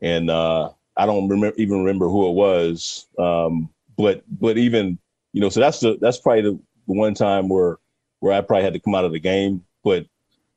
and 0.01 0.29
uh, 0.29 0.71
I 0.97 1.05
don't 1.05 1.29
remember 1.29 1.55
even 1.57 1.79
remember 1.79 2.09
who 2.09 2.29
it 2.29 2.33
was. 2.33 3.07
Um, 3.19 3.69
but 3.97 4.23
but 4.39 4.57
even 4.57 4.99
you 5.33 5.41
know, 5.41 5.49
so 5.49 5.61
that's 5.61 5.81
the 5.81 5.97
that's 6.01 6.19
probably 6.19 6.43
the, 6.43 6.51
the 6.87 6.93
one 6.93 7.13
time 7.15 7.49
where 7.49 7.77
where 8.19 8.33
I 8.33 8.41
probably 8.41 8.63
had 8.65 8.73
to 8.73 8.79
come 8.79 8.95
out 8.95 9.05
of 9.05 9.13
the 9.13 9.19
game. 9.19 9.63
But 9.83 10.05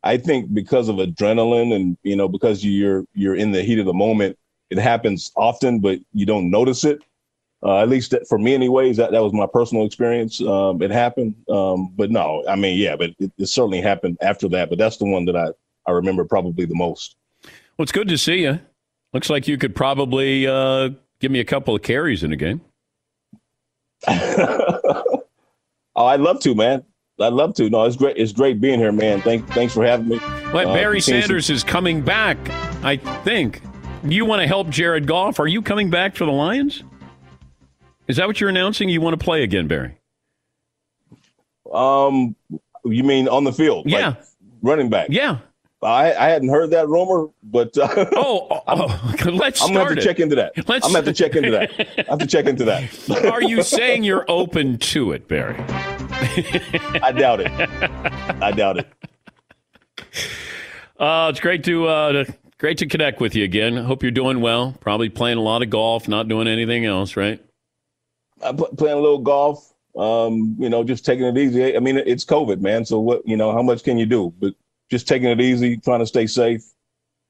I 0.05 0.19
think 0.19 0.55
because 0.55 0.89
of 0.89 0.97
adrenaline 0.97 1.75
and 1.75 1.99
you 2.05 2.17
know 2.17 2.29
because 2.29 2.65
you're 2.65 3.05
you're 3.15 3.37
in 3.37 3.53
the 3.53 3.63
heat 3.63 3.79
of 3.81 3.87
the 3.87 3.95
moment, 3.95 4.39
it 4.71 4.79
happens 4.79 5.33
often, 5.37 5.81
but 5.81 6.01
you 6.15 6.27
don't 6.27 6.51
notice 6.51 6.85
it. 6.85 7.01
Uh, 7.67 7.83
at 7.83 7.89
least 7.89 8.15
for 8.29 8.39
me, 8.39 8.55
anyways, 8.55 8.97
that, 8.97 9.11
that 9.11 9.21
was 9.21 9.33
my 9.33 9.47
personal 9.53 9.85
experience. 9.85 10.41
Um, 10.41 10.81
it 10.81 10.93
happened, 10.93 11.35
um, 11.51 11.93
but 11.97 12.13
no, 12.13 12.45
I 12.49 12.55
mean, 12.55 12.79
yeah, 12.79 12.95
but 12.95 13.11
it, 13.19 13.33
it, 13.39 13.47
certainly 13.49 13.81
happened 13.81 14.19
after 14.21 14.49
that. 14.51 14.69
But 14.69 14.79
that's 14.79 14.99
the 14.99 15.05
one 15.05 15.25
that 15.25 15.35
I, 15.35 15.49
I 15.85 15.91
remember 15.91 16.25
probably 16.25 16.65
the 16.65 16.77
most. 16.77 17.17
Well, 17.43 17.83
it's 17.83 17.91
good 17.91 18.07
to 18.07 18.19
see 18.19 18.43
you. 18.43 18.61
Looks 19.13 19.29
like 19.29 19.49
you 19.49 19.59
could 19.59 19.75
probably 19.75 20.47
uh, 20.47 20.91
give 21.19 21.33
me 21.33 21.41
a 21.41 21.45
couple 21.45 21.75
of 21.75 21.83
carries 21.83 22.23
in 22.23 22.33
a 22.33 22.37
game. 22.37 22.61
oh, 24.07 25.23
I'd 25.97 26.21
love 26.21 26.39
to, 26.43 26.55
man. 26.55 26.85
I'd 27.21 27.33
love 27.33 27.55
to. 27.55 27.69
No, 27.69 27.83
it's 27.83 27.97
great. 27.97 28.17
It's 28.17 28.33
great 28.33 28.61
being 28.61 28.79
here, 28.79 28.93
man. 28.93 29.21
Thank, 29.23 29.49
thanks 29.49 29.75
for 29.75 29.85
having 29.85 30.07
me. 30.07 30.21
Well, 30.53 30.69
uh, 30.69 30.75
Barry 30.75 31.01
Sanders 31.01 31.51
is 31.51 31.65
coming 31.65 32.01
back. 32.01 32.39
I 32.85 32.97
think. 33.25 33.61
You 34.05 34.25
want 34.25 34.41
to 34.41 34.47
help 34.47 34.69
Jared 34.69 35.09
Goff? 35.09 35.41
Are 35.41 35.49
you 35.49 35.63
coming 35.63 35.91
back 35.91 36.15
for 36.15 36.27
the 36.27 36.31
Lions? 36.31 36.85
Is 38.09 38.17
that 38.17 38.27
what 38.27 38.41
you're 38.41 38.51
announcing? 38.51 38.89
You 38.89 39.01
want 39.01 39.19
to 39.19 39.25
play 39.25 39.43
again, 39.43 39.67
Barry? 39.67 39.99
Um, 41.73 42.37
you 42.85 43.03
mean 43.03 43.29
on 43.29 43.45
the 43.45 43.53
field? 43.53 43.89
Yeah, 43.89 44.09
like 44.09 44.19
running 44.63 44.91
back. 44.91 45.09
Yeah. 45.11 45.39
I, 45.83 46.15
I 46.15 46.29
hadn't 46.31 46.49
heard 46.49 46.71
that 46.71 46.89
rumor, 46.89 47.29
but 47.43 47.77
uh, 47.77 47.89
oh, 48.17 48.49
oh, 48.51 48.63
oh 48.67 49.25
let's. 49.31 49.63
I'm 49.63 49.69
gonna 49.69 49.81
have 49.81 49.95
to 49.95 50.01
it. 50.01 50.05
check 50.05 50.21
into 50.21 50.37
that. 50.37 50.57
Let's, 50.69 50.87
I'm 50.87 50.93
gonna 50.93 51.05
have 51.05 51.05
to 51.05 51.13
check 51.13 51.37
into 51.37 51.51
that. 51.51 51.71
I 51.99 52.11
have 52.11 52.19
to 52.19 52.27
check 52.27 52.47
into 52.47 52.65
that. 52.65 53.31
Are 53.31 53.43
you 53.43 53.63
saying 53.63 54.03
you're 54.03 54.25
open 54.29 54.79
to 54.79 55.13
it, 55.13 55.29
Barry? 55.29 55.57
I 57.03 57.13
doubt 57.13 57.41
it. 57.41 57.53
I 58.43 58.53
doubt 58.53 58.79
it. 58.79 58.89
Uh, 60.99 61.29
it's 61.31 61.41
great 61.41 61.63
to 61.65 61.87
uh, 61.87 62.25
great 62.59 62.79
to 62.79 62.87
connect 62.87 63.21
with 63.21 63.35
you 63.35 63.45
again. 63.45 63.77
Hope 63.77 64.03
you're 64.03 64.11
doing 64.11 64.41
well. 64.41 64.75
Probably 64.81 65.11
playing 65.11 65.37
a 65.37 65.43
lot 65.43 65.63
of 65.63 65.69
golf, 65.69 66.09
not 66.09 66.27
doing 66.27 66.49
anything 66.49 66.87
else, 66.87 67.17
right? 67.17 67.41
I'm 68.43 68.57
playing 68.57 68.99
a 68.99 69.01
little 69.01 69.19
golf. 69.19 69.73
Um, 69.97 70.57
you 70.59 70.69
know, 70.69 70.85
just 70.85 71.07
taking 71.07 71.25
it 71.25 71.39
easy. 71.39 71.75
I 71.75 71.81
mean, 71.81 71.97
it's 71.97 72.25
COVID, 72.25 72.61
man. 72.61 72.85
So 72.85 73.01
what, 73.01 73.27
you 73.27 73.37
know, 73.37 73.53
how 73.53 73.63
much 73.63 73.83
can 73.83 73.97
you 73.97 74.05
do? 74.05 74.33
But 74.39 74.55
just 74.91 75.09
taking 75.09 75.29
it 75.29 75.41
easy, 75.41 75.79
trying 75.79 76.01
to 76.01 76.07
stay 76.07 76.27
safe. 76.27 76.63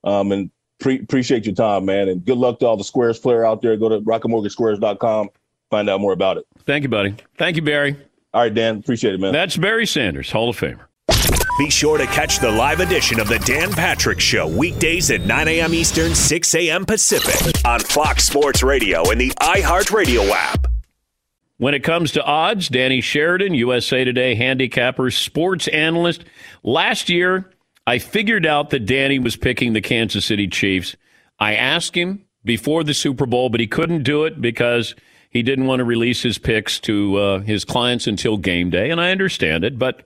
Um, 0.03 0.33
and 0.33 0.51
pre- 0.81 1.01
appreciate 1.01 1.47
your 1.47 1.55
time, 1.55 1.85
man. 1.85 2.09
And 2.09 2.25
good 2.25 2.39
luck 2.39 2.59
to 2.61 2.67
all 2.67 2.77
the 2.77 2.85
Squares 2.85 3.19
player 3.19 3.45
out 3.45 3.63
there. 3.63 3.77
Go 3.77 3.89
to 3.89 4.01
rocketmortgagesquares.com. 4.01 5.29
Find 5.71 5.89
out 5.89 6.01
more 6.01 6.13
about 6.13 6.39
it. 6.39 6.47
Thank 6.65 6.83
you, 6.83 6.89
buddy. 6.89 7.15
Thank 7.39 7.57
you, 7.57 7.63
Barry. 7.63 7.97
All 8.35 8.43
right, 8.43 8.53
Dan. 8.53 8.79
Appreciate 8.79 9.15
it, 9.15 9.21
man. 9.21 9.33
That's 9.33 9.57
Barry 9.57 9.87
Sanders, 9.87 10.31
Hall 10.31 10.49
of 10.49 10.59
Famer. 10.59 10.87
Be 11.59 11.71
sure 11.71 11.97
to 11.97 12.07
catch 12.07 12.39
the 12.39 12.51
live 12.51 12.81
edition 12.81 13.19
of 13.19 13.29
the 13.29 13.39
Dan 13.39 13.73
Patrick 13.73 14.21
Show 14.21 14.47
weekdays 14.47 15.11
at 15.11 15.23
9 15.23 15.49
a.m. 15.49 15.73
Eastern, 15.73 16.15
6 16.15 16.55
a.m. 16.55 16.85
Pacific 16.85 17.65
on 17.65 17.81
Fox 17.81 18.25
Sports 18.25 18.63
Radio 18.63 19.11
and 19.11 19.21
the 19.21 19.31
iHeartRadio 19.41 20.29
app. 20.31 20.67
When 21.59 21.75
it 21.75 21.83
comes 21.83 22.13
to 22.13 22.25
odds, 22.25 22.69
Danny 22.69 23.01
Sheridan, 23.01 23.55
USA 23.55 24.05
Today 24.05 24.35
handicapper, 24.35 25.11
sports 25.11 25.69
analyst. 25.69 26.25
Last 26.63 27.09
year, 27.09 27.51
I 27.87 27.99
figured 27.99 28.45
out 28.45 28.71
that 28.71 28.85
Danny 28.85 29.19
was 29.19 29.37
picking 29.37 29.73
the 29.73 29.81
Kansas 29.81 30.27
City 30.27 30.49
Chiefs. 30.49 30.97
I 31.39 31.55
asked 31.55 31.95
him 31.95 32.25
before 32.45 32.85
the 32.85 32.93
Super 32.93 33.25
Bowl, 33.25 33.49
but 33.49 33.61
he 33.61 33.67
couldn't 33.67 34.03
do 34.03 34.25
it 34.25 34.41
because 34.41 34.95
he 35.31 35.43
didn't 35.43 35.67
want 35.67 35.81
to 35.81 35.85
release 35.85 36.23
his 36.23 36.37
picks 36.37 36.79
to 36.81 37.17
uh, 37.17 37.39
his 37.41 37.65
clients 37.65 38.07
until 38.07 38.37
game 38.37 38.69
day, 38.69 38.91
and 38.91 39.01
I 39.01 39.11
understand 39.11 39.65
it. 39.65 39.79
But 39.79 40.03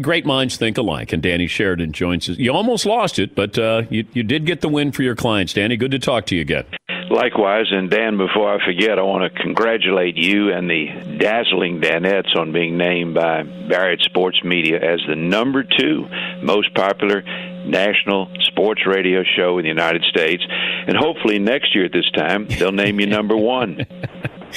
great 0.00 0.24
minds 0.24 0.56
think 0.56 0.78
alike, 0.78 1.12
and 1.12 1.22
Danny 1.22 1.46
Sheridan 1.46 1.92
joins 1.92 2.28
us. 2.28 2.36
You 2.38 2.52
almost 2.52 2.86
lost 2.86 3.18
it, 3.18 3.34
but 3.34 3.58
uh, 3.58 3.82
you, 3.90 4.04
you 4.12 4.22
did 4.22 4.46
get 4.46 4.60
the 4.60 4.68
win 4.68 4.92
for 4.92 5.02
your 5.02 5.16
clients, 5.16 5.52
Danny. 5.52 5.76
Good 5.76 5.90
to 5.92 5.98
talk 5.98 6.26
to 6.26 6.36
you 6.36 6.42
again. 6.42 6.64
Likewise, 7.10 7.66
and 7.70 7.88
Dan, 7.88 8.16
before 8.16 8.52
I 8.52 8.64
forget, 8.64 8.98
I 8.98 9.02
want 9.02 9.32
to 9.32 9.42
congratulate 9.42 10.16
you 10.16 10.52
and 10.52 10.68
the 10.68 11.18
dazzling 11.18 11.80
Danettes 11.80 12.36
on 12.36 12.52
being 12.52 12.76
named 12.76 13.14
by 13.14 13.44
Barrett 13.44 14.00
Sports 14.00 14.42
Media 14.42 14.76
as 14.76 15.00
the 15.06 15.14
number 15.14 15.62
two 15.62 16.08
most 16.42 16.74
popular 16.74 17.22
national 17.64 18.28
sports 18.40 18.82
radio 18.86 19.22
show 19.36 19.58
in 19.58 19.62
the 19.62 19.68
United 19.68 20.02
States. 20.04 20.42
And 20.48 20.96
hopefully 20.96 21.38
next 21.38 21.74
year 21.74 21.84
at 21.84 21.92
this 21.92 22.10
time, 22.10 22.48
they'll 22.48 22.72
name 22.72 22.98
you 22.98 23.06
number 23.06 23.36
one. 23.36 23.86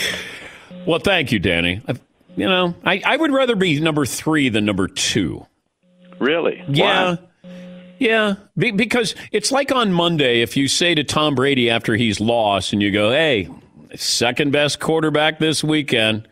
well, 0.88 1.00
thank 1.00 1.32
you, 1.32 1.38
Danny. 1.40 1.82
You 2.36 2.48
know, 2.48 2.74
I, 2.84 3.02
I 3.06 3.18
would 3.18 3.32
rather 3.32 3.56
be 3.56 3.80
number 3.80 4.06
three 4.06 4.50
than 4.50 4.66
number 4.66 4.88
two. 4.88 5.46
Really? 6.20 6.64
Yeah. 6.68 7.12
Why? 7.12 7.29
Yeah, 8.00 8.36
be, 8.58 8.72
because 8.72 9.14
it's 9.32 9.52
like 9.52 9.72
on 9.72 9.92
Monday 9.92 10.42
if 10.42 10.56
you 10.56 10.68
say 10.68 10.96
to 10.96 11.04
Tom 11.04 11.36
Brady 11.36 11.70
after 11.70 11.96
he's 11.96 12.20
lost 12.20 12.74
and 12.74 12.82
you 12.82 12.92
go, 12.92 13.12
"Hey, 13.12 13.50
second 13.96 14.52
best 14.52 14.80
quarterback 14.80 15.40
this 15.40 15.64
weekend." 15.64 16.28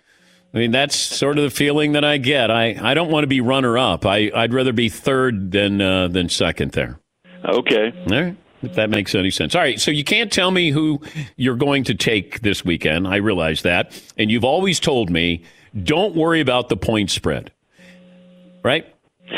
I 0.54 0.60
mean, 0.60 0.72
that's 0.72 0.96
sort 0.96 1.38
of 1.38 1.44
the 1.44 1.50
feeling 1.50 1.92
that 1.92 2.06
I 2.06 2.18
get. 2.18 2.50
I, 2.50 2.78
I 2.82 2.94
don't 2.94 3.12
want 3.12 3.24
to 3.24 3.28
be 3.28 3.42
runner 3.42 3.78
up. 3.78 4.06
I 4.06 4.32
I'd 4.34 4.54
rather 4.54 4.74
be 4.74 4.90
third 4.90 5.52
than 5.52 5.82
uh, 5.82 6.08
than 6.08 6.30
second 6.30 6.72
there. 6.72 7.00
Okay. 7.44 7.94
All 8.10 8.22
right. 8.22 8.38
If 8.64 8.74
that 8.74 8.90
makes 8.90 9.14
any 9.14 9.30
sense. 9.30 9.54
All 9.54 9.62
right. 9.62 9.80
So 9.80 9.92
you 9.92 10.04
can't 10.04 10.32
tell 10.32 10.50
me 10.50 10.72
who 10.72 11.02
you're 11.36 11.56
going 11.56 11.84
to 11.84 11.94
take 11.94 12.42
this 12.42 12.66
weekend. 12.66 13.08
I 13.08 13.18
realize 13.18 13.62
that. 13.62 14.02
And 14.18 14.32
you've 14.32 14.44
always 14.44 14.80
told 14.80 15.12
me 15.12 15.44
don't 15.84 16.16
worry 16.16 16.42
about 16.42 16.70
the 16.70 16.78
point 16.78 17.12
spread. 17.12 17.52
Right? 18.64 18.92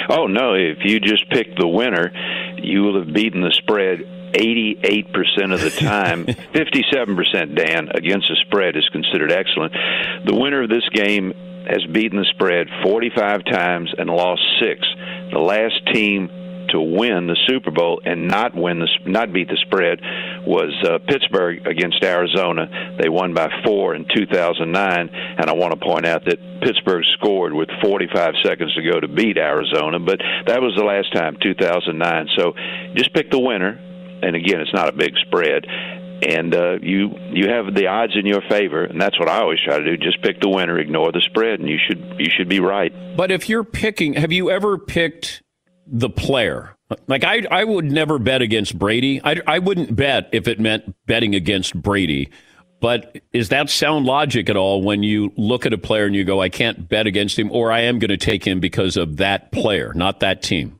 Oh, 0.09 0.27
no. 0.27 0.53
If 0.53 0.79
you 0.83 0.99
just 0.99 1.29
pick 1.29 1.55
the 1.55 1.67
winner, 1.67 2.11
you 2.57 2.83
will 2.83 3.03
have 3.03 3.13
beaten 3.13 3.41
the 3.41 3.51
spread 3.51 3.99
88% 4.33 5.53
of 5.53 5.61
the 5.61 5.71
time. 5.71 6.25
57%, 6.53 7.55
Dan, 7.55 7.89
against 7.93 8.27
the 8.29 8.37
spread 8.47 8.75
is 8.75 8.87
considered 8.89 9.31
excellent. 9.31 9.73
The 10.25 10.35
winner 10.35 10.63
of 10.63 10.69
this 10.69 10.87
game 10.93 11.33
has 11.67 11.85
beaten 11.91 12.17
the 12.17 12.25
spread 12.25 12.67
45 12.83 13.45
times 13.45 13.93
and 13.97 14.09
lost 14.09 14.41
six. 14.59 14.85
The 15.31 15.39
last 15.39 15.81
team 15.93 16.29
to 16.71 16.79
win 16.79 17.27
the 17.27 17.37
Super 17.47 17.71
Bowl 17.71 18.01
and 18.03 18.27
not 18.27 18.55
win 18.55 18.79
the 18.79 18.87
not 19.05 19.33
beat 19.33 19.47
the 19.47 19.57
spread 19.65 19.99
was 20.45 20.73
uh, 20.83 20.99
Pittsburgh 21.07 21.65
against 21.65 22.03
Arizona. 22.03 22.97
They 23.01 23.09
won 23.09 23.33
by 23.33 23.49
four 23.63 23.95
in 23.95 24.05
2009, 24.13 25.09
and 25.09 25.49
I 25.49 25.53
want 25.53 25.73
to 25.73 25.85
point 25.85 26.05
out 26.05 26.25
that 26.25 26.37
Pittsburgh 26.61 27.03
scored 27.17 27.53
with 27.53 27.69
45 27.81 28.33
seconds 28.43 28.73
to 28.75 28.83
go 28.83 28.99
to 28.99 29.07
beat 29.07 29.37
Arizona, 29.37 29.99
but 29.99 30.19
that 30.47 30.61
was 30.61 30.75
the 30.77 30.83
last 30.83 31.13
time, 31.13 31.37
2009. 31.41 32.27
So 32.37 32.53
just 32.95 33.13
pick 33.13 33.31
the 33.31 33.39
winner, 33.39 33.79
and 34.21 34.35
again, 34.35 34.61
it's 34.61 34.73
not 34.73 34.89
a 34.89 34.93
big 34.93 35.13
spread. 35.27 35.65
And 36.21 36.53
uh, 36.53 36.79
you 36.81 37.15
you 37.31 37.47
have 37.47 37.73
the 37.73 37.87
odds 37.87 38.11
in 38.17 38.25
your 38.25 38.41
favor, 38.49 38.83
and 38.83 38.99
that's 38.99 39.17
what 39.17 39.29
I 39.29 39.39
always 39.39 39.59
try 39.65 39.77
to 39.77 39.85
do. 39.85 39.95
Just 39.95 40.21
pick 40.21 40.41
the 40.41 40.49
winner, 40.49 40.77
ignore 40.77 41.13
the 41.13 41.21
spread, 41.21 41.61
and 41.61 41.69
you 41.69 41.77
should 41.87 42.19
you 42.19 42.29
should 42.29 42.49
be 42.49 42.59
right. 42.59 42.91
But 43.15 43.31
if 43.31 43.47
you're 43.47 43.63
picking, 43.63 44.15
have 44.15 44.33
you 44.33 44.51
ever 44.51 44.77
picked 44.77 45.41
the 45.91 46.09
player? 46.09 46.75
Like 47.07 47.23
I, 47.23 47.43
I 47.51 47.63
would 47.63 47.85
never 47.85 48.19
bet 48.19 48.41
against 48.41 48.77
Brady. 48.77 49.21
I, 49.23 49.41
I 49.45 49.59
wouldn't 49.59 49.95
bet 49.95 50.29
if 50.31 50.47
it 50.47 50.59
meant 50.59 50.95
betting 51.05 51.35
against 51.35 51.79
Brady. 51.79 52.29
But 52.81 53.17
is 53.33 53.49
that 53.49 53.69
sound 53.69 54.05
logic 54.05 54.49
at 54.49 54.55
all 54.55 54.81
when 54.81 55.03
you 55.03 55.33
look 55.35 55.65
at 55.65 55.73
a 55.73 55.77
player 55.77 56.05
and 56.05 56.15
you 56.15 56.23
go, 56.23 56.41
I 56.41 56.49
can't 56.49 56.87
bet 56.87 57.07
against 57.07 57.37
him, 57.37 57.51
or 57.51 57.71
I 57.71 57.81
am 57.81 57.99
going 57.99 58.09
to 58.09 58.17
take 58.17 58.47
him 58.47 58.61
because 58.61 58.95
of 58.95 59.17
that 59.17 59.51
player, 59.51 59.91
not 59.93 60.21
that 60.21 60.41
team? 60.41 60.78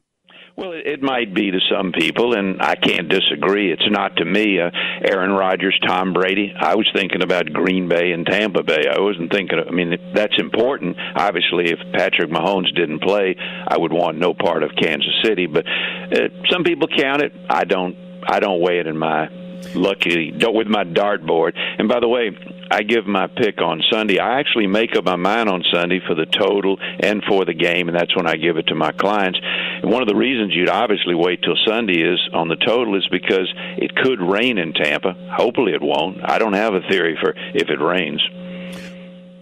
Well, 0.60 0.74
it 0.74 1.01
might 1.01 1.34
be 1.34 1.51
to 1.51 1.60
some 1.72 1.93
people, 1.93 2.34
and 2.34 2.62
I 2.62 2.76
can't 2.76 3.07
disagree. 3.07 3.72
It's 3.72 3.89
not 3.89 4.18
to 4.18 4.26
me. 4.26 4.60
Uh, 4.60 4.70
Aaron 5.10 5.32
Rodgers, 5.32 5.80
Tom 5.88 6.12
Brady. 6.12 6.53
I 6.60 6.76
was 6.76 6.86
thinking 6.93 7.24
about 7.24 7.45
Green 7.53 7.88
Bay 7.88 8.12
and 8.12 8.26
Tampa 8.26 8.62
Bay. 8.62 8.84
I 8.93 8.99
wasn't 8.99 9.32
thinking. 9.32 9.57
Of, 9.57 9.70
I 9.70 9.72
mean, 9.72 9.95
that's 10.14 10.38
important. 10.38 10.97
Obviously, 11.16 11.72
if 11.72 11.80
Patrick 11.93 12.30
Mahomes 12.30 12.76
didn't 12.76 13.01
play, 13.01 13.38
I 13.39 13.78
would 13.78 13.93
want 13.93 14.18
no 14.18 14.34
part 14.34 14.64
of 14.64 14.72
Kansas 14.76 15.14
City. 15.24 15.47
But 15.47 15.66
uh, 15.66 16.28
some 16.51 16.66
people 16.66 16.89
count 16.89 17.22
it. 17.22 17.32
I 17.49 17.64
don't. 17.64 17.95
I 18.28 18.41
don't 18.41 18.60
weigh 18.60 18.80
it 18.80 18.88
in 18.88 18.97
my 18.97 19.30
lucky 19.76 20.34
with 20.34 20.68
my 20.68 20.84
dartboard. 20.84 21.53
And 21.78 21.88
by 21.88 22.01
the 22.01 22.10
way, 22.10 22.32
I 22.72 22.84
give 22.84 23.07
my 23.07 23.28
pick 23.28 23.61
on 23.61 23.82
Sunday. 23.91 24.20
I 24.20 24.39
actually 24.39 24.67
make 24.67 24.95
up 24.95 25.05
my 25.05 25.15
mind 25.15 25.49
on 25.49 25.63
Sunday 25.74 25.99
for 26.05 26.15
the 26.15 26.26
total 26.26 26.78
and 26.99 27.24
for 27.28 27.45
the 27.45 27.53
game, 27.53 27.89
and 27.89 27.97
that's 27.97 28.15
when 28.15 28.28
I 28.28 28.36
give 28.36 28.57
it 28.57 28.67
to 28.67 28.76
my 28.76 28.91
clients. 28.91 29.39
And 29.41 29.91
one 29.91 30.01
of 30.01 30.07
the 30.07 30.15
reasons 30.15 30.53
you'd 30.53 30.70
obviously 30.70 31.15
wait 31.15 31.41
till 31.41 31.55
Sunday 31.65 32.01
is 32.01 32.20
on 32.34 32.47
the 32.47 32.57
total 32.57 32.95
is 32.95 33.07
because 33.09 33.51
it 33.78 33.95
could 33.95 34.22
rain 34.22 34.57
in 34.57 34.74
Tampa. 34.74 35.13
Hopefully 35.36 35.74
it 35.74 35.82
won't. 35.82 36.17
I 36.24 36.38
don't 36.38 36.53
have 36.53 36.74
a 36.74 36.82
theory 36.89 37.17
for 37.22 37.34
if 37.53 37.70
it 37.70 37.82
rains. 37.82 38.22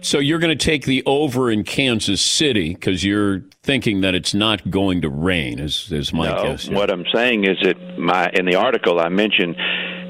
So 0.00 0.20
you're 0.20 0.38
going 0.38 0.56
to 0.56 0.64
take 0.64 0.84
the 0.84 1.02
over 1.06 1.50
in 1.50 1.64
Kansas 1.64 2.22
City 2.22 2.74
because 2.74 3.04
you're 3.04 3.42
thinking 3.62 4.00
that 4.02 4.14
it's 4.14 4.32
not 4.32 4.70
going 4.70 5.02
to 5.02 5.08
rain, 5.08 5.58
is, 5.58 5.90
is 5.90 6.12
my 6.12 6.28
no, 6.28 6.42
guess. 6.44 6.68
What 6.68 6.90
I'm 6.90 7.04
saying 7.12 7.44
is 7.44 7.56
that 7.62 7.98
my 7.98 8.30
in 8.32 8.46
the 8.46 8.54
article 8.54 9.00
I 9.00 9.08
mentioned 9.08 9.56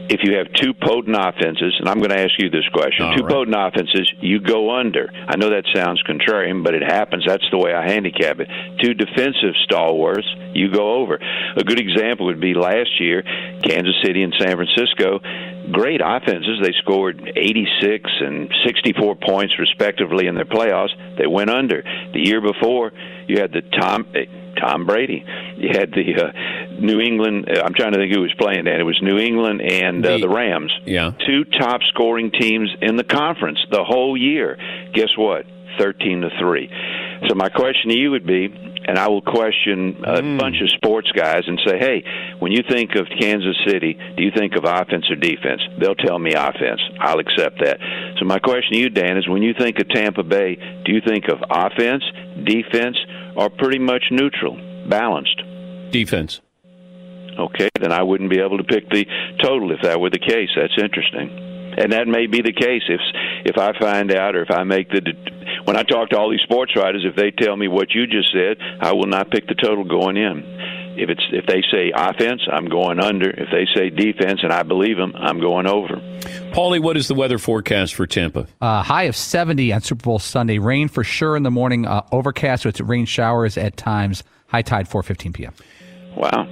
if 0.09 0.21
you 0.23 0.37
have 0.37 0.53
two 0.55 0.73
potent 0.73 1.17
offenses, 1.17 1.77
and 1.79 1.89
I'm 1.89 1.99
going 1.99 2.11
to 2.11 2.21
ask 2.21 2.33
you 2.39 2.49
this 2.51 2.67
question 2.73 3.07
All 3.07 3.17
two 3.17 3.25
right. 3.25 3.33
potent 3.33 3.57
offenses, 3.57 4.11
you 4.21 4.41
go 4.41 4.75
under. 4.75 5.11
I 5.13 5.37
know 5.37 5.51
that 5.51 5.65
sounds 5.75 6.03
contrarian, 6.03 6.65
but 6.65 6.75
it 6.75 6.83
happens. 6.83 7.25
That's 7.27 7.45
the 7.51 7.59
way 7.59 7.75
I 7.75 7.87
handicap 7.87 8.41
it. 8.41 8.49
Two 8.83 8.95
defensive 8.95 9.55
stalwarts, 9.65 10.27
you 10.55 10.73
go 10.73 10.95
over. 10.95 11.21
A 11.57 11.65
good 11.65 11.81
example 11.81 12.27
would 12.27 12.41
be 12.41 12.55
last 12.55 13.01
year, 13.01 13.23
Kansas 13.63 13.95
City 14.03 14.23
and 14.23 14.35
San 14.39 14.57
Francisco. 14.57 15.21
Great 15.71 16.01
offenses. 16.03 16.61
They 16.63 16.73
scored 16.79 17.21
86 17.37 18.11
and 18.21 18.51
64 18.65 19.17
points, 19.17 19.55
respectively, 19.59 20.27
in 20.27 20.35
their 20.35 20.47
playoffs. 20.47 20.97
They 21.19 21.27
went 21.27 21.51
under. 21.51 21.83
The 22.13 22.21
year 22.21 22.41
before, 22.41 22.93
you 23.29 23.41
had 23.41 23.53
the 23.53 23.63
Tom. 23.63 24.07
Tom 24.61 24.87
Brady. 24.87 25.25
You 25.57 25.69
had 25.69 25.93
the 25.93 26.21
uh, 26.21 26.81
New 26.81 26.99
England. 26.99 27.49
Uh, 27.49 27.63
I'm 27.65 27.75
trying 27.75 27.93
to 27.93 27.99
think 27.99 28.13
who 28.13 28.23
was 28.23 28.35
playing 28.41 28.65
that. 28.65 28.81
It 28.81 28.83
was 28.83 28.99
New 29.01 29.17
England 29.17 29.61
and 29.63 30.05
uh, 30.05 30.19
the 30.19 30.29
Rams. 30.29 30.73
Yeah. 30.85 31.13
Two 31.25 31.45
top 31.45 31.81
scoring 31.91 32.33
teams 32.33 32.69
in 32.83 32.97
the 32.97 33.05
conference 33.05 33.61
the 33.71 33.85
whole 33.85 34.17
year. 34.17 34.59
Guess 34.93 35.11
what? 35.17 35.47
13 35.79 36.23
to 36.23 36.31
3. 36.41 36.71
So 37.29 37.37
my 37.37 37.49
question 37.51 37.91
to 37.91 37.97
you 37.97 38.11
would 38.11 38.27
be 38.27 38.49
and 38.89 38.99
I 38.99 39.07
will 39.09 39.21
question 39.21 40.03
a 40.03 40.23
bunch 40.39 40.63
of 40.63 40.71
sports 40.71 41.13
guys 41.13 41.43
and 41.47 41.61
say, 41.67 41.79
"Hey, 41.79 42.03
when 42.39 42.53
you 42.53 42.63
think 42.71 42.95
of 42.95 43.07
Kansas 43.21 43.55
City, 43.67 43.99
do 44.17 44.23
you 44.25 44.31
think 44.31 44.57
of 44.57 44.65
offense 44.65 45.11
or 45.11 45.17
defense?" 45.17 45.61
They'll 45.79 45.95
tell 45.95 46.19
me 46.19 46.33
offense. 46.33 46.81
I'll 46.99 47.19
accept 47.19 47.61
that. 47.63 47.79
So 48.19 48.25
my 48.25 48.39
question 48.39 48.73
to 48.73 48.79
you, 48.79 48.89
Dan, 48.89 49.19
is 49.19 49.29
when 49.29 49.43
you 49.43 49.53
think 49.53 49.79
of 49.79 49.91
Tampa 49.91 50.23
Bay, 50.23 50.57
do 50.87 50.93
you 50.93 51.03
think 51.07 51.29
of 51.29 51.39
offense, 51.51 52.03
defense, 52.43 52.97
or 53.39 53.49
pretty 53.49 53.79
much 53.79 54.03
neutral, 54.11 54.59
balanced? 54.89 55.41
Defense. 55.93 56.41
Okay, 57.39 57.69
then 57.81 57.93
I 57.93 58.03
wouldn't 58.03 58.31
be 58.31 58.41
able 58.41 58.59
to 58.59 58.65
pick 58.65 58.91
the 58.91 59.07
total 59.41 59.71
if 59.71 59.79
that 59.83 60.01
were 60.01 60.11
the 60.11 60.19
case. 60.19 60.51
That's 60.57 60.75
interesting, 60.77 61.31
and 61.79 61.93
that 61.93 62.09
may 62.09 62.27
be 62.27 62.43
the 62.43 62.53
case 62.53 62.83
if 62.89 63.01
if 63.47 63.57
I 63.57 63.79
find 63.79 64.13
out 64.13 64.35
or 64.35 64.43
if 64.43 64.51
I 64.51 64.65
make 64.65 64.91
the 64.91 65.01
when 65.65 65.77
I 65.77 65.85
talk 65.85 66.11
to 66.11 66.19
all 66.19 66.31
these 66.31 66.43
sports 66.43 66.75
writers, 66.75 67.07
if 67.07 67.15
they 67.15 67.31
tell 67.31 67.57
me 67.57 67.69
what 67.69 67.95
you 67.95 68.09
just 68.09 68.33
said, 68.33 68.59
I 68.81 68.93
will 68.93 69.07
not 69.07 69.31
pick 69.31 69.47
the 69.47 69.55
total 69.55 69.85
going 69.85 70.17
in. 70.17 70.43
If 71.01 71.11
it's 71.11 71.25
if 71.33 71.47
they 71.47 71.63
say 71.71 71.93
offense, 71.95 72.43
I'm 72.51 72.67
going 72.69 73.01
under. 73.01 73.31
If 73.31 73.49
they 73.51 73.67
say 73.75 73.91
defense, 73.91 74.41
and 74.43 74.53
I 74.53 74.63
believe 74.63 74.97
them, 74.97 75.15
I'm 75.17 75.41
going 75.41 75.67
over. 75.67 75.97
Paulie, 76.53 76.81
what 76.81 76.97
is 76.97 77.09
the 77.09 77.15
weather 77.15 77.39
forecast 77.39 77.95
for 77.95 78.07
Tampa? 78.07 78.47
Uh, 78.61 78.83
high 78.83 79.05
of 79.05 79.17
70 79.17 79.73
on 79.73 79.81
Super 79.81 80.03
Bowl 80.03 80.19
Sunday. 80.19 80.59
Rain 80.59 80.89
for 80.89 81.05
sure 81.05 81.37
in 81.37 81.43
the 81.43 81.51
morning. 81.51 81.87
Uh, 81.87 82.03
overcast 82.13 82.65
with 82.65 82.81
rain 82.81 83.07
showers 83.07 83.57
at 83.57 83.77
times. 83.77 84.25
High 84.49 84.63
tide 84.63 84.89
4:15 84.89 85.35
p.m. 85.35 85.55
Wow. 86.17 86.47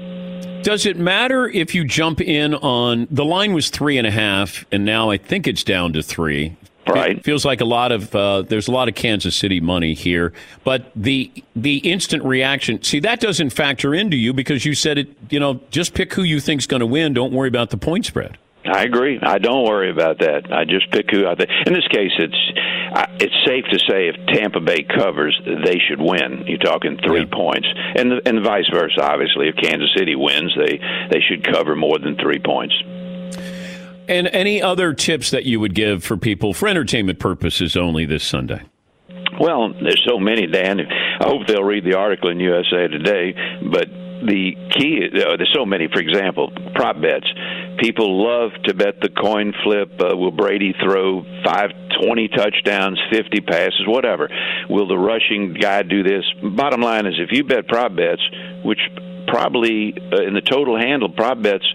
Does 0.63 0.85
it 0.85 0.97
matter 0.97 1.49
if 1.49 1.75
you 1.75 1.85
jump 1.85 2.21
in 2.21 2.55
on 2.55 3.07
the 3.11 3.25
line 3.25 3.53
was 3.53 3.71
three 3.71 3.99
and 3.99 4.07
a 4.07 4.11
half, 4.11 4.65
and 4.73 4.85
now 4.85 5.11
I 5.11 5.17
think 5.17 5.47
it's 5.47 5.63
down 5.63 5.93
to 5.93 6.03
three. 6.03 6.57
Right. 6.89 7.19
It 7.19 7.25
feels 7.25 7.45
like 7.45 7.61
a 7.61 7.65
lot 7.65 7.91
of 7.91 8.15
uh, 8.15 8.43
there's 8.43 8.69
a 8.69 8.73
lot 8.73 8.89
of 8.89 8.95
Kansas 8.95 9.35
City 9.35 9.61
money 9.61 9.95
here, 9.95 10.33
but 10.63 10.91
the 10.95 11.33
the 11.57 11.79
instant 11.79 12.23
reaction. 12.25 12.83
See, 12.83 13.01
that 13.01 13.21
doesn't 13.21 13.51
factor 13.51 13.95
into 13.95 14.17
you 14.17 14.33
because 14.33 14.65
you 14.65 14.75
said 14.75 14.99
it. 14.99 15.09
You 15.31 15.41
know, 15.41 15.61
just 15.71 15.95
pick 15.95 16.15
who 16.15 16.23
you 16.23 16.41
think's 16.41 16.67
going 16.67 16.81
to 16.81 16.87
win. 16.87 17.13
Don't 17.13 17.33
worry 17.33 17.49
about 17.49 17.71
the 17.71 17.77
point 17.77 18.07
spread. 18.07 18.39
I 18.65 18.83
agree. 18.83 19.19
I 19.23 19.39
don't 19.39 19.65
worry 19.65 19.91
about 19.91 20.19
that. 20.21 20.53
I 20.53 20.65
just 20.65 20.91
pick 20.91 21.11
who 21.11 21.27
I 21.27 21.35
think. 21.35 21.51
In 21.67 21.73
this 21.73 21.87
case, 21.89 22.13
it's 22.19 22.53
it's 23.21 23.35
safe 23.47 23.65
to 23.71 23.79
say 23.79 24.09
if 24.09 24.17
Tampa 24.27 24.61
Bay 24.61 24.83
covers, 24.83 25.41
they 25.45 25.79
should 25.79 26.01
win. 26.01 26.45
You're 26.47 26.59
talking 26.59 26.99
three 27.05 27.27
points, 27.27 27.69
and 27.97 28.11
the, 28.11 28.21
and 28.27 28.43
vice 28.45 28.69
versa. 28.73 29.03
Obviously, 29.03 29.49
if 29.49 29.57
Kansas 29.57 29.91
City 29.97 30.17
wins, 30.17 30.55
they 30.57 30.81
they 31.11 31.21
should 31.21 31.45
cover 31.45 31.77
more 31.77 31.99
than 31.99 32.17
three 32.17 32.39
points. 32.39 32.75
And 34.09 34.29
any 34.29 34.63
other 34.63 34.93
tips 34.93 35.31
that 35.31 35.45
you 35.45 35.61
would 35.61 35.75
give 35.75 36.05
for 36.05 36.17
people 36.17 36.55
for 36.55 36.69
entertainment 36.69 37.19
purposes 37.19 37.77
only 37.77 38.05
this 38.05 38.25
Sunday? 38.25 38.63
Well, 39.41 39.73
there's 39.75 40.03
so 40.07 40.19
many, 40.19 40.47
Dan. 40.47 40.81
I 40.81 41.25
hope 41.25 41.47
they'll 41.47 41.65
read 41.65 41.85
the 41.85 41.95
article 41.95 42.31
in 42.31 42.41
USA 42.41 42.89
Today. 42.89 43.35
But 43.71 43.89
the 44.27 44.57
key, 44.71 45.09
uh, 45.13 45.37
there's 45.37 45.53
so 45.55 45.67
many. 45.67 45.89
For 45.89 46.01
example, 46.01 46.51
prop 46.75 47.01
bets. 47.01 47.27
People 47.79 48.25
love 48.25 48.53
to 48.65 48.75
bet 48.75 49.01
the 49.01 49.11
coin 49.11 49.53
flip. 49.63 50.01
Uh, 50.01 50.17
will 50.17 50.31
Brady 50.31 50.75
throw 50.83 51.23
five, 51.45 51.71
twenty 52.01 52.29
touchdowns, 52.29 52.99
50 53.11 53.41
passes, 53.43 53.85
whatever? 53.87 54.31
Will 54.71 54.89
the 54.89 54.97
rushing 54.97 55.55
guy 55.55 55.83
do 55.83 56.03
this? 56.03 56.25
Bottom 56.43 56.81
line 56.81 57.07
is, 57.07 57.15
if 57.19 57.31
you 57.33 57.45
bet 57.45 57.69
prop 57.69 57.95
bets, 57.95 58.23
which 58.65 58.81
probably 59.29 59.95
uh, 60.13 60.23
in 60.23 60.35
the 60.35 60.41
total 60.41 60.79
handle, 60.79 61.11
prop 61.11 61.43
bets 61.43 61.67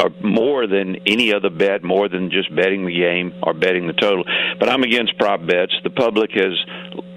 are 0.00 0.10
more 0.22 0.66
than 0.66 0.96
any 1.06 1.32
other 1.32 1.50
bet, 1.50 1.82
more 1.84 2.08
than 2.08 2.30
just 2.30 2.54
betting 2.54 2.86
the 2.86 2.94
game 2.94 3.34
or 3.42 3.52
betting 3.52 3.86
the 3.86 3.92
total. 3.92 4.24
But 4.58 4.68
I'm 4.68 4.82
against 4.82 5.18
prop 5.18 5.46
bets. 5.46 5.74
The 5.84 5.90
public 5.90 6.30
has 6.32 6.54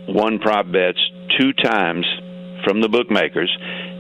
won 0.08 0.40
prop 0.40 0.72
bets 0.72 1.00
two 1.40 1.54
times 1.54 2.06
from 2.64 2.82
the 2.82 2.90
bookmakers 2.90 3.56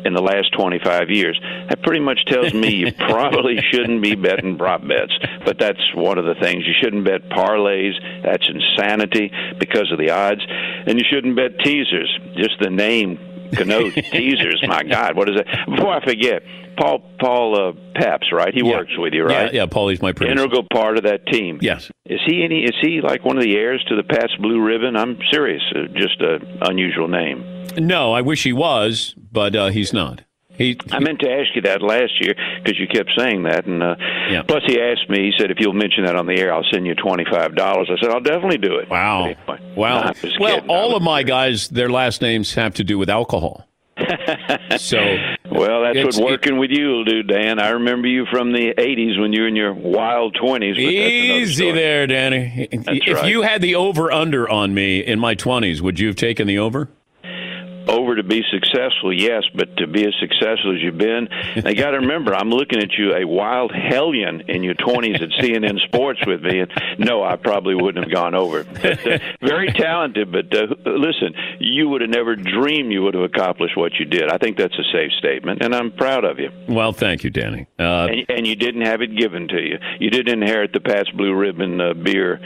in 0.05 0.13
the 0.13 0.21
last 0.21 0.51
25 0.53 1.09
years. 1.09 1.39
That 1.69 1.81
pretty 1.81 2.01
much 2.01 2.19
tells 2.27 2.53
me 2.53 2.75
you 2.75 2.91
probably 2.97 3.57
shouldn't 3.71 4.01
be 4.01 4.15
betting 4.15 4.57
prop 4.57 4.81
bets. 4.81 5.13
But 5.45 5.59
that's 5.59 5.81
one 5.95 6.17
of 6.17 6.25
the 6.25 6.35
things. 6.35 6.65
You 6.67 6.73
shouldn't 6.81 7.05
bet 7.05 7.29
parlays. 7.29 7.93
That's 8.23 8.47
insanity 8.47 9.31
because 9.59 9.91
of 9.91 9.97
the 9.97 10.09
odds. 10.09 10.41
And 10.85 10.99
you 10.99 11.05
shouldn't 11.09 11.35
bet 11.35 11.59
teasers. 11.63 12.19
Just 12.35 12.59
the 12.59 12.69
name 12.69 13.17
connote 13.55 13.93
teasers. 14.11 14.63
My 14.67 14.83
God, 14.83 15.15
what 15.15 15.29
is 15.29 15.35
that? 15.37 15.47
Before 15.69 15.93
I 15.93 16.03
forget, 16.03 16.43
Paul 16.77 16.99
Paul 17.19 17.69
uh, 17.69 17.73
Pabst, 17.95 18.31
right? 18.31 18.53
He 18.53 18.61
Yeah. 18.61 18.77
works 18.77 18.91
with 18.97 19.13
you, 19.13 19.23
right? 19.25 19.53
Yeah, 19.53 19.61
yeah. 19.63 19.65
Paulie's 19.67 20.01
my 20.01 20.11
producer. 20.11 20.31
Integral 20.39 20.65
part 20.73 20.97
of 20.97 21.03
that 21.03 21.25
team. 21.27 21.59
Yes. 21.61 21.91
Is 22.05 22.19
he 22.25 22.43
any? 22.43 22.63
Is 22.63 22.75
he 22.81 23.01
like 23.01 23.23
one 23.23 23.37
of 23.37 23.43
the 23.43 23.55
heirs 23.55 23.83
to 23.89 23.95
the 23.95 24.03
Pabst 24.03 24.41
Blue 24.41 24.61
Ribbon? 24.61 24.95
I'm 24.95 25.17
serious. 25.31 25.61
Uh, 25.75 25.87
just 25.95 26.19
an 26.21 26.59
unusual 26.61 27.07
name. 27.07 27.43
No, 27.77 28.13
I 28.13 28.21
wish 28.21 28.43
he 28.43 28.53
was, 28.53 29.15
but 29.31 29.55
uh, 29.55 29.67
he's 29.69 29.93
not. 29.93 30.23
He, 30.57 30.77
I 30.91 30.99
meant 30.99 31.19
to 31.21 31.29
ask 31.31 31.55
you 31.55 31.61
that 31.63 31.81
last 31.81 32.13
year 32.21 32.35
because 32.63 32.79
you 32.79 32.87
kept 32.87 33.09
saying 33.17 33.43
that, 33.43 33.65
and 33.65 33.81
uh, 33.81 33.95
plus 34.47 34.61
he 34.67 34.79
asked 34.79 35.09
me. 35.09 35.19
He 35.19 35.33
said, 35.37 35.49
"If 35.49 35.57
you'll 35.59 35.73
mention 35.73 36.05
that 36.05 36.15
on 36.15 36.27
the 36.27 36.35
air, 36.39 36.53
I'll 36.53 36.65
send 36.71 36.85
you 36.85 36.93
twenty 36.95 37.25
five 37.25 37.55
dollars." 37.55 37.89
I 37.91 37.99
said, 37.99 38.11
"I'll 38.11 38.21
definitely 38.21 38.59
do 38.59 38.75
it." 38.75 38.89
Wow. 38.89 39.33
Wow. 39.75 40.01
I'm 40.01 40.15
Well, 40.39 40.55
kidding. 40.57 40.69
all 40.69 40.95
of 40.95 41.01
my 41.01 41.23
guys, 41.23 41.69
their 41.69 41.89
last 41.89 42.21
names 42.21 42.53
have 42.53 42.75
to 42.75 42.83
do 42.83 42.97
with 42.99 43.09
alcohol. 43.09 43.67
so, 44.77 44.97
well, 45.51 45.83
that's 45.83 46.17
what 46.17 46.31
working 46.31 46.57
with 46.57 46.71
you 46.71 46.87
will 46.87 47.03
do, 47.05 47.21
Dan. 47.23 47.59
I 47.59 47.69
remember 47.69 48.07
you 48.07 48.25
from 48.31 48.51
the 48.51 48.73
'80s 48.77 49.19
when 49.19 49.33
you 49.33 49.41
were 49.43 49.47
in 49.47 49.55
your 49.55 49.73
wild 49.73 50.35
twenties. 50.39 50.77
Easy 50.77 51.71
there, 51.71 52.07
Danny. 52.07 52.67
if 52.71 53.17
right. 53.17 53.27
you 53.29 53.41
had 53.43 53.61
the 53.61 53.75
over 53.75 54.11
under 54.11 54.49
on 54.49 54.73
me 54.73 54.99
in 54.99 55.19
my 55.19 55.35
20s, 55.35 55.81
would 55.81 55.99
you 55.99 56.07
have 56.07 56.15
taken 56.15 56.47
the 56.47 56.57
over? 56.57 56.89
Over 57.87 58.15
to 58.15 58.23
be 58.23 58.43
successful, 58.51 59.11
yes, 59.13 59.43
but 59.53 59.75
to 59.77 59.87
be 59.87 60.05
as 60.05 60.13
successful 60.19 60.75
as 60.75 60.81
you've 60.81 60.97
been, 60.97 61.27
I 61.65 61.73
got 61.73 61.91
to 61.91 61.97
remember, 61.97 62.33
I'm 62.33 62.49
looking 62.49 62.79
at 62.81 62.93
you, 62.97 63.13
a 63.15 63.25
wild 63.25 63.71
hellion 63.71 64.43
in 64.47 64.63
your 64.63 64.75
20s 64.75 65.21
at 65.21 65.29
CNN 65.43 65.79
Sports 65.81 66.21
with 66.25 66.41
me, 66.41 66.59
and 66.59 66.71
no, 66.97 67.23
I 67.23 67.35
probably 67.35 67.75
wouldn't 67.75 68.05
have 68.05 68.13
gone 68.13 68.35
over. 68.35 68.63
But, 68.63 69.07
uh, 69.07 69.19
very 69.41 69.67
talented, 69.71 70.31
but 70.31 70.55
uh, 70.55 70.67
listen, 70.85 71.33
you 71.59 71.89
would 71.89 72.01
have 72.01 72.09
never 72.09 72.35
dreamed 72.35 72.91
you 72.91 73.03
would 73.03 73.15
have 73.15 73.23
accomplished 73.23 73.75
what 73.75 73.93
you 73.99 74.05
did. 74.05 74.29
I 74.29 74.37
think 74.37 74.57
that's 74.57 74.77
a 74.77 74.83
safe 74.91 75.11
statement, 75.19 75.61
and 75.61 75.75
I'm 75.75 75.91
proud 75.91 76.23
of 76.23 76.39
you. 76.39 76.51
Well, 76.67 76.93
thank 76.93 77.23
you, 77.23 77.29
Danny. 77.29 77.67
Uh, 77.79 78.07
And, 78.09 78.25
and 78.29 78.47
you 78.47 78.55
didn't 78.55 78.81
have 78.81 79.01
it 79.01 79.15
given 79.15 79.47
to 79.49 79.61
you. 79.61 79.77
You 79.99 80.09
didn't 80.09 80.41
inherit 80.41 80.73
the 80.73 80.79
Pabst 80.79 81.15
Blue 81.17 81.33
Ribbon 81.33 81.81
uh, 81.81 81.93
beer 81.93 82.39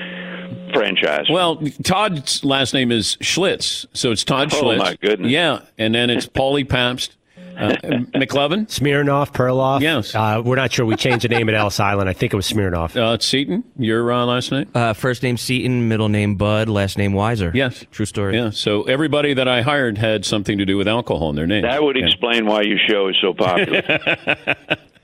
franchise. 0.78 1.26
well, 1.30 1.58
Todd's 1.84 2.44
last 2.44 2.74
name 2.74 2.92
is 2.92 3.18
Schlitz, 3.18 3.86
so 3.94 4.12
it's 4.12 4.24
Todd 4.24 4.54
Oh, 4.54 4.62
Schlitz. 4.62 4.76
Oh 4.76 4.84
my 4.84 4.96
goodness. 5.02 5.32
Yeah, 5.32 5.62
and 5.78 5.94
then 5.96 6.10
it's 6.10 6.26
Paulie 6.28 6.68
Pabst. 6.68 7.14
Uh, 7.58 7.70
McLevin? 8.14 8.68
Smirnoff, 8.68 9.34
Perloff. 9.34 9.82
Yes. 9.82 10.14
Uh, 10.14 10.44
we're 10.46 10.56
not 10.58 10.72
sure. 10.72 10.86
We 10.86 10.96
changed 10.96 11.24
the 11.24 11.30
name 11.30 11.50
at 11.50 11.56
Ellis 11.56 11.80
Island. 11.80 12.08
I 12.08 12.14
think 12.14 12.32
it 12.32 12.36
was 12.36 12.48
Smirnoff. 12.48 12.96
Uh, 12.96 13.18
Seton, 13.18 13.64
your 13.80 14.12
uh, 14.14 14.26
last 14.28 14.52
name? 14.52 14.70
Uh, 14.76 14.94
first 14.94 15.24
name 15.24 15.38
Seton, 15.38 15.88
middle 15.88 16.08
name 16.08 16.36
Bud, 16.36 16.70
last 16.70 17.00
name 17.00 17.14
Weiser. 17.14 17.52
Yes. 17.56 17.84
True 17.90 18.06
story. 18.06 18.36
Yeah, 18.38 18.52
so 18.52 18.84
everybody 18.84 19.34
that 19.34 19.48
I 19.48 19.64
hired 19.64 19.98
had 19.98 20.24
something 20.24 20.60
to 20.60 20.66
do 20.66 20.78
with 20.78 20.88
alcohol 20.88 21.32
in 21.32 21.36
their 21.36 21.48
name. 21.48 21.64
that 21.64 21.82
would 21.82 21.98
explain 21.98 22.46
why 22.46 22.62
your 22.62 22.78
show 22.88 23.08
is 23.08 23.16
so 23.20 23.34
popular. 23.34 23.82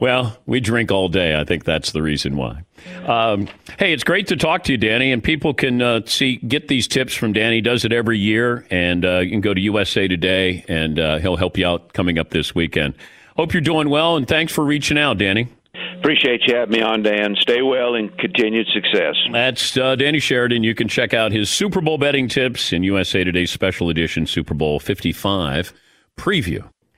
Well, 0.00 0.36
we 0.44 0.60
drink 0.60 0.90
all 0.90 1.08
day. 1.08 1.38
I 1.38 1.44
think 1.44 1.64
that's 1.64 1.92
the 1.92 2.02
reason 2.02 2.36
why. 2.36 2.64
Um, 3.06 3.48
hey, 3.78 3.92
it's 3.92 4.04
great 4.04 4.26
to 4.26 4.36
talk 4.36 4.64
to 4.64 4.72
you, 4.72 4.78
Danny. 4.78 5.12
And 5.12 5.22
people 5.22 5.54
can 5.54 5.80
uh, 5.80 6.00
see 6.04 6.36
get 6.36 6.68
these 6.68 6.86
tips 6.88 7.14
from 7.14 7.32
Danny. 7.32 7.56
He 7.56 7.60
does 7.60 7.84
it 7.84 7.92
every 7.92 8.18
year, 8.18 8.66
and 8.70 9.04
uh, 9.04 9.20
you 9.20 9.30
can 9.30 9.40
go 9.40 9.54
to 9.54 9.60
USA 9.60 10.08
Today, 10.08 10.64
and 10.68 10.98
uh, 10.98 11.18
he'll 11.18 11.36
help 11.36 11.56
you 11.56 11.66
out 11.66 11.92
coming 11.92 12.18
up 12.18 12.30
this 12.30 12.54
weekend. 12.54 12.94
Hope 13.36 13.54
you're 13.54 13.60
doing 13.60 13.88
well, 13.88 14.16
and 14.16 14.28
thanks 14.28 14.52
for 14.52 14.64
reaching 14.64 14.98
out, 14.98 15.18
Danny. 15.18 15.48
Appreciate 15.98 16.42
you 16.46 16.54
having 16.54 16.74
me 16.78 16.82
on, 16.82 17.02
Dan. 17.02 17.34
Stay 17.40 17.62
well 17.62 17.94
and 17.94 18.16
continued 18.18 18.66
success. 18.74 19.14
That's 19.32 19.76
uh, 19.76 19.96
Danny 19.96 20.20
Sheridan. 20.20 20.62
You 20.62 20.74
can 20.74 20.86
check 20.86 21.14
out 21.14 21.32
his 21.32 21.48
Super 21.48 21.80
Bowl 21.80 21.98
betting 21.98 22.28
tips 22.28 22.72
in 22.72 22.82
USA 22.84 23.24
Today's 23.24 23.50
special 23.50 23.88
edition 23.88 24.26
Super 24.26 24.54
Bowl 24.54 24.78
55 24.78 25.72
preview. 26.18 26.68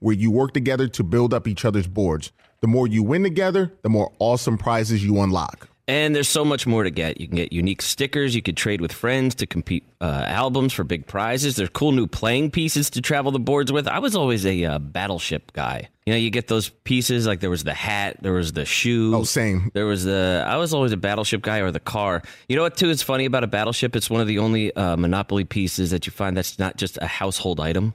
where 0.00 0.14
you 0.14 0.30
work 0.30 0.52
together 0.52 0.88
to 0.88 1.04
build 1.04 1.32
up 1.32 1.46
each 1.46 1.64
other's 1.64 1.86
boards. 1.86 2.32
The 2.60 2.66
more 2.66 2.86
you 2.86 3.02
win 3.02 3.22
together, 3.22 3.72
the 3.82 3.88
more 3.88 4.12
awesome 4.18 4.58
prizes 4.58 5.04
you 5.04 5.20
unlock. 5.20 5.70
And 5.90 6.14
there's 6.14 6.28
so 6.28 6.44
much 6.44 6.68
more 6.68 6.84
to 6.84 6.90
get. 6.90 7.20
You 7.20 7.26
can 7.26 7.34
get 7.34 7.52
unique 7.52 7.82
stickers. 7.82 8.32
You 8.32 8.42
could 8.42 8.56
trade 8.56 8.80
with 8.80 8.92
friends 8.92 9.34
to 9.36 9.46
compete 9.46 9.84
uh, 10.00 10.24
albums 10.24 10.72
for 10.72 10.84
big 10.84 11.08
prizes. 11.08 11.56
There's 11.56 11.70
cool 11.70 11.90
new 11.90 12.06
playing 12.06 12.52
pieces 12.52 12.90
to 12.90 13.00
travel 13.00 13.32
the 13.32 13.40
boards 13.40 13.72
with. 13.72 13.88
I 13.88 13.98
was 13.98 14.14
always 14.14 14.46
a 14.46 14.64
uh, 14.66 14.78
battleship 14.78 15.52
guy. 15.52 15.88
You 16.06 16.12
know, 16.12 16.16
you 16.16 16.30
get 16.30 16.46
those 16.46 16.68
pieces 16.68 17.26
like 17.26 17.40
there 17.40 17.50
was 17.50 17.64
the 17.64 17.74
hat, 17.74 18.18
there 18.22 18.32
was 18.32 18.52
the 18.52 18.64
shoe. 18.64 19.16
Oh, 19.16 19.24
same. 19.24 19.72
There 19.74 19.86
was 19.86 20.04
the. 20.04 20.44
I 20.46 20.58
was 20.58 20.72
always 20.72 20.92
a 20.92 20.96
battleship 20.96 21.42
guy 21.42 21.58
or 21.58 21.72
the 21.72 21.80
car. 21.80 22.22
You 22.48 22.54
know 22.54 22.62
what? 22.62 22.76
Too 22.76 22.90
is 22.90 23.02
funny 23.02 23.24
about 23.24 23.42
a 23.42 23.48
battleship. 23.48 23.96
It's 23.96 24.08
one 24.08 24.20
of 24.20 24.28
the 24.28 24.38
only 24.38 24.72
uh, 24.76 24.96
Monopoly 24.96 25.44
pieces 25.44 25.90
that 25.90 26.06
you 26.06 26.12
find 26.12 26.36
that's 26.36 26.56
not 26.56 26.76
just 26.76 26.98
a 26.98 27.06
household 27.06 27.58
item. 27.58 27.94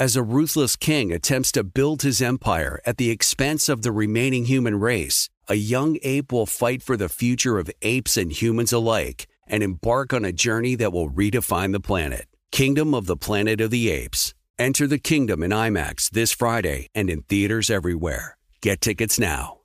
As 0.00 0.16
a 0.16 0.22
ruthless 0.22 0.76
king 0.76 1.12
attempts 1.12 1.52
to 1.52 1.62
build 1.62 2.00
his 2.00 2.22
empire 2.22 2.80
at 2.86 2.96
the 2.96 3.10
expense 3.10 3.68
of 3.68 3.82
the 3.82 3.92
remaining 3.92 4.46
human 4.46 4.80
race, 4.80 5.28
a 5.46 5.56
young 5.56 5.98
ape 6.02 6.32
will 6.32 6.46
fight 6.46 6.82
for 6.82 6.96
the 6.96 7.10
future 7.10 7.58
of 7.58 7.70
apes 7.82 8.16
and 8.16 8.32
humans 8.32 8.72
alike 8.72 9.26
and 9.46 9.62
embark 9.62 10.14
on 10.14 10.24
a 10.24 10.32
journey 10.32 10.74
that 10.74 10.94
will 10.94 11.10
redefine 11.10 11.72
the 11.72 11.80
planet. 11.80 12.26
Kingdom 12.50 12.94
of 12.94 13.04
the 13.04 13.14
Planet 13.14 13.60
of 13.60 13.70
the 13.70 13.90
Apes. 13.90 14.32
Enter 14.58 14.86
the 14.86 14.98
kingdom 14.98 15.42
in 15.42 15.50
IMAX 15.50 16.08
this 16.08 16.32
Friday 16.32 16.88
and 16.94 17.10
in 17.10 17.20
theaters 17.24 17.68
everywhere. 17.68 18.38
Get 18.62 18.80
tickets 18.80 19.18
now. 19.18 19.59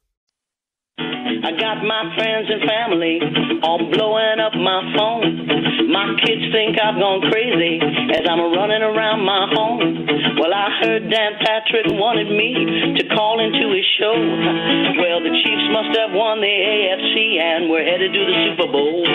I 1.46 1.54
got 1.62 1.78
my 1.86 2.10
friends 2.18 2.50
and 2.50 2.66
family 2.66 3.22
all 3.62 3.78
blowing 3.78 4.42
up 4.42 4.58
my 4.58 4.82
phone. 4.98 5.46
My 5.94 6.18
kids 6.26 6.42
think 6.50 6.74
I've 6.82 6.98
gone 6.98 7.22
crazy 7.30 7.78
as 8.18 8.26
I'm 8.26 8.42
running 8.50 8.82
around 8.82 9.22
my 9.22 9.46
home. 9.54 10.10
Well, 10.42 10.50
I 10.50 10.74
heard 10.82 11.06
Dan 11.06 11.38
Patrick 11.46 11.86
wanted 12.02 12.34
me 12.34 12.98
to 12.98 13.04
call 13.14 13.38
into 13.38 13.78
his 13.78 13.86
show. 14.02 14.18
Well, 14.98 15.22
the 15.22 15.38
Chiefs 15.46 15.70
must 15.70 15.94
have 16.02 16.18
won 16.18 16.42
the 16.42 16.50
AFC 16.50 17.38
and 17.38 17.70
we're 17.70 17.86
headed 17.86 18.10
to 18.10 18.22
the 18.26 18.38
Super 18.50 18.66
Bowl. 18.66 19.06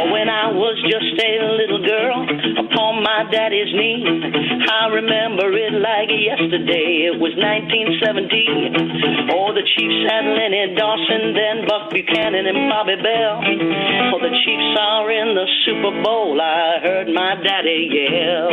Oh, 0.00 0.08
when 0.16 0.32
I 0.32 0.48
was 0.48 0.80
just 0.88 1.12
a 1.12 1.32
little 1.60 1.84
girl 1.84 2.24
upon 2.64 3.02
my 3.04 3.28
daddy's 3.28 3.68
knee, 3.76 4.00
I 4.68 4.86
remember 4.94 5.50
it 5.52 5.74
like 5.76 6.08
yesterday. 6.08 7.10
It 7.10 7.18
was 7.18 7.34
1970. 7.36 9.34
Oh, 9.34 9.50
the 9.52 9.66
Chiefs 9.74 10.00
had 10.06 10.37
Lenny 10.38 10.72
Dawson, 10.78 11.34
then 11.34 11.66
Buck 11.66 11.90
Buchanan 11.90 12.46
and 12.46 12.70
Bobby 12.70 12.94
Bell. 12.94 13.42
Oh, 14.14 14.22
the 14.22 14.30
Chiefs 14.46 14.78
are 14.78 15.10
in 15.10 15.34
the 15.34 15.46
Super 15.66 15.90
Bowl. 15.98 16.38
I 16.40 16.78
heard 16.78 17.08
my 17.10 17.34
daddy 17.42 17.90
yell. 17.90 18.46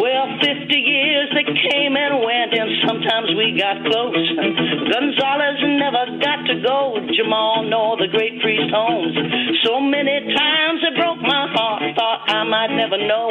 Well, 0.00 0.26
50 0.40 0.64
years 0.72 1.28
they 1.36 1.44
came 1.44 1.92
and 1.92 2.24
went, 2.24 2.56
and 2.56 2.72
sometimes 2.88 3.36
we 3.36 3.52
got 3.52 3.84
close. 3.84 4.16
Gonzalez 4.88 5.60
never 5.76 6.08
got 6.24 6.40
to 6.48 6.56
go. 6.64 6.96
Jamaal 7.12 7.68
nor 7.68 8.00
the 8.00 8.08
great 8.08 8.40
Priest 8.40 8.72
Holmes. 8.72 9.12
So 9.68 9.76
many 9.76 10.24
times 10.24 10.80
it 10.88 10.96
broke. 10.96 11.19
Thought 12.50 12.56
I 12.56 12.66
might 12.66 12.76
never 12.76 12.98
know, 12.98 13.28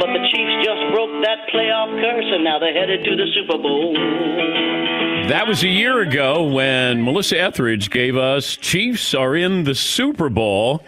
but 0.00 0.06
the 0.06 0.28
Chiefs 0.32 0.64
just 0.64 0.92
broke 0.92 1.10
that 1.24 1.46
playoff 1.52 1.90
curse, 2.00 2.24
and 2.26 2.44
now 2.44 2.58
they're 2.58 2.72
headed 2.72 3.04
to 3.04 3.16
the 3.16 3.26
Super 3.34 3.58
Bowl. 3.58 3.94
That 5.28 5.46
was 5.46 5.62
a 5.62 5.68
year 5.68 6.00
ago 6.00 6.44
when 6.44 7.04
Melissa 7.04 7.38
Etheridge 7.40 7.90
gave 7.90 8.16
us 8.16 8.56
Chiefs 8.56 9.14
are 9.14 9.36
in 9.36 9.64
the 9.64 9.74
Super 9.74 10.28
Bowl. 10.28 10.84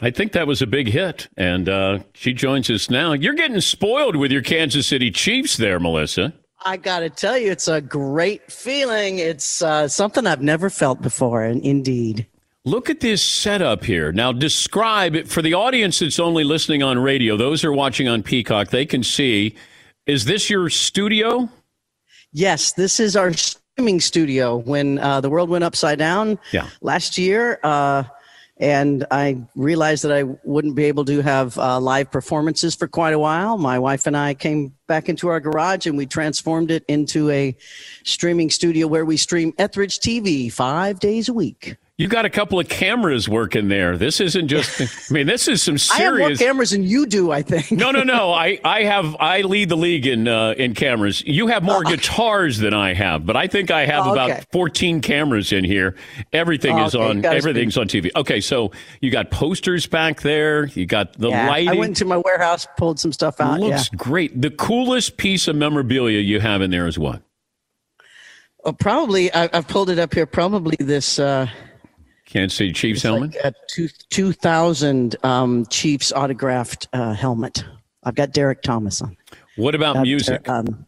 I 0.00 0.10
think 0.10 0.32
that 0.32 0.46
was 0.46 0.62
a 0.62 0.66
big 0.66 0.88
hit, 0.88 1.28
and 1.36 1.68
uh, 1.68 1.98
she 2.12 2.32
joins 2.32 2.70
us 2.70 2.90
now. 2.90 3.12
You're 3.12 3.34
getting 3.34 3.60
spoiled 3.60 4.16
with 4.16 4.32
your 4.32 4.42
Kansas 4.42 4.86
City 4.86 5.10
Chiefs 5.10 5.56
there, 5.56 5.78
Melissa. 5.78 6.34
I 6.64 6.76
got 6.76 7.00
to 7.00 7.10
tell 7.10 7.38
you, 7.38 7.52
it's 7.52 7.68
a 7.68 7.80
great 7.80 8.50
feeling. 8.50 9.18
It's 9.18 9.62
uh, 9.62 9.86
something 9.86 10.26
I've 10.26 10.42
never 10.42 10.70
felt 10.70 11.02
before, 11.02 11.44
and 11.44 11.62
indeed. 11.62 12.26
Look 12.66 12.90
at 12.90 12.98
this 12.98 13.22
setup 13.22 13.84
here. 13.84 14.10
Now, 14.10 14.32
describe 14.32 15.14
it 15.14 15.28
for 15.28 15.40
the 15.40 15.54
audience 15.54 16.00
that's 16.00 16.18
only 16.18 16.42
listening 16.42 16.82
on 16.82 16.98
radio. 16.98 17.36
Those 17.36 17.62
who 17.62 17.68
are 17.68 17.72
watching 17.72 18.08
on 18.08 18.24
Peacock, 18.24 18.70
they 18.70 18.84
can 18.84 19.04
see. 19.04 19.54
Is 20.04 20.24
this 20.24 20.50
your 20.50 20.68
studio? 20.68 21.48
Yes, 22.32 22.72
this 22.72 22.98
is 22.98 23.14
our 23.16 23.32
streaming 23.34 24.00
studio. 24.00 24.56
When 24.56 24.98
uh, 24.98 25.20
the 25.20 25.30
world 25.30 25.48
went 25.48 25.62
upside 25.62 26.00
down 26.00 26.40
Yeah. 26.50 26.68
last 26.80 27.16
year, 27.16 27.60
uh, 27.62 28.02
and 28.56 29.06
I 29.12 29.36
realized 29.54 30.02
that 30.02 30.10
I 30.10 30.24
wouldn't 30.42 30.74
be 30.74 30.86
able 30.86 31.04
to 31.04 31.20
have 31.22 31.56
uh, 31.58 31.78
live 31.78 32.10
performances 32.10 32.74
for 32.74 32.88
quite 32.88 33.14
a 33.14 33.18
while. 33.20 33.58
My 33.58 33.78
wife 33.78 34.08
and 34.08 34.16
I 34.16 34.34
came 34.34 34.74
back 34.88 35.08
into 35.08 35.28
our 35.28 35.38
garage 35.38 35.86
and 35.86 35.96
we 35.96 36.04
transformed 36.06 36.72
it 36.72 36.84
into 36.88 37.30
a 37.30 37.56
streaming 38.04 38.50
studio 38.50 38.88
where 38.88 39.04
we 39.04 39.16
stream 39.18 39.52
Etheridge 39.56 40.00
TV 40.00 40.50
five 40.52 40.98
days 40.98 41.28
a 41.28 41.32
week. 41.32 41.76
You 41.98 42.08
got 42.08 42.26
a 42.26 42.30
couple 42.30 42.60
of 42.60 42.68
cameras 42.68 43.26
working 43.26 43.68
there. 43.68 43.96
This 43.96 44.20
isn't 44.20 44.48
just. 44.48 44.82
I 45.10 45.14
mean, 45.14 45.26
this 45.26 45.48
is 45.48 45.62
some 45.62 45.78
serious. 45.78 45.98
I 45.98 46.04
have 46.04 46.18
more 46.18 46.36
cameras 46.36 46.70
than 46.72 46.82
you 46.82 47.06
do, 47.06 47.30
I 47.32 47.40
think. 47.40 47.72
no, 47.72 47.90
no, 47.90 48.02
no. 48.02 48.32
I, 48.32 48.60
I 48.64 48.82
have 48.82 49.16
I 49.18 49.40
lead 49.40 49.70
the 49.70 49.78
league 49.78 50.06
in 50.06 50.28
uh, 50.28 50.50
in 50.58 50.74
cameras. 50.74 51.22
You 51.24 51.46
have 51.46 51.62
more 51.62 51.82
guitars 51.84 52.58
than 52.58 52.74
I 52.74 52.92
have, 52.92 53.24
but 53.24 53.34
I 53.34 53.46
think 53.46 53.70
I 53.70 53.86
have 53.86 54.06
Oh, 54.06 54.12
about 54.12 54.30
okay. 54.30 54.42
14 54.52 55.00
cameras 55.00 55.52
in 55.52 55.64
here. 55.64 55.96
Everything 56.34 56.78
Oh, 56.78 56.84
is 56.84 56.94
okay. 56.94 57.02
on 57.02 57.24
everything's 57.24 57.78
on 57.78 57.88
TV. 57.88 58.10
Okay, 58.14 58.42
so 58.42 58.72
you 59.00 59.10
got 59.10 59.30
posters 59.30 59.86
back 59.86 60.20
there. 60.20 60.66
You 60.66 60.84
got 60.84 61.14
the 61.14 61.30
Yeah, 61.30 61.48
lighting. 61.48 61.70
I 61.70 61.74
went 61.76 61.88
into 61.92 62.04
my 62.04 62.18
warehouse, 62.18 62.66
pulled 62.76 63.00
some 63.00 63.12
stuff 63.12 63.40
out. 63.40 63.58
Looks 63.58 63.88
yeah. 63.90 63.96
great. 63.96 64.38
The 64.42 64.50
coolest 64.50 65.16
piece 65.16 65.48
of 65.48 65.56
memorabilia 65.56 66.20
you 66.20 66.40
have 66.40 66.60
in 66.60 66.70
there 66.70 66.86
is 66.86 66.98
what? 66.98 67.22
Oh, 68.64 68.74
probably, 68.74 69.32
I, 69.32 69.48
I've 69.52 69.66
pulled 69.68 69.88
it 69.88 69.98
up 69.98 70.12
here. 70.12 70.26
Probably 70.26 70.76
this 70.78 71.18
uh, 71.18 71.48
Can't 72.36 72.52
see 72.52 72.70
Chiefs 72.70 73.02
helmet. 73.02 73.34
like 73.34 73.44
a 73.44 73.54
two, 73.66 73.88
2000 74.10 75.16
um, 75.24 75.64
Chiefs 75.70 76.12
autographed 76.12 76.86
uh, 76.92 77.14
helmet. 77.14 77.64
I've 78.04 78.14
got 78.14 78.32
Derrick 78.32 78.60
Thomas 78.60 79.00
on. 79.00 79.16
what 79.56 79.74
about 79.74 79.96
uh, 79.96 80.02
music? 80.02 80.46
um, 80.46 80.84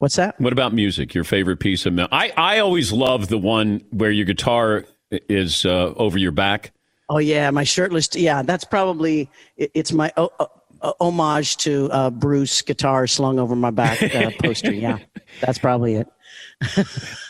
what's 0.00 0.16
that? 0.16 0.38
What 0.38 0.52
about 0.52 0.74
music? 0.74 1.14
Your 1.14 1.24
favorite 1.24 1.60
piece 1.60 1.86
of? 1.86 1.94
Me- 1.94 2.06
I 2.12 2.30
I 2.36 2.58
always 2.58 2.92
love 2.92 3.28
the 3.28 3.38
one 3.38 3.82
where 3.90 4.10
your 4.10 4.26
guitar 4.26 4.84
is 5.10 5.64
uh, 5.64 5.94
over 5.96 6.18
your 6.18 6.30
back. 6.30 6.72
Oh 7.08 7.16
yeah, 7.18 7.50
my 7.50 7.64
shirtless. 7.64 8.14
Yeah, 8.14 8.42
that's 8.42 8.64
probably 8.64 9.30
it, 9.56 9.70
it's 9.72 9.92
my 9.92 10.12
o- 10.18 10.30
o- 10.40 10.94
homage 11.00 11.56
to 11.58 11.88
uh, 11.90 12.10
Bruce 12.10 12.60
guitar 12.60 13.06
slung 13.06 13.38
over 13.38 13.56
my 13.56 13.70
back 13.70 14.02
uh, 14.14 14.30
poster. 14.42 14.74
Yeah, 14.74 14.98
that's 15.40 15.58
probably 15.58 15.94
it. 15.94 16.06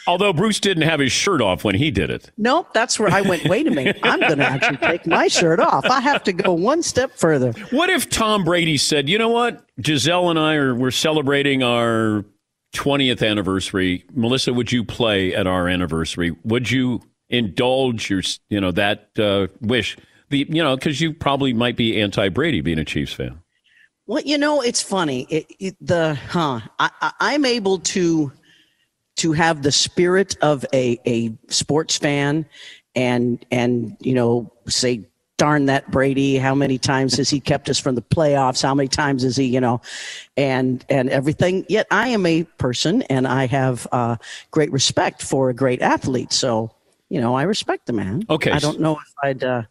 Although 0.06 0.32
Bruce 0.32 0.60
didn't 0.60 0.82
have 0.82 1.00
his 1.00 1.12
shirt 1.12 1.40
off 1.40 1.64
when 1.64 1.74
he 1.74 1.90
did 1.90 2.10
it. 2.10 2.30
Nope, 2.36 2.68
that's 2.74 2.98
where 2.98 3.10
I 3.10 3.20
went. 3.20 3.44
Wait 3.46 3.66
a 3.66 3.70
minute, 3.70 3.98
I'm 4.02 4.20
going 4.20 4.38
to 4.38 4.44
actually 4.44 4.76
take 4.78 5.06
my 5.06 5.28
shirt 5.28 5.60
off. 5.60 5.84
I 5.84 6.00
have 6.00 6.22
to 6.24 6.32
go 6.32 6.52
one 6.52 6.82
step 6.82 7.12
further. 7.16 7.52
What 7.70 7.88
if 7.88 8.10
Tom 8.10 8.44
Brady 8.44 8.76
said, 8.76 9.08
"You 9.08 9.18
know 9.18 9.28
what? 9.28 9.64
Gisele 9.80 10.30
and 10.30 10.38
I 10.38 10.54
are 10.54 10.74
we're 10.74 10.90
celebrating 10.90 11.62
our 11.62 12.24
20th 12.74 13.26
anniversary. 13.28 14.04
Melissa, 14.14 14.52
would 14.52 14.72
you 14.72 14.84
play 14.84 15.34
at 15.34 15.46
our 15.46 15.68
anniversary? 15.68 16.34
Would 16.44 16.70
you 16.70 17.02
indulge 17.28 18.10
your 18.10 18.22
you 18.48 18.60
know 18.60 18.72
that 18.72 19.10
uh, 19.18 19.48
wish? 19.60 19.96
The 20.30 20.46
you 20.48 20.62
know 20.62 20.76
because 20.76 21.00
you 21.00 21.12
probably 21.12 21.52
might 21.52 21.76
be 21.76 22.00
anti 22.00 22.28
Brady 22.28 22.60
being 22.60 22.78
a 22.78 22.84
Chiefs 22.84 23.12
fan. 23.12 23.40
Well, 24.06 24.22
you 24.24 24.36
know, 24.36 24.60
it's 24.62 24.82
funny. 24.82 25.26
It, 25.30 25.46
it, 25.60 25.76
the 25.80 26.14
huh, 26.14 26.60
I, 26.78 26.90
I, 27.00 27.12
I'm 27.20 27.44
able 27.44 27.78
to 27.78 28.32
to 29.16 29.32
have 29.32 29.62
the 29.62 29.72
spirit 29.72 30.36
of 30.42 30.64
a 30.72 30.98
a 31.06 31.32
sports 31.48 31.96
fan, 31.96 32.46
and 32.94 33.44
and 33.50 33.96
you 34.00 34.14
know 34.14 34.52
say, 34.66 35.04
darn 35.38 35.66
that 35.66 35.90
Brady. 35.90 36.36
How 36.36 36.54
many 36.54 36.78
times 36.78 37.16
has 37.16 37.28
he 37.28 37.40
kept 37.40 37.68
us 37.68 37.78
from 37.78 37.94
the 37.94 38.02
playoffs? 38.02 38.62
How 38.62 38.74
many 38.74 38.88
times 38.88 39.22
has 39.22 39.36
he, 39.36 39.44
you 39.44 39.60
know, 39.60 39.80
and 40.36 40.84
and 40.88 41.10
everything. 41.10 41.66
Yet 41.68 41.86
I 41.90 42.08
am 42.08 42.24
a 42.26 42.44
person, 42.58 43.02
and 43.02 43.26
I 43.26 43.46
have 43.46 43.86
uh, 43.92 44.16
great 44.50 44.72
respect 44.72 45.22
for 45.22 45.50
a 45.50 45.54
great 45.54 45.82
athlete. 45.82 46.32
So 46.32 46.70
you 47.08 47.20
know, 47.20 47.34
I 47.34 47.42
respect 47.42 47.86
the 47.86 47.92
man. 47.92 48.24
Okay. 48.30 48.50
I 48.50 48.58
don't 48.58 48.80
know 48.80 48.92
if 48.94 49.14
I'd 49.22 49.44
uh, 49.44 49.62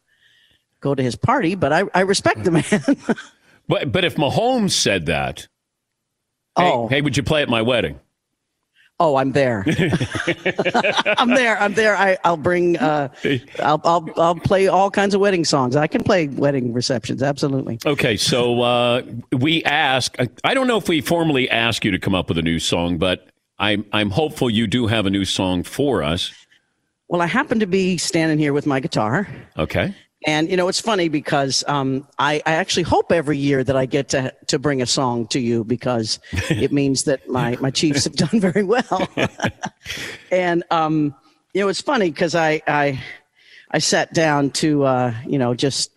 go 0.79 0.93
to 0.93 1.01
his 1.01 1.15
party, 1.15 1.55
but 1.55 1.73
I 1.73 1.83
I 1.93 2.01
respect 2.01 2.43
the 2.43 2.51
man. 2.51 3.15
But 3.67 3.91
but 3.91 4.03
if 4.03 4.15
Mahomes 4.15 4.71
said 4.71 5.05
that, 5.05 5.47
Oh. 6.57 6.87
hey, 6.89 6.95
hey, 6.95 7.01
would 7.01 7.15
you 7.15 7.23
play 7.23 7.41
at 7.41 7.47
my 7.47 7.61
wedding? 7.61 7.99
Oh, 9.03 9.15
I'm 9.15 9.31
there. 9.31 9.65
I'm 11.17 11.29
there. 11.29 11.59
I'm 11.59 11.73
there. 11.73 11.95
I, 11.95 12.19
I'll 12.23 12.37
bring. 12.37 12.77
Uh, 12.77 13.09
I'll, 13.57 13.81
I'll 13.83 14.07
I'll 14.15 14.35
play 14.35 14.67
all 14.67 14.91
kinds 14.91 15.15
of 15.15 15.21
wedding 15.21 15.43
songs. 15.43 15.75
I 15.75 15.87
can 15.87 16.03
play 16.03 16.27
wedding 16.27 16.71
receptions. 16.71 17.23
Absolutely. 17.23 17.79
Okay, 17.83 18.15
so 18.15 18.61
uh, 18.61 19.01
we 19.31 19.63
ask. 19.63 20.15
I, 20.19 20.29
I 20.43 20.53
don't 20.53 20.67
know 20.67 20.77
if 20.77 20.87
we 20.87 21.01
formally 21.01 21.49
ask 21.49 21.83
you 21.83 21.89
to 21.89 21.97
come 21.97 22.13
up 22.13 22.29
with 22.29 22.37
a 22.37 22.43
new 22.43 22.59
song, 22.59 22.99
but 22.99 23.27
I'm 23.57 23.85
I'm 23.91 24.11
hopeful 24.11 24.51
you 24.51 24.67
do 24.67 24.85
have 24.85 25.07
a 25.07 25.09
new 25.09 25.25
song 25.25 25.63
for 25.63 26.03
us. 26.03 26.31
Well, 27.07 27.23
I 27.23 27.25
happen 27.25 27.59
to 27.59 27.65
be 27.65 27.97
standing 27.97 28.37
here 28.37 28.53
with 28.53 28.67
my 28.67 28.79
guitar, 28.79 29.27
Okay. 29.57 29.95
And 30.25 30.49
you 30.49 30.57
know 30.57 30.67
it's 30.67 30.79
funny 30.79 31.09
because 31.09 31.63
um, 31.67 32.07
I, 32.19 32.41
I 32.45 32.53
actually 32.53 32.83
hope 32.83 33.11
every 33.11 33.37
year 33.37 33.63
that 33.63 33.75
I 33.75 33.85
get 33.85 34.09
to 34.09 34.33
to 34.47 34.59
bring 34.59 34.81
a 34.81 34.85
song 34.85 35.27
to 35.27 35.39
you 35.39 35.63
because 35.63 36.19
it 36.49 36.71
means 36.71 37.03
that 37.03 37.27
my 37.27 37.57
my 37.57 37.71
Chiefs 37.71 38.03
have 38.03 38.15
done 38.15 38.39
very 38.39 38.63
well. 38.63 39.07
and 40.31 40.63
um, 40.69 41.15
you 41.53 41.61
know 41.61 41.67
it's 41.69 41.81
funny 41.81 42.11
because 42.11 42.35
I 42.35 42.61
I 42.67 43.01
I 43.71 43.79
sat 43.79 44.13
down 44.13 44.51
to 44.51 44.83
uh, 44.83 45.13
you 45.25 45.39
know 45.39 45.53
just 45.53 45.91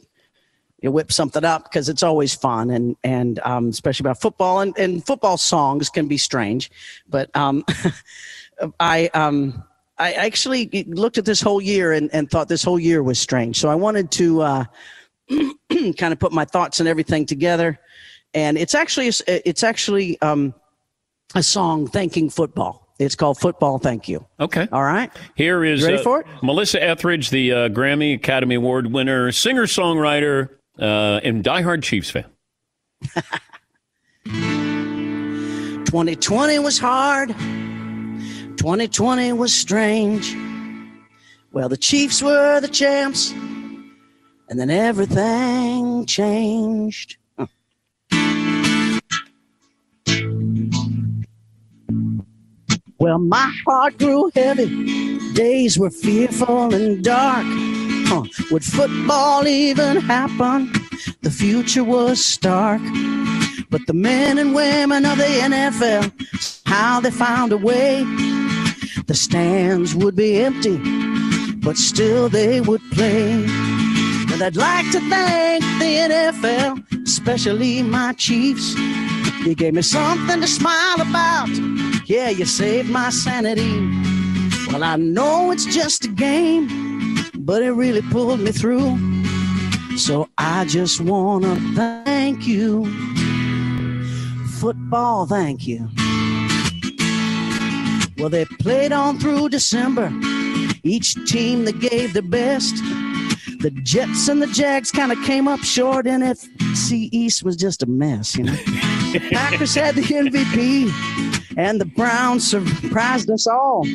you 0.80 0.90
whip 0.90 1.10
something 1.12 1.44
up 1.44 1.64
because 1.64 1.88
it's 1.88 2.02
always 2.02 2.34
fun 2.34 2.70
and 2.70 2.96
and 3.04 3.40
um, 3.40 3.68
especially 3.68 4.04
about 4.04 4.20
football 4.20 4.60
and, 4.60 4.76
and 4.78 5.04
football 5.04 5.36
songs 5.36 5.90
can 5.90 6.08
be 6.08 6.18
strange, 6.18 6.70
but 7.08 7.34
um, 7.36 7.64
I 8.80 9.10
um, 9.12 9.64
I 10.04 10.12
actually 10.12 10.84
looked 10.88 11.16
at 11.16 11.24
this 11.24 11.40
whole 11.40 11.62
year 11.62 11.92
and, 11.92 12.10
and 12.12 12.30
thought 12.30 12.46
this 12.46 12.62
whole 12.62 12.78
year 12.78 13.02
was 13.02 13.18
strange. 13.18 13.58
So 13.58 13.70
I 13.70 13.74
wanted 13.74 14.10
to 14.12 14.42
uh, 14.42 14.64
kind 15.96 16.12
of 16.12 16.18
put 16.18 16.30
my 16.30 16.44
thoughts 16.44 16.78
and 16.78 16.86
everything 16.86 17.24
together, 17.24 17.80
and 18.34 18.58
it's 18.58 18.74
actually 18.74 19.10
it's 19.26 19.62
actually 19.62 20.20
um, 20.20 20.52
a 21.34 21.42
song 21.42 21.86
thanking 21.86 22.28
football. 22.28 22.86
It's 22.98 23.14
called 23.14 23.38
Football 23.38 23.78
Thank 23.78 24.06
You. 24.06 24.26
Okay. 24.38 24.68
All 24.70 24.82
right. 24.82 25.10
Here 25.36 25.64
is 25.64 25.80
You 25.80 25.86
ready 25.86 25.98
uh, 25.98 26.02
for 26.02 26.20
it? 26.20 26.26
Melissa 26.42 26.82
Etheridge, 26.82 27.30
the 27.30 27.52
uh, 27.52 27.68
Grammy 27.70 28.14
Academy 28.14 28.56
Award 28.56 28.92
winner, 28.92 29.32
singer 29.32 29.64
songwriter, 29.64 30.50
uh, 30.78 31.20
and 31.24 31.42
diehard 31.42 31.82
Chiefs 31.82 32.10
fan. 32.10 32.26
2020 35.86 36.58
was 36.58 36.78
hard. 36.78 37.34
2020 38.56 39.32
was 39.32 39.52
strange. 39.52 40.34
Well, 41.52 41.68
the 41.68 41.76
Chiefs 41.76 42.22
were 42.22 42.60
the 42.60 42.68
champs, 42.68 43.30
and 44.48 44.58
then 44.58 44.70
everything 44.70 46.06
changed. 46.06 47.16
Well, 52.98 53.18
my 53.18 53.52
heart 53.66 53.98
grew 53.98 54.30
heavy. 54.34 55.18
Days 55.34 55.78
were 55.78 55.90
fearful 55.90 56.74
and 56.74 57.04
dark. 57.04 57.44
Huh. 58.06 58.24
Would 58.50 58.64
football 58.64 59.46
even 59.46 59.96
happen? 59.98 60.72
The 61.22 61.30
future 61.30 61.84
was 61.84 62.24
stark. 62.24 62.80
But 63.68 63.86
the 63.86 63.92
men 63.92 64.38
and 64.38 64.54
women 64.54 65.04
of 65.04 65.18
the 65.18 65.24
NFL, 65.24 66.12
how 66.66 67.00
they 67.00 67.10
found 67.10 67.52
a 67.52 67.58
way. 67.58 68.04
The 69.06 69.14
stands 69.14 69.94
would 69.94 70.16
be 70.16 70.42
empty, 70.42 70.78
but 71.56 71.76
still 71.76 72.28
they 72.28 72.60
would 72.60 72.80
play. 72.92 73.32
And 73.32 74.42
I'd 74.42 74.56
like 74.56 74.90
to 74.92 75.00
thank 75.08 75.62
the 75.78 76.08
NFL, 76.10 77.02
especially 77.04 77.82
my 77.82 78.12
Chiefs. 78.14 78.74
You 79.44 79.54
gave 79.54 79.74
me 79.74 79.82
something 79.82 80.40
to 80.40 80.46
smile 80.46 81.00
about. 81.00 81.50
Yeah, 82.06 82.30
you 82.30 82.44
saved 82.44 82.90
my 82.90 83.10
sanity. 83.10 83.78
Well, 84.72 84.82
I 84.82 84.96
know 84.96 85.50
it's 85.50 85.66
just 85.66 86.06
a 86.06 86.08
game, 86.08 87.16
but 87.38 87.62
it 87.62 87.72
really 87.72 88.02
pulled 88.02 88.40
me 88.40 88.52
through. 88.52 88.98
So 89.96 90.28
I 90.38 90.64
just 90.64 91.00
want 91.00 91.44
to 91.44 91.56
thank 91.74 92.46
you. 92.46 92.86
Football, 94.58 95.26
thank 95.26 95.66
you. 95.66 95.88
Well, 98.16 98.28
they 98.28 98.44
played 98.44 98.92
on 98.92 99.18
through 99.18 99.48
December. 99.48 100.12
Each 100.82 101.14
team 101.30 101.64
that 101.64 101.80
gave 101.80 102.12
their 102.12 102.22
best. 102.22 102.76
The 103.60 103.70
Jets 103.82 104.28
and 104.28 104.42
the 104.42 104.46
Jags 104.46 104.90
kind 104.90 105.10
of 105.10 105.22
came 105.24 105.48
up 105.48 105.60
short, 105.60 106.06
and 106.06 106.22
NFC 106.22 107.08
East 107.12 107.42
was 107.42 107.56
just 107.56 107.82
a 107.82 107.86
mess, 107.86 108.36
you 108.36 108.44
know. 108.44 108.52
the 108.52 109.26
Packers 109.32 109.74
had 109.74 109.94
the 109.94 110.02
MVP, 110.02 110.92
and 111.56 111.80
the 111.80 111.86
Browns 111.86 112.48
surprised 112.48 113.30
us 113.30 113.46
all. 113.46 113.86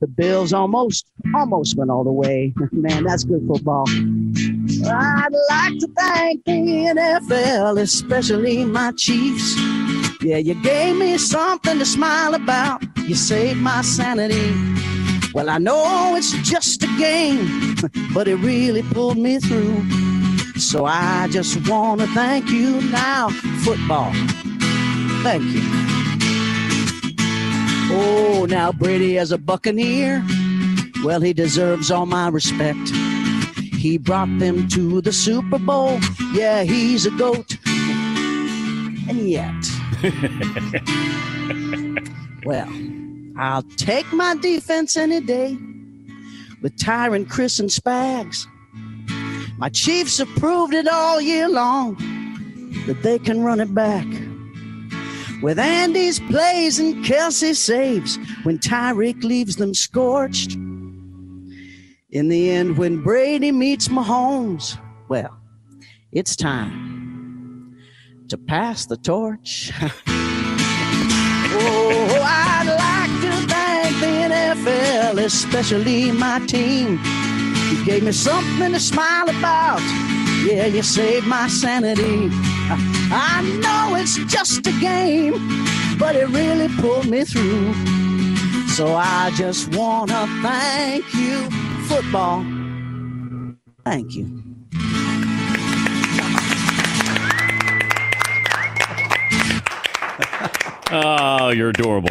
The 0.00 0.06
Bills 0.06 0.54
almost, 0.54 1.06
almost 1.34 1.76
went 1.76 1.90
all 1.90 2.04
the 2.04 2.12
way. 2.12 2.54
Man, 2.72 3.04
that's 3.04 3.24
good 3.24 3.46
football. 3.46 3.84
I'd 3.88 5.28
like 5.50 5.78
to 5.78 5.88
thank 5.98 6.44
the 6.46 6.52
NFL, 6.52 7.78
especially 7.80 8.64
my 8.64 8.92
Chiefs. 8.92 9.54
Yeah, 10.22 10.38
you 10.38 10.54
gave 10.62 10.96
me 10.96 11.18
something 11.18 11.78
to 11.78 11.84
smile 11.84 12.34
about. 12.34 12.82
You 13.06 13.14
saved 13.14 13.58
my 13.60 13.82
sanity. 13.82 14.54
Well, 15.34 15.50
I 15.50 15.58
know 15.58 16.14
it's 16.16 16.32
just 16.48 16.82
a 16.82 16.88
game, 16.98 17.76
but 18.14 18.26
it 18.26 18.36
really 18.36 18.82
pulled 18.82 19.18
me 19.18 19.38
through. 19.38 19.84
So 20.58 20.86
I 20.86 21.28
just 21.30 21.68
want 21.68 22.00
to 22.00 22.06
thank 22.08 22.48
you 22.50 22.80
now, 22.90 23.28
football. 23.64 24.12
Thank 25.22 25.42
you. 25.42 25.99
Oh, 27.92 28.46
now 28.48 28.72
Brady 28.72 29.18
as 29.18 29.32
a 29.32 29.38
Buccaneer, 29.38 30.24
well, 31.04 31.20
he 31.20 31.32
deserves 31.32 31.90
all 31.90 32.06
my 32.06 32.28
respect. 32.28 32.88
He 33.74 33.98
brought 33.98 34.38
them 34.38 34.68
to 34.68 35.00
the 35.00 35.12
Super 35.12 35.58
Bowl. 35.58 35.98
Yeah, 36.32 36.62
he's 36.62 37.06
a 37.06 37.10
goat. 37.10 37.56
And 39.08 39.28
yet, 39.28 39.54
well, 42.44 42.68
I'll 43.36 43.64
take 43.76 44.10
my 44.12 44.36
defense 44.36 44.96
any 44.96 45.20
day 45.20 45.56
with 46.62 46.76
Tyrann, 46.76 47.28
Chris, 47.28 47.58
and 47.58 47.70
Spags. 47.70 48.46
My 49.58 49.68
Chiefs 49.68 50.18
have 50.18 50.28
proved 50.36 50.74
it 50.74 50.86
all 50.86 51.20
year 51.20 51.48
long 51.48 51.96
that 52.86 53.02
they 53.02 53.18
can 53.18 53.42
run 53.42 53.60
it 53.60 53.74
back. 53.74 54.06
With 55.42 55.58
Andy's 55.58 56.20
plays 56.20 56.78
and 56.78 57.02
Kelce 57.02 57.56
saves 57.56 58.18
when 58.42 58.58
Tyreek 58.58 59.22
leaves 59.22 59.56
them 59.56 59.72
scorched. 59.72 60.54
In 62.10 62.28
the 62.28 62.50
end, 62.50 62.76
when 62.76 63.02
Brady 63.02 63.50
meets 63.50 63.88
Mahomes, 63.88 64.76
well, 65.08 65.38
it's 66.12 66.36
time 66.36 67.74
to 68.28 68.36
pass 68.36 68.84
the 68.84 68.98
torch. 68.98 69.72
oh, 69.80 69.90
I'd 72.22 72.66
like 72.66 73.20
to 73.22 73.30
thank 73.48 73.98
the 73.98 74.34
NFL, 74.34 75.24
especially 75.24 76.12
my 76.12 76.38
team. 76.46 77.00
You 77.70 77.84
gave 77.86 78.02
me 78.02 78.12
something 78.12 78.72
to 78.72 78.80
smile 78.80 79.30
about. 79.30 79.80
Yeah, 80.44 80.66
you 80.66 80.82
saved 80.82 81.26
my 81.26 81.48
sanity. 81.48 82.28
I 83.12 83.42
know 83.60 83.96
it's 83.96 84.16
just 84.32 84.66
a 84.66 84.72
game, 84.80 85.32
but 85.98 86.14
it 86.14 86.28
really 86.28 86.68
pulled 86.76 87.06
me 87.06 87.24
through. 87.24 87.74
So 88.68 88.94
I 88.94 89.32
just 89.34 89.74
want 89.74 90.10
to 90.10 90.26
thank 90.42 91.12
you, 91.14 91.50
football. 91.86 92.44
Thank 93.84 94.14
you. 94.14 94.40
Oh, 100.92 101.50
you're 101.50 101.68
adorable. 101.70 102.10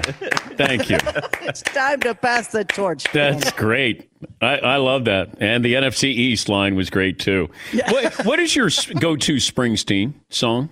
Thank 0.56 0.90
you. 0.90 0.98
it's 1.42 1.62
time 1.62 2.00
to 2.02 2.16
pass 2.16 2.48
the 2.48 2.64
torch. 2.64 3.06
That's 3.12 3.52
great. 3.52 4.10
I, 4.42 4.58
I 4.58 4.76
love 4.78 5.06
that. 5.06 5.36
And 5.42 5.66
the 5.66 5.74
NFC 5.74 6.06
East 6.06 6.48
line 6.48 6.76
was 6.76 6.90
great 6.90 7.20
too. 7.20 7.50
What, 7.90 8.26
what 8.26 8.40
is 8.40 8.56
your 8.56 8.70
go 9.00 9.16
to 9.18 9.36
Springsteen 9.36 10.14
song? 10.30 10.70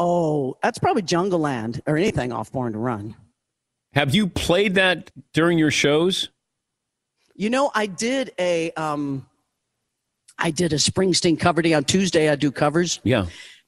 Oh, 0.00 0.56
that's 0.62 0.78
probably 0.78 1.02
Jungleland 1.02 1.80
or 1.84 1.96
anything 1.96 2.30
off 2.30 2.52
Born 2.52 2.72
to 2.72 2.78
Run. 2.78 3.16
Have 3.94 4.14
you 4.14 4.28
played 4.28 4.76
that 4.76 5.10
during 5.32 5.58
your 5.58 5.72
shows? 5.72 6.28
You 7.34 7.50
know, 7.50 7.72
I 7.74 7.86
did 7.86 8.32
a 8.38 8.70
um 8.72 9.26
I 10.38 10.52
did 10.52 10.72
a 10.72 10.76
Springsteen 10.76 11.38
cover 11.38 11.62
day 11.62 11.74
on 11.74 11.82
Tuesday. 11.82 12.30
I 12.30 12.36
do 12.36 12.52
covers. 12.52 13.00
Yeah. 13.02 13.26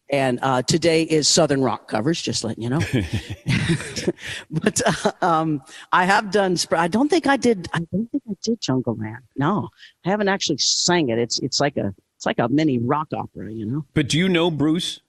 And 0.08 0.38
uh, 0.42 0.62
today 0.62 1.02
is 1.02 1.28
Southern 1.28 1.62
Rock 1.62 1.88
covers, 1.88 2.20
just 2.20 2.42
letting 2.42 2.62
you 2.62 2.70
know. 2.70 2.80
but 4.50 4.80
uh, 4.84 5.12
um, 5.22 5.62
I 5.92 6.04
have 6.04 6.30
done. 6.30 6.56
I 6.72 6.88
don't 6.88 7.08
think 7.08 7.26
I 7.26 7.36
did. 7.36 7.68
I 7.72 7.80
don't 7.92 8.10
think 8.10 8.22
I 8.28 8.34
did 8.42 8.60
Jungleland. 8.60 9.22
No, 9.36 9.68
I 10.04 10.10
haven't 10.10 10.28
actually 10.28 10.58
sang 10.58 11.08
it. 11.08 11.18
It's 11.18 11.38
it's 11.40 11.60
like 11.60 11.76
a 11.76 11.94
it's 12.16 12.26
like 12.26 12.38
a 12.38 12.48
mini 12.48 12.78
rock 12.78 13.08
opera, 13.14 13.52
you 13.52 13.66
know. 13.66 13.84
But 13.94 14.08
do 14.08 14.18
you 14.18 14.28
know 14.28 14.50
Bruce? 14.50 15.00